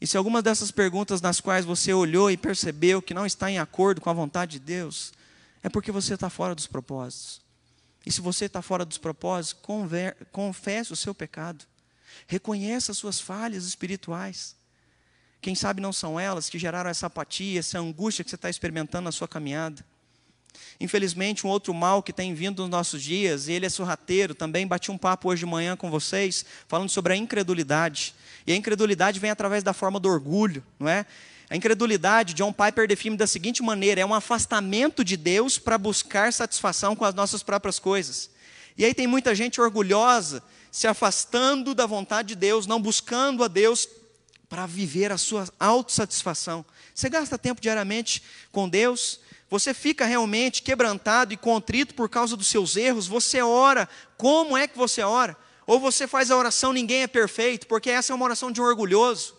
E 0.00 0.06
se 0.06 0.16
algumas 0.16 0.42
dessas 0.42 0.70
perguntas 0.70 1.20
nas 1.20 1.40
quais 1.40 1.64
você 1.64 1.92
olhou 1.92 2.30
e 2.30 2.36
percebeu 2.36 3.00
que 3.00 3.14
não 3.14 3.24
está 3.24 3.50
em 3.50 3.58
acordo 3.58 4.00
com 4.00 4.10
a 4.10 4.12
vontade 4.12 4.52
de 4.52 4.60
Deus, 4.60 5.12
é 5.62 5.68
porque 5.68 5.90
você 5.90 6.14
está 6.14 6.28
fora 6.28 6.54
dos 6.54 6.66
propósitos. 6.66 7.40
E 8.04 8.12
se 8.12 8.20
você 8.20 8.44
está 8.44 8.62
fora 8.62 8.84
dos 8.84 8.98
propósitos, 8.98 9.60
conver, 9.62 10.16
confesse 10.30 10.92
o 10.92 10.96
seu 10.96 11.14
pecado. 11.14 11.64
Reconheça 12.26 12.92
as 12.92 12.98
suas 12.98 13.18
falhas 13.18 13.64
espirituais. 13.64 14.54
Quem 15.40 15.54
sabe 15.54 15.80
não 15.80 15.92
são 15.92 16.18
elas 16.18 16.48
que 16.48 16.58
geraram 16.58 16.90
essa 16.90 17.06
apatia, 17.06 17.58
essa 17.58 17.78
angústia 17.78 18.22
que 18.22 18.30
você 18.30 18.36
está 18.36 18.50
experimentando 18.50 19.04
na 19.04 19.12
sua 19.12 19.26
caminhada. 19.26 19.84
Infelizmente, 20.80 21.46
um 21.46 21.50
outro 21.50 21.72
mal 21.72 22.02
que 22.02 22.12
tem 22.12 22.34
vindo 22.34 22.62
nos 22.62 22.70
nossos 22.70 23.02
dias, 23.02 23.48
e 23.48 23.52
ele 23.52 23.66
é 23.66 23.68
sorrateiro, 23.68 24.34
também 24.34 24.66
bati 24.66 24.90
um 24.90 24.98
papo 24.98 25.28
hoje 25.28 25.40
de 25.40 25.46
manhã 25.46 25.76
com 25.76 25.90
vocês, 25.90 26.44
falando 26.68 26.88
sobre 26.88 27.12
a 27.12 27.16
incredulidade. 27.16 28.14
E 28.46 28.52
a 28.52 28.56
incredulidade 28.56 29.18
vem 29.18 29.30
através 29.30 29.62
da 29.62 29.72
forma 29.72 29.98
do 29.98 30.08
orgulho, 30.08 30.62
não 30.78 30.88
é? 30.88 31.06
A 31.48 31.56
incredulidade, 31.56 32.34
John 32.34 32.52
Piper 32.52 32.88
define 32.88 33.16
da 33.16 33.26
seguinte 33.26 33.62
maneira: 33.62 34.00
é 34.00 34.06
um 34.06 34.14
afastamento 34.14 35.04
de 35.04 35.16
Deus 35.16 35.58
para 35.58 35.78
buscar 35.78 36.32
satisfação 36.32 36.96
com 36.96 37.04
as 37.04 37.14
nossas 37.14 37.42
próprias 37.42 37.78
coisas. 37.78 38.30
E 38.76 38.84
aí 38.84 38.92
tem 38.92 39.06
muita 39.06 39.34
gente 39.34 39.60
orgulhosa, 39.60 40.42
se 40.70 40.86
afastando 40.86 41.74
da 41.74 41.86
vontade 41.86 42.28
de 42.28 42.34
Deus, 42.34 42.66
não 42.66 42.80
buscando 42.80 43.44
a 43.44 43.48
Deus 43.48 43.88
para 44.48 44.66
viver 44.66 45.10
a 45.10 45.18
sua 45.18 45.48
autossatisfação. 45.58 46.64
Você 46.94 47.08
gasta 47.08 47.38
tempo 47.38 47.60
diariamente 47.60 48.22
com 48.52 48.68
Deus, 48.68 49.20
você 49.48 49.72
fica 49.72 50.04
realmente 50.04 50.62
quebrantado 50.62 51.32
e 51.32 51.36
contrito 51.36 51.94
por 51.94 52.08
causa 52.08 52.36
dos 52.36 52.48
seus 52.48 52.76
erros, 52.76 53.06
você 53.06 53.40
ora, 53.42 53.88
como 54.16 54.56
é 54.56 54.66
que 54.66 54.76
você 54.76 55.02
ora? 55.02 55.36
Ou 55.66 55.80
você 55.80 56.06
faz 56.06 56.30
a 56.30 56.36
oração, 56.36 56.72
ninguém 56.72 57.02
é 57.02 57.06
perfeito, 57.06 57.66
porque 57.66 57.90
essa 57.90 58.12
é 58.12 58.16
uma 58.16 58.24
oração 58.24 58.50
de 58.50 58.60
um 58.60 58.64
orgulhoso. 58.64 59.36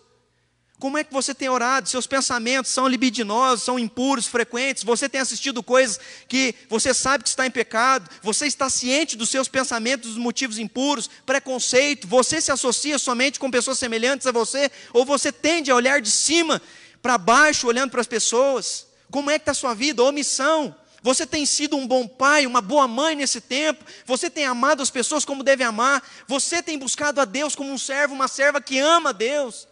Como 0.78 0.96
é 0.96 1.02
que 1.02 1.12
você 1.12 1.34
tem 1.34 1.48
orado? 1.48 1.88
Seus 1.88 2.06
pensamentos 2.06 2.70
são 2.70 2.86
libidinosos, 2.86 3.64
são 3.64 3.78
impuros, 3.78 4.28
frequentes. 4.28 4.84
Você 4.84 5.08
tem 5.08 5.20
assistido 5.20 5.60
coisas 5.60 5.98
que 6.28 6.54
você 6.68 6.94
sabe 6.94 7.24
que 7.24 7.30
está 7.30 7.44
em 7.44 7.50
pecado. 7.50 8.08
Você 8.22 8.46
está 8.46 8.70
ciente 8.70 9.16
dos 9.16 9.28
seus 9.28 9.48
pensamentos, 9.48 10.10
dos 10.10 10.18
motivos 10.18 10.56
impuros, 10.56 11.10
preconceito. 11.26 12.06
Você 12.06 12.40
se 12.40 12.52
associa 12.52 12.96
somente 12.96 13.40
com 13.40 13.50
pessoas 13.50 13.76
semelhantes 13.76 14.28
a 14.28 14.32
você? 14.32 14.70
Ou 14.92 15.04
você 15.04 15.32
tende 15.32 15.68
a 15.68 15.74
olhar 15.74 16.00
de 16.00 16.12
cima 16.12 16.62
para 17.02 17.18
baixo, 17.18 17.66
olhando 17.66 17.90
para 17.90 18.00
as 18.00 18.06
pessoas? 18.06 18.87
Como 19.10 19.30
é 19.30 19.38
que 19.38 19.42
está 19.42 19.52
a 19.52 19.54
sua 19.54 19.74
vida? 19.74 20.02
Omissão. 20.02 20.74
Você 21.02 21.26
tem 21.26 21.46
sido 21.46 21.76
um 21.76 21.86
bom 21.86 22.06
pai, 22.08 22.44
uma 22.44 22.60
boa 22.60 22.88
mãe 22.88 23.14
nesse 23.14 23.40
tempo. 23.40 23.84
Você 24.04 24.28
tem 24.28 24.44
amado 24.44 24.82
as 24.82 24.90
pessoas 24.90 25.24
como 25.24 25.42
deve 25.42 25.62
amar. 25.62 26.02
Você 26.26 26.62
tem 26.62 26.78
buscado 26.78 27.20
a 27.20 27.24
Deus 27.24 27.54
como 27.54 27.72
um 27.72 27.78
servo, 27.78 28.14
uma 28.14 28.28
serva 28.28 28.60
que 28.60 28.78
ama 28.78 29.10
a 29.10 29.12
Deus. 29.12 29.68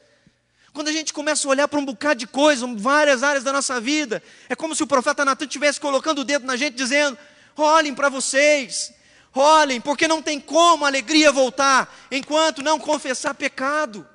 Quando 0.72 0.88
a 0.88 0.92
gente 0.92 1.12
começa 1.12 1.48
a 1.48 1.50
olhar 1.50 1.68
para 1.68 1.80
um 1.80 1.84
bocado 1.84 2.20
de 2.20 2.26
coisa, 2.26 2.66
várias 2.76 3.22
áreas 3.22 3.42
da 3.42 3.52
nossa 3.52 3.80
vida, 3.80 4.22
é 4.48 4.54
como 4.54 4.74
se 4.74 4.82
o 4.82 4.86
profeta 4.86 5.24
Natan 5.24 5.46
estivesse 5.46 5.80
colocando 5.80 6.20
o 6.20 6.24
dedo 6.24 6.46
na 6.46 6.54
gente, 6.54 6.74
dizendo: 6.74 7.16
olhem 7.56 7.94
para 7.94 8.10
vocês, 8.10 8.92
olhem, 9.34 9.80
porque 9.80 10.06
não 10.06 10.20
tem 10.20 10.38
como 10.38 10.84
a 10.84 10.88
alegria 10.88 11.32
voltar 11.32 11.92
enquanto 12.10 12.62
não 12.62 12.78
confessar 12.78 13.34
pecado, 13.34 14.06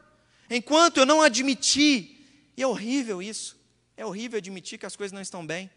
enquanto 0.49 0.97
eu 0.97 1.05
não 1.05 1.22
admitir. 1.22 2.17
E 2.55 2.61
é 2.61 2.67
horrível 2.67 3.22
isso, 3.24 3.57
é 4.02 4.06
horrível 4.06 4.39
admitir 4.39 4.80
que 4.80 4.86
as 4.88 4.95
coisas 4.95 5.12
não 5.14 5.22
estão 5.22 5.45
bem. 5.45 5.70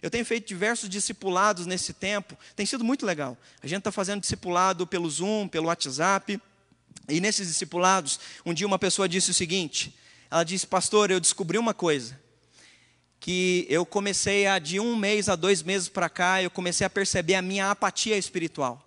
Eu 0.00 0.08
tenho 0.08 0.24
feito 0.24 0.46
diversos 0.46 0.88
discipulados 0.88 1.66
nesse 1.66 1.92
tempo, 1.92 2.38
tem 2.54 2.64
sido 2.64 2.84
muito 2.84 3.04
legal. 3.04 3.36
A 3.60 3.66
gente 3.66 3.78
está 3.78 3.90
fazendo 3.90 4.20
discipulado 4.20 4.86
pelo 4.86 5.10
Zoom, 5.10 5.48
pelo 5.48 5.66
WhatsApp, 5.66 6.40
e 7.08 7.20
nesses 7.20 7.48
discipulados, 7.48 8.20
um 8.44 8.54
dia 8.54 8.66
uma 8.68 8.78
pessoa 8.78 9.08
disse 9.08 9.32
o 9.32 9.34
seguinte: 9.34 9.98
ela 10.30 10.44
disse, 10.44 10.64
pastor, 10.64 11.10
eu 11.10 11.18
descobri 11.18 11.58
uma 11.58 11.74
coisa. 11.74 12.16
Que 13.18 13.66
eu 13.68 13.84
comecei 13.84 14.46
a, 14.46 14.60
de 14.60 14.78
um 14.78 14.94
mês 14.94 15.28
a 15.28 15.34
dois 15.34 15.60
meses 15.60 15.88
para 15.88 16.08
cá, 16.08 16.40
eu 16.40 16.50
comecei 16.50 16.86
a 16.86 16.90
perceber 16.90 17.34
a 17.34 17.42
minha 17.42 17.68
apatia 17.68 18.16
espiritual. 18.16 18.80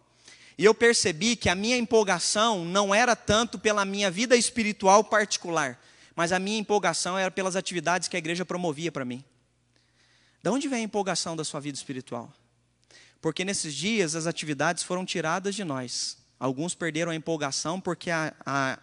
E 0.58 0.64
eu 0.64 0.74
percebi 0.74 1.36
que 1.36 1.50
a 1.50 1.56
minha 1.56 1.76
empolgação 1.76 2.64
não 2.64 2.96
era 2.96 3.14
tanto 3.14 3.60
pela 3.60 3.84
minha 3.84 4.10
vida 4.10 4.38
espiritual 4.38 5.04
particular, 5.04 5.78
mas 6.20 6.34
a 6.34 6.38
minha 6.38 6.60
empolgação 6.60 7.18
era 7.18 7.32
pelas 7.32 7.56
atividades 7.56 8.10
que 8.10 8.18
a 8.18 8.20
igreja 8.20 8.44
promovia 8.44 8.92
para 8.92 9.06
mim. 9.06 9.24
De 10.44 10.50
onde 10.50 10.68
vem 10.68 10.82
a 10.82 10.84
empolgação 10.84 11.34
da 11.34 11.46
sua 11.46 11.62
vida 11.62 11.78
espiritual? 11.78 12.34
Porque 13.22 13.46
nesses 13.46 13.74
dias 13.74 14.16
as 14.16 14.28
atividades 14.28 14.84
foram 14.84 15.06
tiradas 15.06 15.56
de 15.56 15.64
nós. 15.64 16.18
Alguns 16.38 16.76
perderam 16.76 17.14
a 17.14 17.16
empolgação 17.16 17.80
porque 17.80 18.12
a, 18.12 18.34
a, 18.46 18.78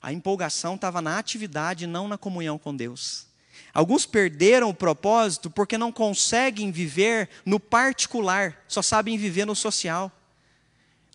a 0.00 0.12
empolgação 0.12 0.76
estava 0.76 1.02
na 1.02 1.18
atividade, 1.18 1.84
não 1.84 2.06
na 2.06 2.16
comunhão 2.16 2.56
com 2.56 2.76
Deus. 2.76 3.26
Alguns 3.74 4.06
perderam 4.06 4.68
o 4.68 4.74
propósito 4.74 5.50
porque 5.50 5.76
não 5.76 5.90
conseguem 5.90 6.70
viver 6.70 7.28
no 7.44 7.58
particular, 7.58 8.56
só 8.68 8.82
sabem 8.82 9.18
viver 9.18 9.44
no 9.44 9.56
social. 9.56 10.12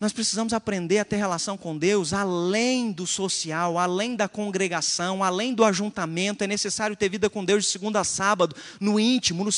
Nós 0.04 0.12
precisamos 0.12 0.52
aprender 0.52 0.98
a 0.98 1.04
ter 1.06 1.16
relação 1.16 1.56
com 1.56 1.78
Deus 1.78 2.12
além 2.12 2.92
do 2.92 3.06
social, 3.06 3.78
além 3.78 4.14
da 4.14 4.28
congregação, 4.28 5.24
além 5.24 5.54
do 5.54 5.64
ajuntamento. 5.64 6.44
É 6.44 6.46
necessário 6.46 6.94
ter 6.94 7.08
vida 7.08 7.30
com 7.30 7.42
Deus 7.42 7.64
de 7.64 7.70
segunda 7.70 8.00
a 8.00 8.04
sábado, 8.04 8.54
no 8.78 9.00
íntimo, 9.00 9.42
no, 9.42 9.50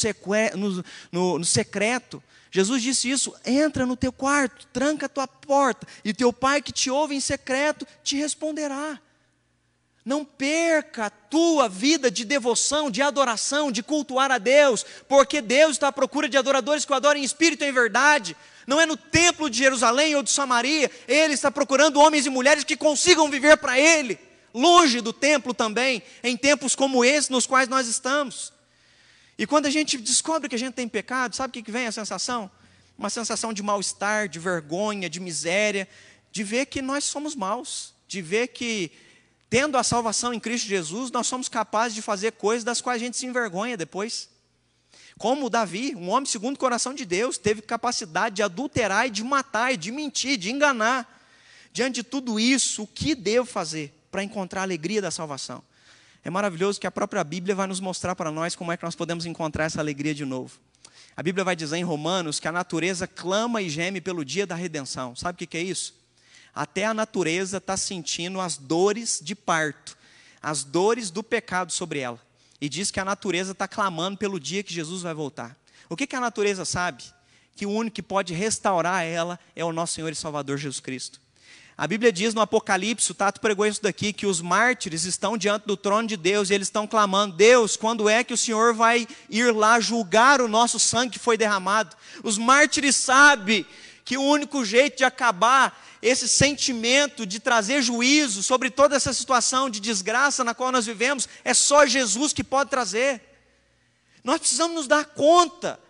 no, 0.54 0.84
no, 1.10 1.38
no 1.40 1.44
secreto. 1.44 2.22
Jesus 2.48 2.80
disse 2.80 3.10
isso: 3.10 3.34
entra 3.44 3.84
no 3.84 3.96
teu 3.96 4.12
quarto, 4.12 4.68
tranca 4.72 5.06
a 5.06 5.08
tua 5.08 5.26
porta, 5.26 5.84
e 6.04 6.14
teu 6.14 6.32
pai 6.32 6.62
que 6.62 6.70
te 6.70 6.92
ouve 6.92 7.16
em 7.16 7.20
secreto 7.20 7.84
te 8.04 8.14
responderá. 8.16 9.00
Não 10.06 10.24
perca 10.24 11.06
a 11.06 11.10
tua 11.10 11.68
vida 11.68 12.08
de 12.08 12.24
devoção, 12.24 12.92
de 12.92 13.02
adoração, 13.02 13.72
de 13.72 13.82
cultuar 13.82 14.30
a 14.30 14.38
Deus, 14.38 14.86
porque 15.08 15.40
Deus 15.40 15.72
está 15.72 15.88
à 15.88 15.92
procura 15.92 16.28
de 16.28 16.36
adoradores 16.36 16.84
que 16.84 16.92
o 16.92 16.94
adorem 16.94 17.24
em 17.24 17.26
espírito 17.26 17.64
e 17.64 17.66
em 17.66 17.72
verdade. 17.72 18.36
Não 18.68 18.80
é 18.80 18.86
no 18.86 18.96
templo 18.96 19.50
de 19.50 19.58
Jerusalém 19.58 20.14
ou 20.14 20.22
de 20.22 20.30
Samaria, 20.30 20.88
Ele 21.08 21.34
está 21.34 21.50
procurando 21.50 21.98
homens 21.98 22.24
e 22.24 22.30
mulheres 22.30 22.62
que 22.62 22.76
consigam 22.76 23.28
viver 23.28 23.56
para 23.56 23.80
Ele, 23.80 24.16
longe 24.54 25.00
do 25.00 25.12
templo 25.12 25.52
também, 25.52 26.00
em 26.22 26.36
tempos 26.36 26.76
como 26.76 27.04
esse 27.04 27.32
nos 27.32 27.44
quais 27.44 27.68
nós 27.68 27.88
estamos. 27.88 28.52
E 29.36 29.44
quando 29.44 29.66
a 29.66 29.70
gente 29.70 29.98
descobre 29.98 30.48
que 30.48 30.54
a 30.54 30.58
gente 30.58 30.74
tem 30.74 30.86
pecado, 30.86 31.34
sabe 31.34 31.58
o 31.58 31.64
que 31.64 31.72
vem 31.72 31.88
a 31.88 31.92
sensação? 31.92 32.48
Uma 32.96 33.10
sensação 33.10 33.52
de 33.52 33.60
mal-estar, 33.60 34.28
de 34.28 34.38
vergonha, 34.38 35.10
de 35.10 35.18
miséria, 35.18 35.88
de 36.30 36.44
ver 36.44 36.66
que 36.66 36.80
nós 36.80 37.02
somos 37.02 37.34
maus, 37.34 37.92
de 38.06 38.22
ver 38.22 38.46
que 38.46 38.92
Tendo 39.48 39.78
a 39.78 39.82
salvação 39.82 40.34
em 40.34 40.40
Cristo 40.40 40.66
Jesus, 40.66 41.10
nós 41.10 41.26
somos 41.26 41.48
capazes 41.48 41.94
de 41.94 42.02
fazer 42.02 42.32
coisas 42.32 42.64
das 42.64 42.80
quais 42.80 43.00
a 43.00 43.04
gente 43.04 43.16
se 43.16 43.26
envergonha 43.26 43.76
depois. 43.76 44.28
Como 45.18 45.48
Davi, 45.48 45.94
um 45.96 46.10
homem 46.10 46.26
segundo 46.26 46.56
o 46.56 46.58
coração 46.58 46.92
de 46.92 47.04
Deus, 47.04 47.38
teve 47.38 47.62
capacidade 47.62 48.36
de 48.36 48.42
adulterar 48.42 49.06
e 49.06 49.10
de 49.10 49.24
matar, 49.24 49.72
e 49.72 49.76
de 49.76 49.90
mentir, 49.90 50.36
de 50.36 50.50
enganar. 50.50 51.12
Diante 51.72 51.96
de 51.96 52.02
tudo 52.02 52.40
isso, 52.40 52.82
o 52.82 52.86
que 52.86 53.14
devo 53.14 53.46
fazer 53.46 53.94
para 54.10 54.22
encontrar 54.22 54.60
a 54.60 54.64
alegria 54.64 55.00
da 55.00 55.10
salvação? 55.10 55.62
É 56.24 56.30
maravilhoso 56.30 56.80
que 56.80 56.86
a 56.86 56.90
própria 56.90 57.22
Bíblia 57.22 57.54
vai 57.54 57.66
nos 57.66 57.80
mostrar 57.80 58.16
para 58.16 58.32
nós 58.32 58.56
como 58.56 58.72
é 58.72 58.76
que 58.76 58.84
nós 58.84 58.96
podemos 58.96 59.26
encontrar 59.26 59.64
essa 59.64 59.80
alegria 59.80 60.14
de 60.14 60.24
novo. 60.24 60.58
A 61.16 61.22
Bíblia 61.22 61.44
vai 61.44 61.54
dizer 61.54 61.76
em 61.76 61.84
Romanos 61.84 62.40
que 62.40 62.48
a 62.48 62.52
natureza 62.52 63.06
clama 63.06 63.62
e 63.62 63.70
geme 63.70 64.00
pelo 64.00 64.24
dia 64.24 64.46
da 64.46 64.54
redenção. 64.54 65.14
Sabe 65.14 65.44
o 65.44 65.46
que 65.46 65.56
é 65.56 65.62
isso? 65.62 65.94
Até 66.56 66.86
a 66.86 66.94
natureza 66.94 67.58
está 67.58 67.76
sentindo 67.76 68.40
as 68.40 68.56
dores 68.56 69.20
de 69.22 69.34
parto, 69.34 69.94
as 70.42 70.64
dores 70.64 71.10
do 71.10 71.22
pecado 71.22 71.70
sobre 71.70 71.98
ela. 71.98 72.18
E 72.58 72.66
diz 72.66 72.90
que 72.90 72.98
a 72.98 73.04
natureza 73.04 73.52
está 73.52 73.68
clamando 73.68 74.16
pelo 74.16 74.40
dia 74.40 74.62
que 74.62 74.72
Jesus 74.72 75.02
vai 75.02 75.12
voltar. 75.12 75.54
O 75.86 75.94
que, 75.94 76.06
que 76.06 76.16
a 76.16 76.20
natureza 76.20 76.64
sabe? 76.64 77.04
Que 77.54 77.66
o 77.66 77.70
único 77.70 77.96
que 77.96 78.02
pode 78.02 78.32
restaurar 78.32 79.04
ela 79.04 79.38
é 79.54 79.62
o 79.66 79.72
nosso 79.72 79.92
Senhor 79.92 80.10
e 80.10 80.14
Salvador 80.14 80.56
Jesus 80.56 80.80
Cristo. 80.80 81.20
A 81.76 81.86
Bíblia 81.86 82.10
diz 82.10 82.32
no 82.32 82.40
Apocalipse, 82.40 83.12
o 83.12 83.14
Tato 83.14 83.38
pregou 83.38 83.66
isso 83.66 83.82
daqui, 83.82 84.10
que 84.10 84.24
os 84.24 84.40
mártires 84.40 85.04
estão 85.04 85.36
diante 85.36 85.66
do 85.66 85.76
trono 85.76 86.08
de 86.08 86.16
Deus 86.16 86.48
e 86.48 86.54
eles 86.54 86.68
estão 86.68 86.86
clamando: 86.86 87.36
Deus, 87.36 87.76
quando 87.76 88.08
é 88.08 88.24
que 88.24 88.32
o 88.32 88.36
Senhor 88.36 88.72
vai 88.72 89.06
ir 89.28 89.52
lá 89.54 89.78
julgar 89.78 90.40
o 90.40 90.48
nosso 90.48 90.80
sangue 90.80 91.12
que 91.12 91.18
foi 91.18 91.36
derramado? 91.36 91.94
Os 92.22 92.38
mártires 92.38 92.96
sabem 92.96 93.66
que 94.06 94.16
o 94.16 94.22
único 94.22 94.64
jeito 94.64 94.98
de 94.98 95.04
acabar 95.04 95.84
esse 96.00 96.28
sentimento 96.28 97.26
de 97.26 97.40
trazer 97.40 97.82
juízo 97.82 98.40
sobre 98.40 98.70
toda 98.70 98.94
essa 98.94 99.12
situação 99.12 99.68
de 99.68 99.80
desgraça 99.80 100.44
na 100.44 100.54
qual 100.54 100.70
nós 100.70 100.86
vivemos, 100.86 101.28
é 101.44 101.52
só 101.52 101.84
Jesus 101.84 102.32
que 102.32 102.44
pode 102.44 102.70
trazer. 102.70 103.20
Nós 104.22 104.38
precisamos 104.38 104.76
nos 104.76 104.86
dar 104.86 105.06
conta 105.06 105.80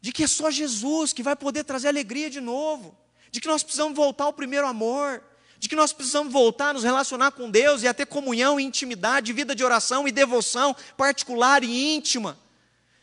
de 0.00 0.10
que 0.10 0.24
é 0.24 0.26
só 0.26 0.50
Jesus 0.50 1.12
que 1.12 1.22
vai 1.22 1.36
poder 1.36 1.62
trazer 1.62 1.86
alegria 1.86 2.28
de 2.28 2.40
novo, 2.40 2.92
de 3.30 3.40
que 3.40 3.46
nós 3.46 3.62
precisamos 3.62 3.94
voltar 3.94 4.24
ao 4.24 4.32
primeiro 4.32 4.66
amor, 4.66 5.22
de 5.60 5.68
que 5.68 5.76
nós 5.76 5.92
precisamos 5.92 6.32
voltar 6.32 6.70
a 6.70 6.72
nos 6.72 6.82
relacionar 6.82 7.30
com 7.30 7.48
Deus 7.48 7.84
e 7.84 7.86
a 7.86 7.94
ter 7.94 8.06
comunhão 8.06 8.58
e 8.58 8.64
intimidade, 8.64 9.32
vida 9.32 9.54
de 9.54 9.62
oração 9.62 10.08
e 10.08 10.10
devoção 10.10 10.74
particular 10.96 11.62
e 11.62 11.94
íntima. 11.94 12.36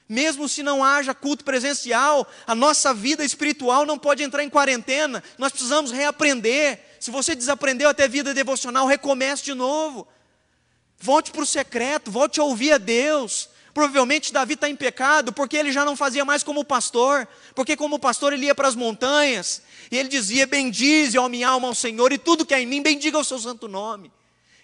Mesmo 0.09 0.49
se 0.49 0.63
não 0.63 0.83
haja 0.83 1.13
culto 1.13 1.45
presencial, 1.45 2.27
a 2.47 2.55
nossa 2.55 2.95
vida 2.95 3.23
espiritual 3.23 3.85
não 3.85 3.95
pode 3.95 4.23
entrar 4.23 4.43
em 4.43 4.49
quarentena. 4.49 5.23
Nós 5.37 5.51
precisamos 5.51 5.91
reaprender. 5.91 6.79
Se 6.99 7.11
você 7.11 7.35
desaprendeu 7.35 7.87
até 7.87 8.07
vida 8.07 8.33
devocional, 8.33 8.87
recomece 8.87 9.43
de 9.43 9.53
novo. 9.53 10.07
Volte 10.97 11.29
para 11.29 11.43
o 11.43 11.45
secreto, 11.45 12.09
volte 12.09 12.39
a 12.39 12.43
ouvir 12.43 12.71
a 12.71 12.79
Deus. 12.79 13.49
Provavelmente 13.71 14.33
Davi 14.33 14.55
está 14.55 14.67
em 14.67 14.75
pecado, 14.75 15.31
porque 15.31 15.55
ele 15.55 15.71
já 15.71 15.85
não 15.85 15.95
fazia 15.95 16.25
mais 16.25 16.41
como 16.41 16.65
pastor, 16.65 17.27
porque 17.53 17.77
como 17.77 17.99
pastor 17.99 18.33
ele 18.33 18.47
ia 18.47 18.55
para 18.55 18.67
as 18.67 18.75
montanhas, 18.75 19.61
e 19.91 19.97
ele 19.97 20.09
dizia: 20.09 20.47
Bendize, 20.47 21.19
ó 21.19 21.29
minha 21.29 21.47
alma, 21.47 21.67
ao 21.67 21.75
Senhor, 21.75 22.11
e 22.11 22.17
tudo 22.17 22.45
que 22.45 22.53
é 22.53 22.59
em 22.59 22.65
mim, 22.65 22.81
bendiga 22.81 23.19
o 23.19 23.23
seu 23.23 23.37
santo 23.37 23.67
nome. 23.67 24.11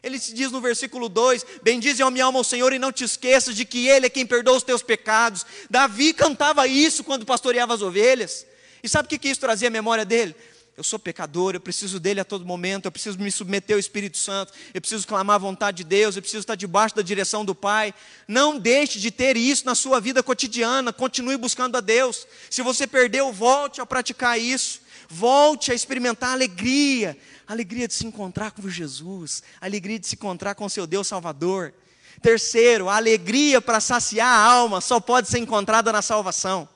Ele 0.06 0.20
se 0.20 0.36
diz 0.36 0.52
no 0.52 0.62
versículo 0.62 1.10
2: 1.10 1.44
Bendize 1.64 2.04
a 2.04 2.12
minha 2.12 2.26
alma 2.26 2.38
ao 2.38 2.44
Senhor 2.44 2.72
e 2.72 2.78
não 2.78 2.92
te 2.92 3.04
esqueças 3.04 3.56
de 3.56 3.66
que 3.66 3.88
Ele 3.88 4.06
é 4.06 4.10
quem 4.10 4.24
perdoa 4.24 4.56
os 4.56 4.62
teus 4.62 4.84
pecados. 4.84 5.44
Davi 5.68 6.14
cantava 6.14 6.68
isso 6.68 7.04
quando 7.04 7.26
pastoreava 7.26 7.74
as 7.74 7.82
ovelhas. 7.82 8.46
E 8.84 8.88
sabe 8.88 9.08
o 9.08 9.10
que, 9.10 9.18
que 9.18 9.28
isso 9.28 9.40
trazia 9.40 9.68
à 9.68 9.72
memória 9.72 10.06
dele? 10.06 10.36
Eu 10.78 10.84
sou 10.84 11.00
pecador, 11.00 11.56
eu 11.56 11.60
preciso 11.60 12.00
dele 12.00 12.20
a 12.20 12.26
todo 12.26 12.46
momento, 12.46 12.86
eu 12.86 12.92
preciso 12.92 13.18
me 13.18 13.32
submeter 13.32 13.76
ao 13.76 13.80
Espírito 13.80 14.18
Santo, 14.18 14.54
eu 14.74 14.82
preciso 14.82 15.08
clamar 15.08 15.38
a 15.38 15.40
vontade 15.40 15.78
de 15.78 15.84
Deus, 15.86 16.16
eu 16.16 16.22
preciso 16.22 16.42
estar 16.42 16.56
debaixo 16.56 16.96
da 16.96 17.02
direção 17.02 17.44
do 17.44 17.56
Pai. 17.56 17.92
Não 18.28 18.60
deixe 18.60 19.00
de 19.00 19.10
ter 19.10 19.38
isso 19.38 19.66
na 19.66 19.74
sua 19.74 20.00
vida 20.00 20.22
cotidiana, 20.22 20.94
continue 20.94 21.38
buscando 21.38 21.78
a 21.78 21.82
Deus. 21.82 22.28
Se 22.50 22.62
você 22.62 22.86
perdeu, 22.86 23.34
volte 23.34 23.82
a 23.82 23.86
praticar 23.88 24.40
isso. 24.40 24.85
Volte 25.10 25.72
a 25.72 25.76
experimentar 25.76 26.30
a 26.30 26.34
alegria, 26.34 27.18
a 27.48 27.54
alegria 27.54 27.88
de 27.88 27.94
se 27.94 28.06
encontrar 28.06 28.52
com 28.52 28.68
Jesus, 28.70 29.44
a 29.62 29.66
alegria 29.66 30.00
de 30.00 30.08
se 30.08 30.16
encontrar 30.16 30.56
com 30.56 30.68
seu 30.68 30.88
Deus 30.88 31.08
Salvador. 31.08 31.74
Terceiro, 32.22 32.90
a 32.90 32.96
alegria 32.96 33.62
para 33.62 33.80
saciar 33.80 34.28
a 34.28 34.44
alma 34.44 34.82
só 34.82 35.00
pode 35.00 35.30
ser 35.30 35.40
encontrada 35.40 35.92
na 35.92 36.02
salvação. 36.02 36.68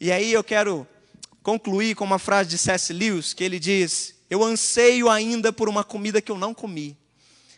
E 0.00 0.10
aí 0.12 0.32
eu 0.32 0.44
quero 0.44 0.86
concluir 1.42 1.94
com 1.94 2.04
uma 2.04 2.18
frase 2.18 2.50
de 2.50 2.58
C.S. 2.58 2.92
Lewis, 2.92 3.32
que 3.32 3.44
ele 3.44 3.58
diz: 3.58 4.14
Eu 4.28 4.42
anseio 4.42 5.08
ainda 5.08 5.52
por 5.52 5.68
uma 5.68 5.84
comida 5.84 6.20
que 6.20 6.32
eu 6.32 6.38
não 6.38 6.52
comi. 6.52 6.96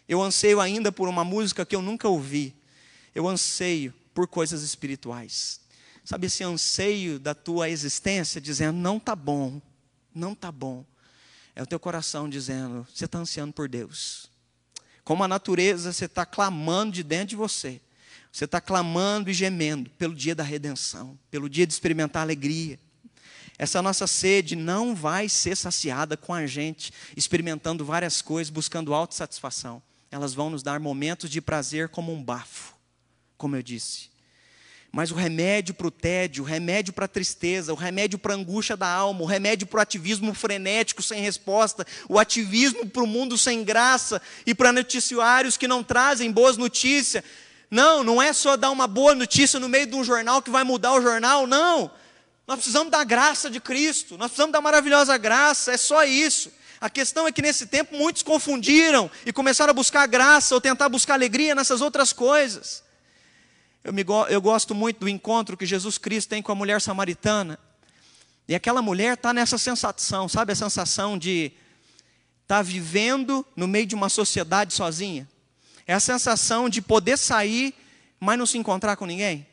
Eu 0.08 0.22
anseio 0.22 0.60
ainda 0.60 0.92
por 0.92 1.08
uma 1.08 1.24
música 1.24 1.66
que 1.66 1.74
eu 1.74 1.82
nunca 1.82 2.08
ouvi. 2.08 2.54
Eu 3.14 3.26
anseio 3.26 3.92
por 4.14 4.28
coisas 4.28 4.62
espirituais. 4.62 5.60
Sabe 6.06 6.28
esse 6.28 6.44
anseio 6.44 7.18
da 7.18 7.34
tua 7.34 7.68
existência 7.68 8.40
dizendo: 8.40 8.78
não 8.78 8.98
está 8.98 9.16
bom, 9.16 9.60
não 10.14 10.34
está 10.34 10.52
bom. 10.52 10.84
É 11.52 11.60
o 11.60 11.66
teu 11.66 11.80
coração 11.80 12.30
dizendo: 12.30 12.86
você 12.94 13.06
está 13.06 13.18
ansiando 13.18 13.52
por 13.52 13.68
Deus. 13.68 14.30
Como 15.02 15.24
a 15.24 15.28
natureza, 15.28 15.92
você 15.92 16.04
está 16.04 16.24
clamando 16.24 16.92
de 16.92 17.02
dentro 17.02 17.26
de 17.26 17.36
você. 17.36 17.80
Você 18.30 18.44
está 18.44 18.60
clamando 18.60 19.30
e 19.30 19.34
gemendo 19.34 19.90
pelo 19.98 20.14
dia 20.14 20.34
da 20.34 20.44
redenção, 20.44 21.18
pelo 21.28 21.48
dia 21.48 21.66
de 21.66 21.72
experimentar 21.72 22.22
alegria. 22.22 22.78
Essa 23.58 23.82
nossa 23.82 24.06
sede 24.06 24.54
não 24.54 24.94
vai 24.94 25.28
ser 25.28 25.56
saciada 25.56 26.16
com 26.16 26.32
a 26.32 26.46
gente 26.46 26.92
experimentando 27.16 27.84
várias 27.84 28.22
coisas, 28.22 28.48
buscando 28.48 28.94
autossatisfação. 28.94 29.82
Elas 30.08 30.34
vão 30.34 30.50
nos 30.50 30.62
dar 30.62 30.78
momentos 30.78 31.28
de 31.28 31.40
prazer 31.40 31.88
como 31.88 32.12
um 32.12 32.22
bafo, 32.22 32.76
como 33.36 33.56
eu 33.56 33.62
disse. 33.62 34.15
Mas 34.92 35.10
o 35.10 35.14
remédio 35.14 35.74
para 35.74 35.86
o 35.86 35.90
tédio, 35.90 36.42
o 36.42 36.46
remédio 36.46 36.92
para 36.92 37.04
a 37.04 37.08
tristeza, 37.08 37.72
o 37.72 37.76
remédio 37.76 38.18
para 38.18 38.32
a 38.32 38.36
angústia 38.36 38.76
da 38.76 38.88
alma, 38.88 39.22
o 39.22 39.26
remédio 39.26 39.66
para 39.66 39.78
o 39.78 39.82
ativismo 39.82 40.32
frenético 40.32 41.02
sem 41.02 41.20
resposta, 41.20 41.86
o 42.08 42.18
ativismo 42.18 42.86
para 42.86 43.02
o 43.02 43.06
mundo 43.06 43.36
sem 43.36 43.62
graça 43.62 44.22
e 44.46 44.54
para 44.54 44.72
noticiários 44.72 45.56
que 45.56 45.68
não 45.68 45.84
trazem 45.84 46.32
boas 46.32 46.56
notícias. 46.56 47.22
Não, 47.70 48.04
não 48.04 48.22
é 48.22 48.32
só 48.32 48.56
dar 48.56 48.70
uma 48.70 48.86
boa 48.86 49.14
notícia 49.14 49.58
no 49.58 49.68
meio 49.68 49.86
de 49.86 49.94
um 49.94 50.04
jornal 50.04 50.40
que 50.40 50.50
vai 50.50 50.64
mudar 50.64 50.94
o 50.94 51.02
jornal, 51.02 51.46
não. 51.46 51.90
Nós 52.46 52.56
precisamos 52.56 52.90
da 52.90 53.02
graça 53.02 53.50
de 53.50 53.60
Cristo, 53.60 54.16
nós 54.16 54.28
precisamos 54.28 54.52
da 54.52 54.60
maravilhosa 54.60 55.16
graça, 55.18 55.72
é 55.72 55.76
só 55.76 56.04
isso. 56.04 56.50
A 56.80 56.88
questão 56.88 57.26
é 57.26 57.32
que 57.32 57.42
nesse 57.42 57.66
tempo 57.66 57.96
muitos 57.96 58.22
confundiram 58.22 59.10
e 59.24 59.32
começaram 59.32 59.72
a 59.72 59.74
buscar 59.74 60.06
graça 60.06 60.54
ou 60.54 60.60
tentar 60.60 60.88
buscar 60.88 61.14
alegria 61.14 61.54
nessas 61.54 61.80
outras 61.80 62.12
coisas. 62.12 62.85
Eu, 63.86 63.92
me, 63.92 64.04
eu 64.30 64.42
gosto 64.42 64.74
muito 64.74 64.98
do 64.98 65.08
encontro 65.08 65.56
que 65.56 65.64
Jesus 65.64 65.96
Cristo 65.96 66.30
tem 66.30 66.42
com 66.42 66.50
a 66.50 66.56
mulher 66.56 66.80
samaritana. 66.80 67.56
E 68.48 68.52
aquela 68.52 68.82
mulher 68.82 69.14
está 69.14 69.32
nessa 69.32 69.56
sensação, 69.58 70.28
sabe 70.28 70.52
a 70.52 70.56
sensação 70.56 71.16
de 71.16 71.52
estar 72.42 72.56
tá 72.56 72.62
vivendo 72.62 73.46
no 73.54 73.68
meio 73.68 73.86
de 73.86 73.94
uma 73.94 74.08
sociedade 74.08 74.74
sozinha? 74.74 75.28
É 75.86 75.94
a 75.94 76.00
sensação 76.00 76.68
de 76.68 76.82
poder 76.82 77.16
sair, 77.16 77.72
mas 78.18 78.36
não 78.36 78.44
se 78.44 78.58
encontrar 78.58 78.96
com 78.96 79.06
ninguém? 79.06 79.46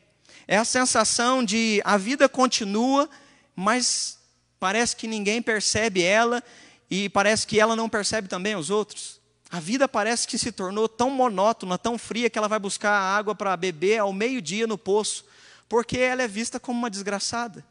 É 0.48 0.56
a 0.56 0.64
sensação 0.64 1.44
de 1.44 1.80
a 1.84 1.96
vida 1.96 2.28
continua, 2.28 3.08
mas 3.54 4.18
parece 4.58 4.96
que 4.96 5.06
ninguém 5.06 5.40
percebe 5.40 6.02
ela 6.02 6.42
e 6.90 7.08
parece 7.08 7.46
que 7.46 7.60
ela 7.60 7.76
não 7.76 7.88
percebe 7.88 8.26
também 8.26 8.56
os 8.56 8.68
outros. 8.68 9.20
A 9.54 9.60
vida 9.60 9.86
parece 9.86 10.26
que 10.26 10.36
se 10.36 10.50
tornou 10.50 10.88
tão 10.88 11.10
monótona, 11.10 11.78
tão 11.78 11.96
fria, 11.96 12.28
que 12.28 12.36
ela 12.36 12.48
vai 12.48 12.58
buscar 12.58 12.90
água 12.90 13.36
para 13.36 13.56
beber 13.56 13.98
ao 13.98 14.12
meio-dia 14.12 14.66
no 14.66 14.76
poço, 14.76 15.24
porque 15.68 15.96
ela 15.96 16.24
é 16.24 16.26
vista 16.26 16.58
como 16.58 16.76
uma 16.76 16.90
desgraçada. 16.90 17.64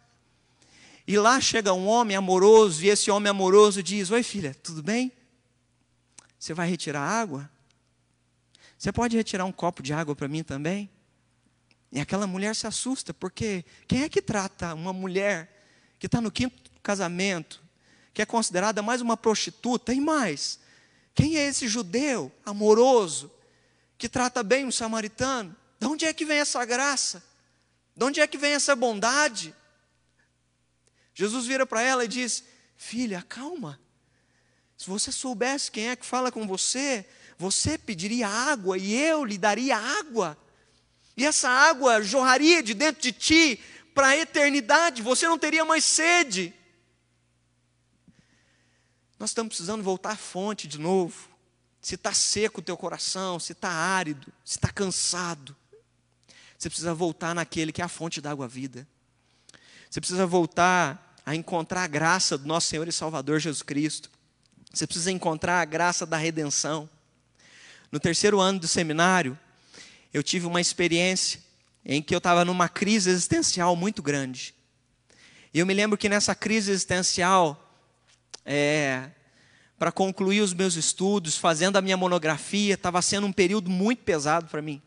E 1.05 1.17
lá 1.17 1.41
chega 1.41 1.73
um 1.73 1.85
homem 1.85 2.15
amoroso, 2.15 2.85
e 2.85 2.87
esse 2.87 3.11
homem 3.11 3.29
amoroso 3.29 3.83
diz: 3.83 4.11
Oi, 4.11 4.23
filha, 4.23 4.55
tudo 4.63 4.81
bem? 4.81 5.11
Você 6.39 6.53
vai 6.53 6.69
retirar 6.69 7.01
água? 7.01 7.51
Você 8.77 8.89
pode 8.89 9.17
retirar 9.17 9.43
um 9.43 9.51
copo 9.51 9.83
de 9.83 9.91
água 9.91 10.15
para 10.15 10.29
mim 10.29 10.41
também? 10.41 10.89
E 11.91 11.99
aquela 11.99 12.25
mulher 12.25 12.55
se 12.55 12.65
assusta, 12.65 13.13
porque 13.13 13.65
quem 13.89 14.03
é 14.03 14.07
que 14.07 14.21
trata 14.21 14.73
uma 14.73 14.93
mulher 14.93 15.65
que 15.99 16.05
está 16.05 16.21
no 16.21 16.31
quinto 16.31 16.71
casamento, 16.81 17.61
que 18.13 18.21
é 18.21 18.25
considerada 18.25 18.81
mais 18.81 19.01
uma 19.01 19.17
prostituta, 19.17 19.93
e 19.93 19.99
mais, 19.99 20.62
quem 21.13 21.37
é 21.37 21.47
esse 21.47 21.67
judeu 21.67 22.31
amoroso, 22.45 23.31
que 23.97 24.09
trata 24.09 24.43
bem 24.43 24.65
um 24.65 24.71
samaritano? 24.71 25.55
De 25.79 25.87
onde 25.87 26.05
é 26.05 26.13
que 26.13 26.25
vem 26.25 26.39
essa 26.39 26.63
graça? 26.65 27.23
De 27.95 28.03
onde 28.03 28.19
é 28.19 28.27
que 28.27 28.37
vem 28.37 28.53
essa 28.53 28.75
bondade? 28.75 29.53
Jesus 31.13 31.45
vira 31.45 31.65
para 31.65 31.81
ela 31.81 32.05
e 32.05 32.07
diz: 32.07 32.43
Filha, 32.75 33.23
calma. 33.27 33.79
Se 34.77 34.89
você 34.89 35.11
soubesse 35.11 35.71
quem 35.71 35.89
é 35.89 35.95
que 35.95 36.05
fala 36.05 36.31
com 36.31 36.47
você, 36.47 37.05
você 37.37 37.77
pediria 37.77 38.27
água 38.27 38.77
e 38.77 38.93
eu 38.93 39.23
lhe 39.23 39.37
daria 39.37 39.77
água. 39.77 40.37
E 41.15 41.25
essa 41.25 41.47
água 41.47 42.01
jorraria 42.01 42.63
de 42.63 42.73
dentro 42.73 43.01
de 43.01 43.11
ti 43.11 43.63
para 43.93 44.07
a 44.07 44.17
eternidade, 44.17 45.01
você 45.01 45.27
não 45.27 45.37
teria 45.37 45.63
mais 45.63 45.85
sede. 45.85 46.53
Nós 49.23 49.29
estamos 49.29 49.51
precisando 49.51 49.81
voltar 49.81 50.11
à 50.11 50.15
fonte 50.17 50.67
de 50.67 50.77
novo. 50.77 51.29
Se 51.79 51.95
está 51.95 52.13
seco 52.13 52.59
o 52.59 52.61
teu 52.61 52.75
coração, 52.75 53.39
se 53.39 53.53
está 53.53 53.69
árido, 53.69 54.27
se 54.43 54.57
está 54.57 54.67
cansado, 54.67 55.55
você 56.57 56.69
precisa 56.69 56.93
voltar 56.93 57.33
naquele 57.33 57.71
que 57.71 57.81
é 57.81 57.85
a 57.85 57.87
fonte 57.87 58.19
da 58.19 58.31
água 58.31 58.49
vida. 58.49 58.85
Você 59.89 60.01
precisa 60.01 60.27
voltar 60.27 61.15
a 61.25 61.33
encontrar 61.33 61.83
a 61.83 61.87
graça 61.87 62.37
do 62.37 62.45
nosso 62.45 62.67
Senhor 62.67 62.85
e 62.85 62.91
Salvador 62.91 63.39
Jesus 63.39 63.61
Cristo. 63.61 64.11
Você 64.73 64.85
precisa 64.85 65.09
encontrar 65.09 65.61
a 65.61 65.65
graça 65.65 66.05
da 66.05 66.17
redenção. 66.17 66.89
No 67.93 68.01
terceiro 68.01 68.41
ano 68.41 68.59
do 68.59 68.67
seminário, 68.67 69.39
eu 70.13 70.21
tive 70.21 70.47
uma 70.47 70.59
experiência 70.59 71.39
em 71.85 72.01
que 72.01 72.13
eu 72.13 72.17
estava 72.17 72.43
numa 72.43 72.67
crise 72.67 73.09
existencial 73.09 73.73
muito 73.73 74.03
grande. 74.03 74.53
E 75.53 75.59
eu 75.59 75.65
me 75.65 75.73
lembro 75.73 75.97
que 75.97 76.09
nessa 76.09 76.35
crise 76.35 76.71
existencial, 76.71 77.62
é, 78.45 79.09
para 79.77 79.91
concluir 79.91 80.41
os 80.41 80.53
meus 80.53 80.75
estudos, 80.75 81.37
fazendo 81.37 81.77
a 81.77 81.81
minha 81.81 81.97
monografia, 81.97 82.75
estava 82.75 83.01
sendo 83.01 83.27
um 83.27 83.33
período 83.33 83.69
muito 83.69 84.03
pesado 84.03 84.47
para 84.47 84.61
mim. 84.61 84.81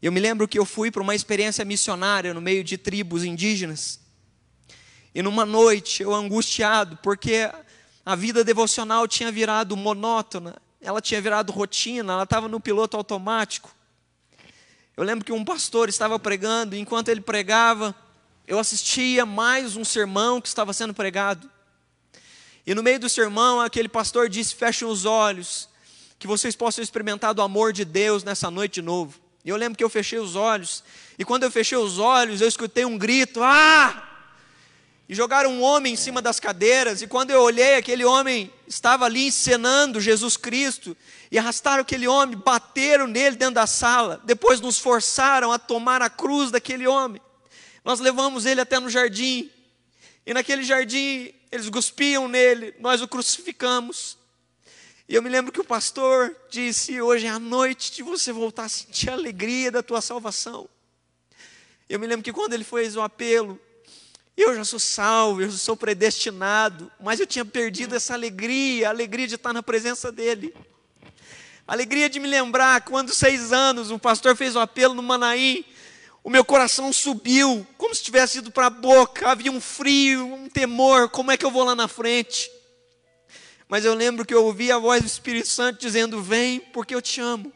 Eu 0.00 0.12
me 0.12 0.20
lembro 0.20 0.46
que 0.46 0.58
eu 0.58 0.64
fui 0.64 0.90
para 0.90 1.02
uma 1.02 1.14
experiência 1.14 1.64
missionária 1.64 2.32
no 2.34 2.40
meio 2.40 2.62
de 2.62 2.76
tribos 2.76 3.24
indígenas. 3.24 3.98
E 5.14 5.22
numa 5.22 5.46
noite, 5.46 6.02
eu 6.02 6.14
angustiado, 6.14 6.98
porque 7.02 7.50
a 8.04 8.14
vida 8.14 8.44
devocional 8.44 9.08
tinha 9.08 9.32
virado 9.32 9.76
monótona, 9.76 10.54
ela 10.80 11.00
tinha 11.00 11.20
virado 11.20 11.50
rotina, 11.50 12.12
ela 12.12 12.22
estava 12.22 12.48
no 12.48 12.60
piloto 12.60 12.96
automático. 12.96 13.74
Eu 14.96 15.02
lembro 15.02 15.24
que 15.24 15.32
um 15.32 15.44
pastor 15.44 15.88
estava 15.88 16.18
pregando, 16.18 16.76
e 16.76 16.78
enquanto 16.78 17.08
ele 17.08 17.20
pregava, 17.20 17.94
eu 18.46 18.58
assistia 18.58 19.26
mais 19.26 19.74
um 19.74 19.84
sermão 19.84 20.40
que 20.40 20.46
estava 20.46 20.72
sendo 20.72 20.94
pregado. 20.94 21.50
E 22.66 22.74
no 22.74 22.82
meio 22.82 22.98
do 22.98 23.08
sermão, 23.08 23.60
aquele 23.60 23.88
pastor 23.88 24.28
disse: 24.28 24.54
Fechem 24.54 24.88
os 24.88 25.04
olhos, 25.04 25.68
que 26.18 26.26
vocês 26.26 26.56
possam 26.56 26.82
experimentar 26.82 27.32
do 27.32 27.40
amor 27.40 27.72
de 27.72 27.84
Deus 27.84 28.24
nessa 28.24 28.50
noite 28.50 28.74
de 28.74 28.82
novo. 28.82 29.20
E 29.44 29.48
eu 29.48 29.56
lembro 29.56 29.78
que 29.78 29.84
eu 29.84 29.88
fechei 29.88 30.18
os 30.18 30.34
olhos, 30.34 30.82
e 31.16 31.24
quando 31.24 31.44
eu 31.44 31.50
fechei 31.50 31.78
os 31.78 32.00
olhos, 32.00 32.40
eu 32.40 32.48
escutei 32.48 32.84
um 32.84 32.98
grito: 32.98 33.40
Ah! 33.40 34.02
E 35.08 35.14
jogaram 35.14 35.52
um 35.52 35.62
homem 35.62 35.92
em 35.92 35.96
cima 35.96 36.20
das 36.20 36.40
cadeiras, 36.40 37.00
e 37.00 37.06
quando 37.06 37.30
eu 37.30 37.40
olhei, 37.40 37.76
aquele 37.76 38.04
homem 38.04 38.52
estava 38.66 39.04
ali 39.04 39.28
encenando 39.28 40.00
Jesus 40.00 40.36
Cristo, 40.36 40.96
e 41.30 41.38
arrastaram 41.38 41.82
aquele 41.82 42.08
homem, 42.08 42.36
bateram 42.36 43.06
nele 43.06 43.36
dentro 43.36 43.54
da 43.54 43.68
sala, 43.68 44.20
depois 44.24 44.60
nos 44.60 44.80
forçaram 44.80 45.52
a 45.52 45.60
tomar 45.60 46.02
a 46.02 46.10
cruz 46.10 46.50
daquele 46.50 46.88
homem. 46.88 47.22
Nós 47.84 48.00
levamos 48.00 48.44
ele 48.44 48.60
até 48.60 48.80
no 48.80 48.90
jardim, 48.90 49.48
e 50.26 50.34
naquele 50.34 50.64
jardim 50.64 51.32
eles 51.50 51.68
cuspiam 51.68 52.28
nele, 52.28 52.74
nós 52.78 53.00
o 53.00 53.08
crucificamos. 53.08 54.18
E 55.08 55.14
eu 55.14 55.22
me 55.22 55.28
lembro 55.28 55.52
que 55.52 55.60
o 55.60 55.64
pastor 55.64 56.34
disse: 56.50 57.00
Hoje 57.00 57.26
é 57.26 57.30
a 57.30 57.38
noite 57.38 57.92
de 57.92 58.02
você 58.02 58.32
voltar 58.32 58.64
a 58.64 58.68
sentir 58.68 59.10
a 59.10 59.14
alegria 59.14 59.70
da 59.70 59.82
tua 59.82 60.00
salvação. 60.00 60.68
Eu 61.88 62.00
me 62.00 62.06
lembro 62.06 62.24
que 62.24 62.32
quando 62.32 62.52
ele 62.54 62.64
fez 62.64 62.96
o 62.96 63.00
apelo, 63.00 63.60
eu 64.36 64.54
já 64.54 64.64
sou 64.64 64.80
salvo, 64.80 65.40
eu 65.40 65.50
sou 65.52 65.76
predestinado, 65.76 66.90
mas 67.00 67.20
eu 67.20 67.26
tinha 67.26 67.44
perdido 67.44 67.94
essa 67.94 68.14
alegria, 68.14 68.88
a 68.88 68.90
alegria 68.90 69.28
de 69.28 69.36
estar 69.36 69.52
na 69.52 69.62
presença 69.62 70.10
dele. 70.10 70.52
A 71.66 71.72
alegria 71.72 72.10
de 72.10 72.18
me 72.20 72.28
lembrar 72.28 72.82
quando, 72.82 73.14
seis 73.14 73.52
anos, 73.52 73.90
o 73.90 73.98
pastor 73.98 74.36
fez 74.36 74.54
o 74.54 74.58
um 74.58 74.62
apelo 74.62 74.94
no 74.94 75.02
Manaí, 75.02 75.64
o 76.26 76.28
meu 76.28 76.44
coração 76.44 76.92
subiu, 76.92 77.64
como 77.78 77.94
se 77.94 78.02
tivesse 78.02 78.38
ido 78.38 78.50
para 78.50 78.66
a 78.66 78.70
boca, 78.70 79.28
havia 79.28 79.52
um 79.52 79.60
frio, 79.60 80.26
um 80.26 80.48
temor, 80.48 81.08
como 81.08 81.30
é 81.30 81.36
que 81.36 81.46
eu 81.46 81.52
vou 81.52 81.62
lá 81.62 81.72
na 81.72 81.86
frente? 81.86 82.50
Mas 83.68 83.84
eu 83.84 83.94
lembro 83.94 84.26
que 84.26 84.34
eu 84.34 84.44
ouvi 84.44 84.72
a 84.72 84.76
voz 84.76 85.02
do 85.02 85.06
Espírito 85.06 85.46
Santo 85.46 85.78
dizendo: 85.78 86.20
Vem, 86.20 86.58
porque 86.58 86.92
eu 86.92 87.00
te 87.00 87.20
amo. 87.20 87.52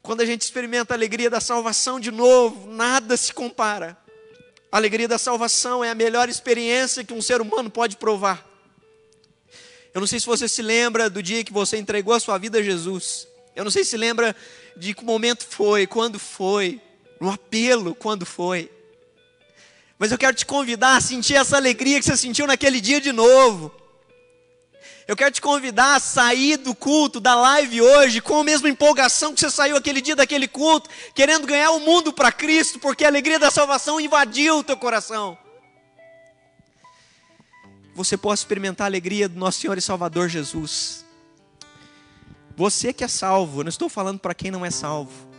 Quando 0.00 0.22
a 0.22 0.24
gente 0.24 0.40
experimenta 0.40 0.94
a 0.94 0.96
alegria 0.96 1.28
da 1.28 1.38
salvação 1.38 2.00
de 2.00 2.10
novo, 2.10 2.66
nada 2.66 3.14
se 3.14 3.30
compara 3.34 3.94
A 4.72 4.78
alegria 4.78 5.06
da 5.06 5.18
salvação 5.18 5.84
é 5.84 5.90
a 5.90 5.94
melhor 5.94 6.30
experiência 6.30 7.04
que 7.04 7.12
um 7.12 7.20
ser 7.20 7.42
humano 7.42 7.68
pode 7.68 7.98
provar. 7.98 8.42
Eu 9.92 10.00
não 10.00 10.06
sei 10.06 10.18
se 10.18 10.24
você 10.24 10.48
se 10.48 10.62
lembra 10.62 11.10
do 11.10 11.22
dia 11.22 11.44
que 11.44 11.52
você 11.52 11.76
entregou 11.76 12.14
a 12.14 12.20
sua 12.20 12.38
vida 12.38 12.60
a 12.60 12.62
Jesus. 12.62 13.28
Eu 13.54 13.64
não 13.64 13.70
sei 13.70 13.84
se 13.84 13.98
lembra 13.98 14.34
de 14.74 14.94
que 14.94 15.04
momento 15.04 15.44
foi, 15.46 15.86
quando 15.86 16.18
foi, 16.18 16.80
no 17.22 17.30
apelo, 17.30 17.94
quando 17.94 18.26
foi. 18.26 18.68
Mas 19.96 20.10
eu 20.10 20.18
quero 20.18 20.34
te 20.34 20.44
convidar 20.44 20.96
a 20.96 21.00
sentir 21.00 21.36
essa 21.36 21.56
alegria 21.56 22.00
que 22.00 22.04
você 22.04 22.16
sentiu 22.16 22.48
naquele 22.48 22.80
dia 22.80 23.00
de 23.00 23.12
novo. 23.12 23.72
Eu 25.06 25.14
quero 25.14 25.30
te 25.30 25.40
convidar 25.40 25.94
a 25.94 26.00
sair 26.00 26.56
do 26.56 26.74
culto, 26.74 27.20
da 27.20 27.36
live 27.36 27.80
hoje, 27.80 28.20
com 28.20 28.40
a 28.40 28.44
mesma 28.44 28.68
empolgação 28.68 29.32
que 29.32 29.38
você 29.38 29.50
saiu 29.50 29.76
aquele 29.76 30.00
dia 30.00 30.16
daquele 30.16 30.48
culto, 30.48 30.90
querendo 31.14 31.46
ganhar 31.46 31.70
o 31.70 31.78
mundo 31.78 32.12
para 32.12 32.32
Cristo, 32.32 32.80
porque 32.80 33.04
a 33.04 33.08
alegria 33.08 33.38
da 33.38 33.52
salvação 33.52 34.00
invadiu 34.00 34.58
o 34.58 34.64
teu 34.64 34.76
coração. 34.76 35.38
Você 37.94 38.16
pode 38.16 38.40
experimentar 38.40 38.86
a 38.86 38.88
alegria 38.88 39.28
do 39.28 39.38
nosso 39.38 39.60
Senhor 39.60 39.78
e 39.78 39.80
Salvador 39.80 40.28
Jesus. 40.28 41.04
Você 42.56 42.92
que 42.92 43.04
é 43.04 43.08
salvo, 43.08 43.60
eu 43.60 43.64
não 43.64 43.68
estou 43.68 43.88
falando 43.88 44.18
para 44.18 44.34
quem 44.34 44.50
não 44.50 44.66
é 44.66 44.72
salvo. 44.72 45.31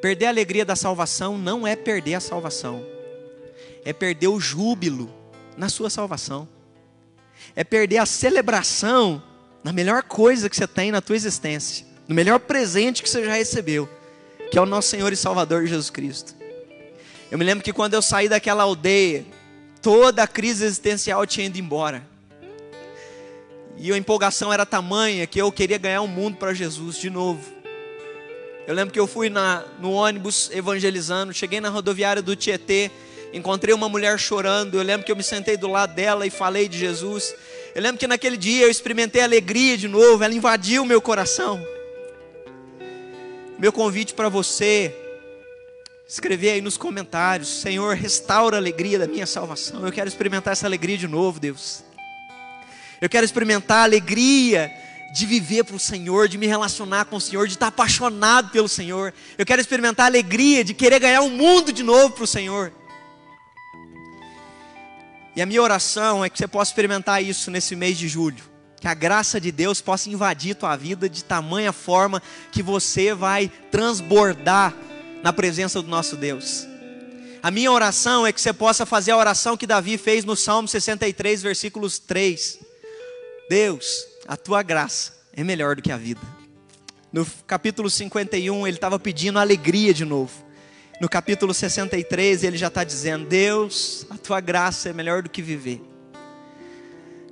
Perder 0.00 0.26
a 0.26 0.28
alegria 0.30 0.64
da 0.64 0.76
salvação 0.76 1.36
não 1.36 1.66
é 1.66 1.76
perder 1.76 2.14
a 2.14 2.20
salvação, 2.20 2.84
é 3.84 3.92
perder 3.92 4.28
o 4.28 4.40
júbilo 4.40 5.12
na 5.56 5.68
sua 5.68 5.90
salvação 5.90 6.48
é 7.54 7.64
perder 7.64 7.98
a 7.98 8.06
celebração 8.06 9.22
na 9.62 9.72
melhor 9.72 10.02
coisa 10.02 10.48
que 10.48 10.56
você 10.56 10.66
tem 10.66 10.90
na 10.90 11.00
tua 11.00 11.16
existência, 11.16 11.86
no 12.08 12.14
melhor 12.14 12.38
presente 12.40 13.02
que 13.02 13.10
você 13.10 13.24
já 13.24 13.34
recebeu, 13.34 13.88
que 14.50 14.58
é 14.58 14.60
o 14.60 14.66
nosso 14.66 14.88
Senhor 14.88 15.12
e 15.12 15.16
Salvador 15.16 15.66
Jesus 15.66 15.90
Cristo. 15.90 16.34
Eu 17.30 17.38
me 17.38 17.44
lembro 17.44 17.62
que 17.62 17.72
quando 17.72 17.94
eu 17.94 18.02
saí 18.02 18.28
daquela 18.28 18.64
aldeia, 18.64 19.24
toda 19.80 20.22
a 20.22 20.26
crise 20.26 20.64
existencial 20.64 21.26
tinha 21.26 21.46
ido 21.46 21.58
embora. 21.58 22.08
E 23.76 23.92
a 23.92 23.96
empolgação 23.96 24.52
era 24.52 24.66
tamanha 24.66 25.26
que 25.26 25.40
eu 25.40 25.50
queria 25.52 25.78
ganhar 25.78 26.02
o 26.02 26.08
mundo 26.08 26.36
para 26.36 26.52
Jesus 26.52 26.96
de 26.96 27.08
novo. 27.08 27.59
Eu 28.70 28.76
lembro 28.76 28.92
que 28.92 29.00
eu 29.00 29.06
fui 29.08 29.28
na, 29.28 29.64
no 29.80 29.90
ônibus 29.90 30.48
evangelizando, 30.52 31.34
cheguei 31.34 31.60
na 31.60 31.68
rodoviária 31.68 32.22
do 32.22 32.36
Tietê, 32.36 32.88
encontrei 33.32 33.74
uma 33.74 33.88
mulher 33.88 34.16
chorando. 34.16 34.76
Eu 34.76 34.84
lembro 34.84 35.04
que 35.04 35.10
eu 35.10 35.16
me 35.16 35.24
sentei 35.24 35.56
do 35.56 35.66
lado 35.66 35.92
dela 35.92 36.24
e 36.24 36.30
falei 36.30 36.68
de 36.68 36.78
Jesus. 36.78 37.34
Eu 37.74 37.82
lembro 37.82 37.98
que 37.98 38.06
naquele 38.06 38.36
dia 38.36 38.66
eu 38.66 38.70
experimentei 38.70 39.22
alegria 39.22 39.76
de 39.76 39.88
novo, 39.88 40.22
ela 40.22 40.32
invadiu 40.32 40.84
o 40.84 40.86
meu 40.86 41.00
coração. 41.02 41.60
Meu 43.58 43.72
convite 43.72 44.14
para 44.14 44.28
você, 44.28 44.94
escrever 46.06 46.50
aí 46.50 46.60
nos 46.60 46.76
comentários: 46.76 47.48
Senhor, 47.48 47.96
restaura 47.96 48.56
a 48.56 48.60
alegria 48.60 49.00
da 49.00 49.08
minha 49.08 49.26
salvação. 49.26 49.84
Eu 49.84 49.90
quero 49.90 50.06
experimentar 50.06 50.52
essa 50.52 50.68
alegria 50.68 50.96
de 50.96 51.08
novo, 51.08 51.40
Deus. 51.40 51.82
Eu 53.00 53.08
quero 53.08 53.24
experimentar 53.24 53.78
a 53.78 53.82
alegria 53.82 54.70
de 55.12 55.26
viver 55.26 55.64
para 55.64 55.76
o 55.76 55.80
Senhor, 55.80 56.28
de 56.28 56.38
me 56.38 56.46
relacionar 56.46 57.06
com 57.06 57.16
o 57.16 57.20
Senhor, 57.20 57.46
de 57.46 57.54
estar 57.54 57.66
apaixonado 57.68 58.50
pelo 58.50 58.68
Senhor. 58.68 59.12
Eu 59.36 59.44
quero 59.44 59.60
experimentar 59.60 60.04
a 60.04 60.08
alegria 60.08 60.62
de 60.62 60.72
querer 60.72 61.00
ganhar 61.00 61.22
o 61.22 61.30
mundo 61.30 61.72
de 61.72 61.82
novo 61.82 62.14
para 62.14 62.24
o 62.24 62.26
Senhor. 62.26 62.72
E 65.34 65.42
a 65.42 65.46
minha 65.46 65.62
oração 65.62 66.24
é 66.24 66.28
que 66.28 66.38
você 66.38 66.46
possa 66.46 66.70
experimentar 66.70 67.22
isso 67.22 67.50
nesse 67.50 67.74
mês 67.74 67.98
de 67.98 68.08
julho. 68.08 68.44
Que 68.80 68.88
a 68.88 68.94
graça 68.94 69.40
de 69.40 69.52
Deus 69.52 69.80
possa 69.80 70.08
invadir 70.08 70.54
tua 70.54 70.74
vida 70.76 71.08
de 71.08 71.22
tamanha 71.22 71.72
forma 71.72 72.22
que 72.50 72.62
você 72.62 73.12
vai 73.12 73.50
transbordar 73.70 74.74
na 75.22 75.32
presença 75.32 75.82
do 75.82 75.88
nosso 75.88 76.16
Deus. 76.16 76.66
A 77.42 77.50
minha 77.50 77.72
oração 77.72 78.26
é 78.26 78.32
que 78.32 78.40
você 78.40 78.52
possa 78.52 78.84
fazer 78.84 79.12
a 79.12 79.16
oração 79.16 79.56
que 79.56 79.66
Davi 79.66 79.96
fez 79.96 80.24
no 80.24 80.36
Salmo 80.36 80.68
63, 80.68 81.42
versículos 81.42 81.98
3. 81.98 82.58
Deus, 83.48 84.04
a 84.30 84.36
tua 84.36 84.62
graça 84.62 85.12
é 85.32 85.42
melhor 85.42 85.74
do 85.74 85.82
que 85.82 85.90
a 85.90 85.96
vida. 85.96 86.20
No 87.12 87.26
capítulo 87.48 87.90
51, 87.90 88.64
ele 88.64 88.76
estava 88.76 88.96
pedindo 88.96 89.40
alegria 89.40 89.92
de 89.92 90.04
novo. 90.04 90.32
No 91.00 91.08
capítulo 91.08 91.52
63, 91.52 92.44
ele 92.44 92.56
já 92.56 92.68
está 92.68 92.84
dizendo: 92.84 93.26
Deus, 93.26 94.06
a 94.08 94.16
tua 94.16 94.38
graça 94.40 94.88
é 94.88 94.92
melhor 94.92 95.24
do 95.24 95.28
que 95.28 95.42
viver. 95.42 95.82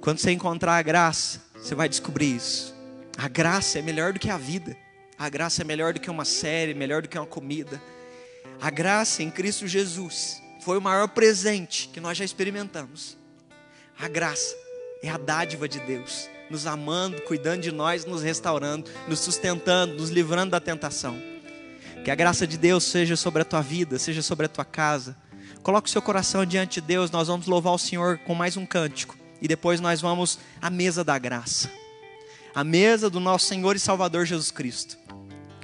Quando 0.00 0.18
você 0.18 0.32
encontrar 0.32 0.76
a 0.76 0.82
graça, 0.82 1.40
você 1.54 1.72
vai 1.72 1.88
descobrir 1.88 2.34
isso. 2.34 2.74
A 3.16 3.28
graça 3.28 3.78
é 3.78 3.82
melhor 3.82 4.12
do 4.12 4.18
que 4.18 4.28
a 4.28 4.36
vida. 4.36 4.76
A 5.16 5.28
graça 5.28 5.62
é 5.62 5.64
melhor 5.64 5.92
do 5.92 6.00
que 6.00 6.10
uma 6.10 6.24
série, 6.24 6.74
melhor 6.74 7.02
do 7.02 7.08
que 7.08 7.16
uma 7.16 7.26
comida. 7.28 7.80
A 8.60 8.70
graça 8.70 9.22
em 9.22 9.30
Cristo 9.30 9.68
Jesus 9.68 10.42
foi 10.62 10.76
o 10.76 10.82
maior 10.82 11.06
presente 11.06 11.90
que 11.92 12.00
nós 12.00 12.18
já 12.18 12.24
experimentamos. 12.24 13.16
A 13.96 14.08
graça 14.08 14.52
é 15.00 15.08
a 15.08 15.16
dádiva 15.16 15.68
de 15.68 15.78
Deus, 15.78 16.28
nos 16.50 16.66
amando, 16.66 17.20
cuidando 17.22 17.62
de 17.62 17.72
nós, 17.72 18.04
nos 18.04 18.22
restaurando, 18.22 18.90
nos 19.06 19.20
sustentando, 19.20 19.94
nos 19.94 20.10
livrando 20.10 20.50
da 20.50 20.60
tentação. 20.60 21.20
Que 22.04 22.10
a 22.10 22.14
graça 22.14 22.46
de 22.46 22.56
Deus 22.56 22.84
seja 22.84 23.16
sobre 23.16 23.42
a 23.42 23.44
tua 23.44 23.60
vida, 23.60 23.98
seja 23.98 24.22
sobre 24.22 24.46
a 24.46 24.48
tua 24.48 24.64
casa. 24.64 25.16
Coloque 25.62 25.88
o 25.88 25.92
seu 25.92 26.00
coração 26.00 26.46
diante 26.46 26.80
de 26.80 26.86
Deus, 26.86 27.10
nós 27.10 27.28
vamos 27.28 27.46
louvar 27.46 27.74
o 27.74 27.78
Senhor 27.78 28.18
com 28.18 28.34
mais 28.34 28.56
um 28.56 28.64
cântico. 28.64 29.16
E 29.40 29.46
depois 29.46 29.80
nós 29.80 30.00
vamos 30.00 30.38
à 30.60 30.70
mesa 30.70 31.04
da 31.04 31.18
graça. 31.18 31.70
A 32.54 32.64
mesa 32.64 33.10
do 33.10 33.20
nosso 33.20 33.46
Senhor 33.46 33.76
e 33.76 33.78
Salvador 33.78 34.24
Jesus 34.24 34.50
Cristo. 34.50 34.96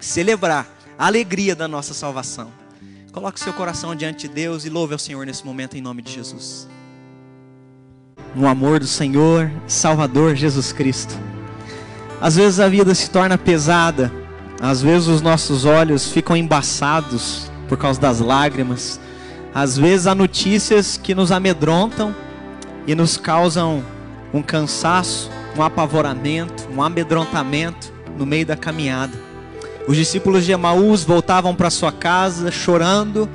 Celebrar 0.00 0.68
a 0.98 1.06
alegria 1.06 1.56
da 1.56 1.66
nossa 1.66 1.94
salvação. 1.94 2.52
Coloque 3.10 3.40
o 3.40 3.42
seu 3.42 3.52
coração 3.52 3.94
diante 3.94 4.28
de 4.28 4.34
Deus 4.34 4.64
e 4.64 4.68
louve 4.68 4.92
ao 4.92 4.98
Senhor 4.98 5.24
nesse 5.24 5.44
momento 5.46 5.76
em 5.76 5.80
nome 5.80 6.02
de 6.02 6.12
Jesus. 6.12 6.68
No 8.34 8.48
amor 8.48 8.80
do 8.80 8.86
Senhor, 8.86 9.50
Salvador 9.66 10.34
Jesus 10.34 10.72
Cristo. 10.72 11.16
Às 12.20 12.36
vezes 12.36 12.60
a 12.60 12.68
vida 12.68 12.94
se 12.94 13.10
torna 13.10 13.38
pesada 13.38 14.10
às 14.60 14.80
vezes 14.80 15.08
os 15.08 15.20
nossos 15.20 15.66
olhos 15.66 16.10
ficam 16.10 16.34
embaçados 16.34 17.50
por 17.68 17.76
causa 17.76 18.00
das 18.00 18.20
lágrimas. 18.20 18.98
Às 19.54 19.76
vezes 19.76 20.06
há 20.06 20.14
notícias 20.14 20.96
que 20.96 21.14
nos 21.14 21.30
amedrontam 21.30 22.14
e 22.86 22.94
nos 22.94 23.18
causam 23.18 23.84
um 24.32 24.40
cansaço, 24.40 25.30
um 25.54 25.62
apavoramento, 25.62 26.66
um 26.74 26.82
amedrontamento 26.82 27.92
no 28.16 28.24
meio 28.24 28.46
da 28.46 28.56
caminhada. 28.56 29.12
Os 29.86 29.98
discípulos 29.98 30.46
de 30.46 30.52
Emaús 30.52 31.04
voltavam 31.04 31.54
para 31.54 31.68
sua 31.68 31.92
casa 31.92 32.50
chorando. 32.50 33.28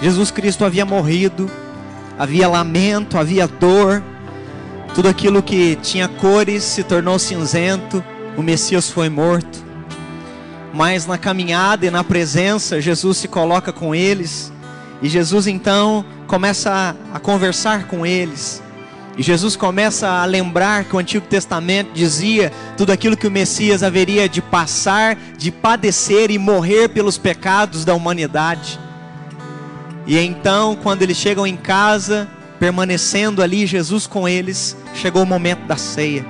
Jesus 0.00 0.30
Cristo 0.30 0.64
havia 0.64 0.86
morrido, 0.86 1.50
havia 2.16 2.48
lamento, 2.48 3.18
havia 3.18 3.48
dor. 3.48 4.02
Tudo 4.94 5.08
aquilo 5.08 5.42
que 5.42 5.76
tinha 5.76 6.08
cores 6.08 6.62
se 6.62 6.82
tornou 6.82 7.18
cinzento. 7.18 8.02
O 8.36 8.42
Messias 8.42 8.90
foi 8.90 9.08
morto 9.08 9.64
mas 10.74 11.06
na 11.06 11.16
caminhada 11.16 11.86
e 11.86 11.90
na 11.90 12.02
presença, 12.02 12.80
Jesus 12.80 13.18
se 13.18 13.28
coloca 13.28 13.72
com 13.72 13.94
eles, 13.94 14.52
e 15.00 15.08
Jesus 15.08 15.46
então 15.46 16.04
começa 16.26 16.96
a, 17.12 17.20
conversar 17.20 17.86
com 17.86 18.04
eles. 18.04 18.60
E 19.16 19.22
Jesus 19.22 19.54
começa 19.54 20.08
a 20.08 20.24
lembrar 20.24 20.82
que 20.84 20.96
o 20.96 20.98
Antigo 20.98 21.24
Testamento 21.28 21.92
dizia 21.94 22.52
tudo 22.76 22.90
aquilo 22.90 23.16
que 23.16 23.28
o 23.28 23.30
Messias 23.30 23.84
haveria 23.84 24.28
de 24.28 24.42
passar, 24.42 25.16
de 25.38 25.52
padecer 25.52 26.32
e 26.32 26.38
morrer 26.38 26.88
pelos 26.88 27.16
pecados 27.16 27.84
da 27.84 27.94
humanidade. 27.94 28.80
E 30.04 30.18
então, 30.18 30.76
quando 30.82 31.02
eles 31.02 31.16
chegam 31.16 31.46
em 31.46 31.56
casa, 31.56 32.26
permanecendo 32.58 33.42
ali, 33.42 33.66
Jesus 33.66 34.06
com 34.06 34.28
eles, 34.28 34.76
chegou 34.94 35.22
o 35.22 35.26
momento 35.26 35.66
da 35.66 35.76
ceia. 35.76 36.24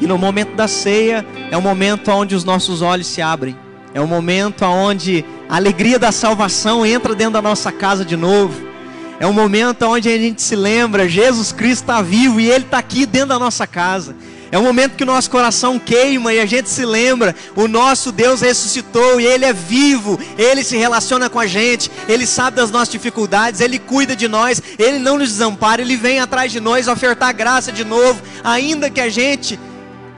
E 0.00 0.06
no 0.06 0.16
momento 0.16 0.54
da 0.54 0.66
ceia 0.66 1.26
é 1.50 1.56
o 1.56 1.62
momento 1.62 2.10
onde 2.10 2.34
os 2.34 2.44
nossos 2.44 2.80
olhos 2.80 3.06
se 3.06 3.20
abrem. 3.20 3.56
É 3.92 4.00
o 4.00 4.06
momento 4.06 4.64
onde 4.64 5.24
a 5.48 5.56
alegria 5.56 5.98
da 5.98 6.12
salvação 6.12 6.86
entra 6.86 7.14
dentro 7.14 7.34
da 7.34 7.42
nossa 7.42 7.70
casa 7.70 8.04
de 8.04 8.16
novo. 8.16 8.70
É 9.18 9.26
um 9.26 9.32
momento 9.32 9.84
onde 9.84 10.08
a 10.08 10.16
gente 10.16 10.40
se 10.40 10.56
lembra, 10.56 11.06
Jesus 11.06 11.52
Cristo 11.52 11.82
está 11.82 12.00
vivo 12.00 12.40
e 12.40 12.50
Ele 12.50 12.64
está 12.64 12.78
aqui 12.78 13.04
dentro 13.04 13.28
da 13.28 13.38
nossa 13.38 13.66
casa. 13.66 14.16
É 14.52 14.58
um 14.58 14.62
momento 14.62 14.96
que 14.96 15.04
o 15.04 15.06
nosso 15.06 15.30
coração 15.30 15.78
queima 15.78 16.34
e 16.34 16.40
a 16.40 16.46
gente 16.46 16.68
se 16.68 16.84
lembra, 16.84 17.34
o 17.54 17.68
nosso 17.68 18.10
Deus 18.10 18.40
ressuscitou 18.40 19.20
e 19.20 19.24
Ele 19.24 19.44
é 19.44 19.52
vivo, 19.52 20.18
Ele 20.36 20.64
se 20.64 20.76
relaciona 20.76 21.30
com 21.30 21.38
a 21.38 21.46
gente, 21.46 21.90
Ele 22.08 22.26
sabe 22.26 22.56
das 22.56 22.70
nossas 22.70 22.88
dificuldades, 22.88 23.60
Ele 23.60 23.78
cuida 23.78 24.16
de 24.16 24.26
nós, 24.26 24.60
Ele 24.76 24.98
não 24.98 25.18
nos 25.18 25.28
desampara, 25.28 25.82
Ele 25.82 25.96
vem 25.96 26.18
atrás 26.18 26.50
de 26.50 26.58
nós 26.58 26.88
ofertar 26.88 27.32
graça 27.32 27.70
de 27.70 27.84
novo, 27.84 28.20
ainda 28.42 28.90
que 28.90 29.00
a 29.00 29.08
gente 29.08 29.58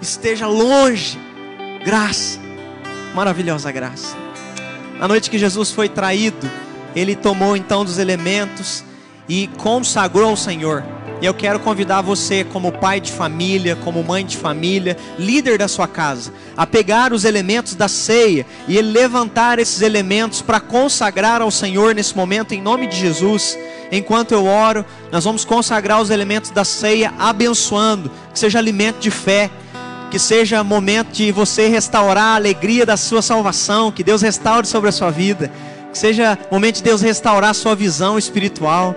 esteja 0.01 0.47
longe. 0.47 1.18
Graça, 1.85 2.39
maravilhosa 3.14 3.70
graça. 3.70 4.16
Na 4.99 5.07
noite 5.09 5.28
que 5.28 5.39
Jesus 5.39 5.70
foi 5.72 5.89
traído, 5.89 6.51
ele 6.95 7.16
tomou 7.16 7.57
então 7.57 7.85
dos 7.85 7.99
elementos 7.99 8.85
e 9.28 9.49
consagrou 9.59 10.30
ao 10.30 10.37
Senhor. 10.37 10.85
E 11.23 11.25
eu 11.25 11.33
quero 11.33 11.61
convidar 11.61 12.03
você, 12.03 12.43
como 12.43 12.73
pai 12.73 13.01
de 13.01 13.12
família, 13.12 13.77
como 13.77 14.03
mãe 14.03 14.27
de 14.27 14.37
família, 14.37 14.97
líder 15.16 15.57
da 15.57 15.68
sua 15.68 15.87
casa, 15.87 16.33
a 16.57 16.66
pegar 16.66 17.12
os 17.12 17.25
elementos 17.25 17.77
da 17.77 17.87
ceia 17.87 18.45
e 18.66 18.83
levantar 18.83 19.61
esses 19.61 19.83
elementos 19.83 20.43
para 20.43 20.59
consagrar 20.59 21.41
ao 21.41 21.49
Senhor 21.49 21.95
nesse 21.95 22.16
momento, 22.16 22.55
em 22.55 22.61
nome 22.61 22.89
de 22.89 22.97
Jesus. 22.97 23.57
Enquanto 23.93 24.33
eu 24.33 24.47
oro, 24.47 24.85
nós 25.12 25.23
vamos 25.23 25.45
consagrar 25.45 26.01
os 26.01 26.11
elementos 26.11 26.51
da 26.51 26.64
ceia, 26.64 27.14
abençoando, 27.16 28.11
que 28.33 28.39
seja 28.41 28.59
alimento 28.59 28.99
de 28.99 29.12
fé, 29.12 29.49
que 30.11 30.18
seja 30.18 30.64
momento 30.64 31.12
de 31.12 31.31
você 31.31 31.68
restaurar 31.68 32.33
a 32.33 32.35
alegria 32.35 32.85
da 32.85 32.97
sua 32.97 33.23
salvação, 33.23 33.93
que 33.93 34.03
Deus 34.03 34.23
restaure 34.23 34.66
sobre 34.66 34.89
a 34.89 34.93
sua 34.93 35.12
vida, 35.12 35.53
que 35.93 35.99
seja 35.99 36.37
momento 36.51 36.79
de 36.79 36.83
Deus 36.83 37.01
restaurar 37.01 37.51
a 37.51 37.55
sua 37.55 37.77
visão 37.77 38.18
espiritual. 38.18 38.93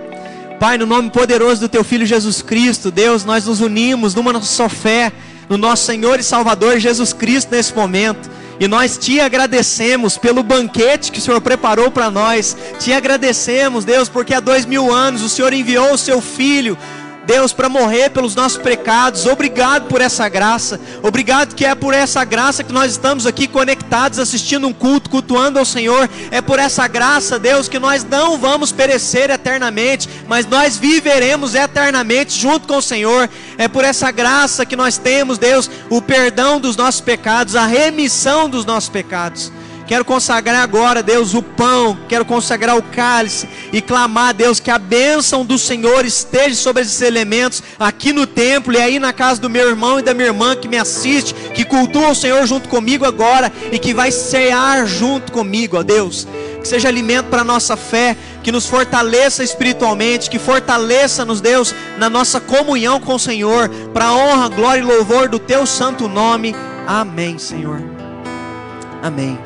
Pai, 0.58 0.78
no 0.78 0.86
nome 0.86 1.10
poderoso 1.10 1.60
do 1.60 1.68
Teu 1.68 1.84
Filho 1.84 2.06
Jesus 2.06 2.40
Cristo, 2.40 2.90
Deus, 2.90 3.26
nós 3.26 3.44
nos 3.44 3.60
unimos 3.60 4.14
numa 4.14 4.40
só 4.40 4.70
fé, 4.70 5.12
no 5.50 5.58
nosso 5.58 5.84
Senhor 5.84 6.18
e 6.18 6.22
Salvador 6.22 6.78
Jesus 6.78 7.12
Cristo 7.12 7.50
nesse 7.50 7.74
momento. 7.74 8.30
E 8.58 8.66
nós 8.66 8.96
te 8.96 9.20
agradecemos 9.20 10.16
pelo 10.16 10.42
banquete 10.42 11.12
que 11.12 11.18
o 11.18 11.22
Senhor 11.22 11.42
preparou 11.42 11.90
para 11.90 12.10
nós. 12.10 12.56
Te 12.78 12.90
agradecemos, 12.90 13.84
Deus, 13.84 14.08
porque 14.08 14.32
há 14.32 14.40
dois 14.40 14.64
mil 14.64 14.90
anos 14.90 15.22
o 15.22 15.28
Senhor 15.28 15.52
enviou 15.52 15.92
o 15.92 15.98
seu 15.98 16.22
Filho 16.22 16.78
Deus, 17.26 17.52
para 17.52 17.68
morrer 17.68 18.10
pelos 18.10 18.34
nossos 18.34 18.56
pecados. 18.58 19.26
Obrigado 19.26 19.88
por 19.88 20.00
essa 20.00 20.28
graça. 20.28 20.80
Obrigado 21.02 21.54
que 21.54 21.64
é 21.64 21.74
por 21.74 21.92
essa 21.92 22.24
graça 22.24 22.62
que 22.62 22.72
nós 22.72 22.92
estamos 22.92 23.26
aqui 23.26 23.48
conectados, 23.48 24.18
assistindo 24.18 24.66
um 24.68 24.72
culto, 24.72 25.10
cultuando 25.10 25.58
ao 25.58 25.64
Senhor. 25.64 26.08
É 26.30 26.40
por 26.40 26.58
essa 26.58 26.86
graça, 26.86 27.38
Deus, 27.38 27.68
que 27.68 27.78
nós 27.78 28.04
não 28.04 28.38
vamos 28.38 28.70
perecer 28.70 29.28
eternamente, 29.28 30.08
mas 30.28 30.46
nós 30.46 30.76
viveremos 30.76 31.54
eternamente 31.54 32.38
junto 32.38 32.68
com 32.68 32.76
o 32.76 32.82
Senhor. 32.82 33.28
É 33.58 33.66
por 33.66 33.84
essa 33.84 34.10
graça 34.12 34.64
que 34.64 34.76
nós 34.76 34.96
temos, 34.96 35.36
Deus, 35.36 35.68
o 35.90 36.00
perdão 36.00 36.60
dos 36.60 36.76
nossos 36.76 37.00
pecados, 37.00 37.56
a 37.56 37.66
remissão 37.66 38.48
dos 38.48 38.64
nossos 38.64 38.88
pecados. 38.88 39.50
Quero 39.86 40.04
consagrar 40.04 40.62
agora, 40.62 41.00
Deus, 41.00 41.32
o 41.32 41.40
pão, 41.40 41.96
quero 42.08 42.24
consagrar 42.24 42.76
o 42.76 42.82
cálice 42.82 43.48
e 43.72 43.80
clamar, 43.80 44.34
Deus, 44.34 44.58
que 44.58 44.70
a 44.70 44.78
bênção 44.78 45.44
do 45.44 45.56
Senhor 45.56 46.04
esteja 46.04 46.56
sobre 46.56 46.82
esses 46.82 47.00
elementos 47.02 47.62
aqui 47.78 48.12
no 48.12 48.26
templo 48.26 48.72
e 48.72 48.78
aí 48.78 48.98
na 48.98 49.12
casa 49.12 49.40
do 49.40 49.48
meu 49.48 49.68
irmão 49.68 50.00
e 50.00 50.02
da 50.02 50.12
minha 50.12 50.26
irmã 50.26 50.56
que 50.56 50.66
me 50.66 50.76
assiste, 50.76 51.32
que 51.54 51.64
cultua 51.64 52.08
o 52.08 52.14
Senhor 52.16 52.44
junto 52.46 52.68
comigo 52.68 53.04
agora 53.04 53.52
e 53.70 53.78
que 53.78 53.94
vai 53.94 54.10
cear 54.10 54.86
junto 54.88 55.30
comigo, 55.30 55.78
ó 55.78 55.84
Deus. 55.84 56.26
Que 56.60 56.66
seja 56.66 56.88
alimento 56.88 57.26
para 57.26 57.42
a 57.42 57.44
nossa 57.44 57.76
fé, 57.76 58.16
que 58.42 58.50
nos 58.50 58.66
fortaleça 58.66 59.44
espiritualmente, 59.44 60.28
que 60.28 60.38
fortaleça-nos, 60.38 61.40
Deus, 61.40 61.72
na 61.96 62.10
nossa 62.10 62.40
comunhão 62.40 63.00
com 63.00 63.14
o 63.14 63.20
Senhor, 63.20 63.68
para 63.94 64.12
honra, 64.12 64.48
glória 64.48 64.80
e 64.80 64.84
louvor 64.84 65.28
do 65.28 65.38
teu 65.38 65.64
santo 65.64 66.08
nome. 66.08 66.56
Amém, 66.88 67.38
Senhor. 67.38 67.80
Amém. 69.00 69.45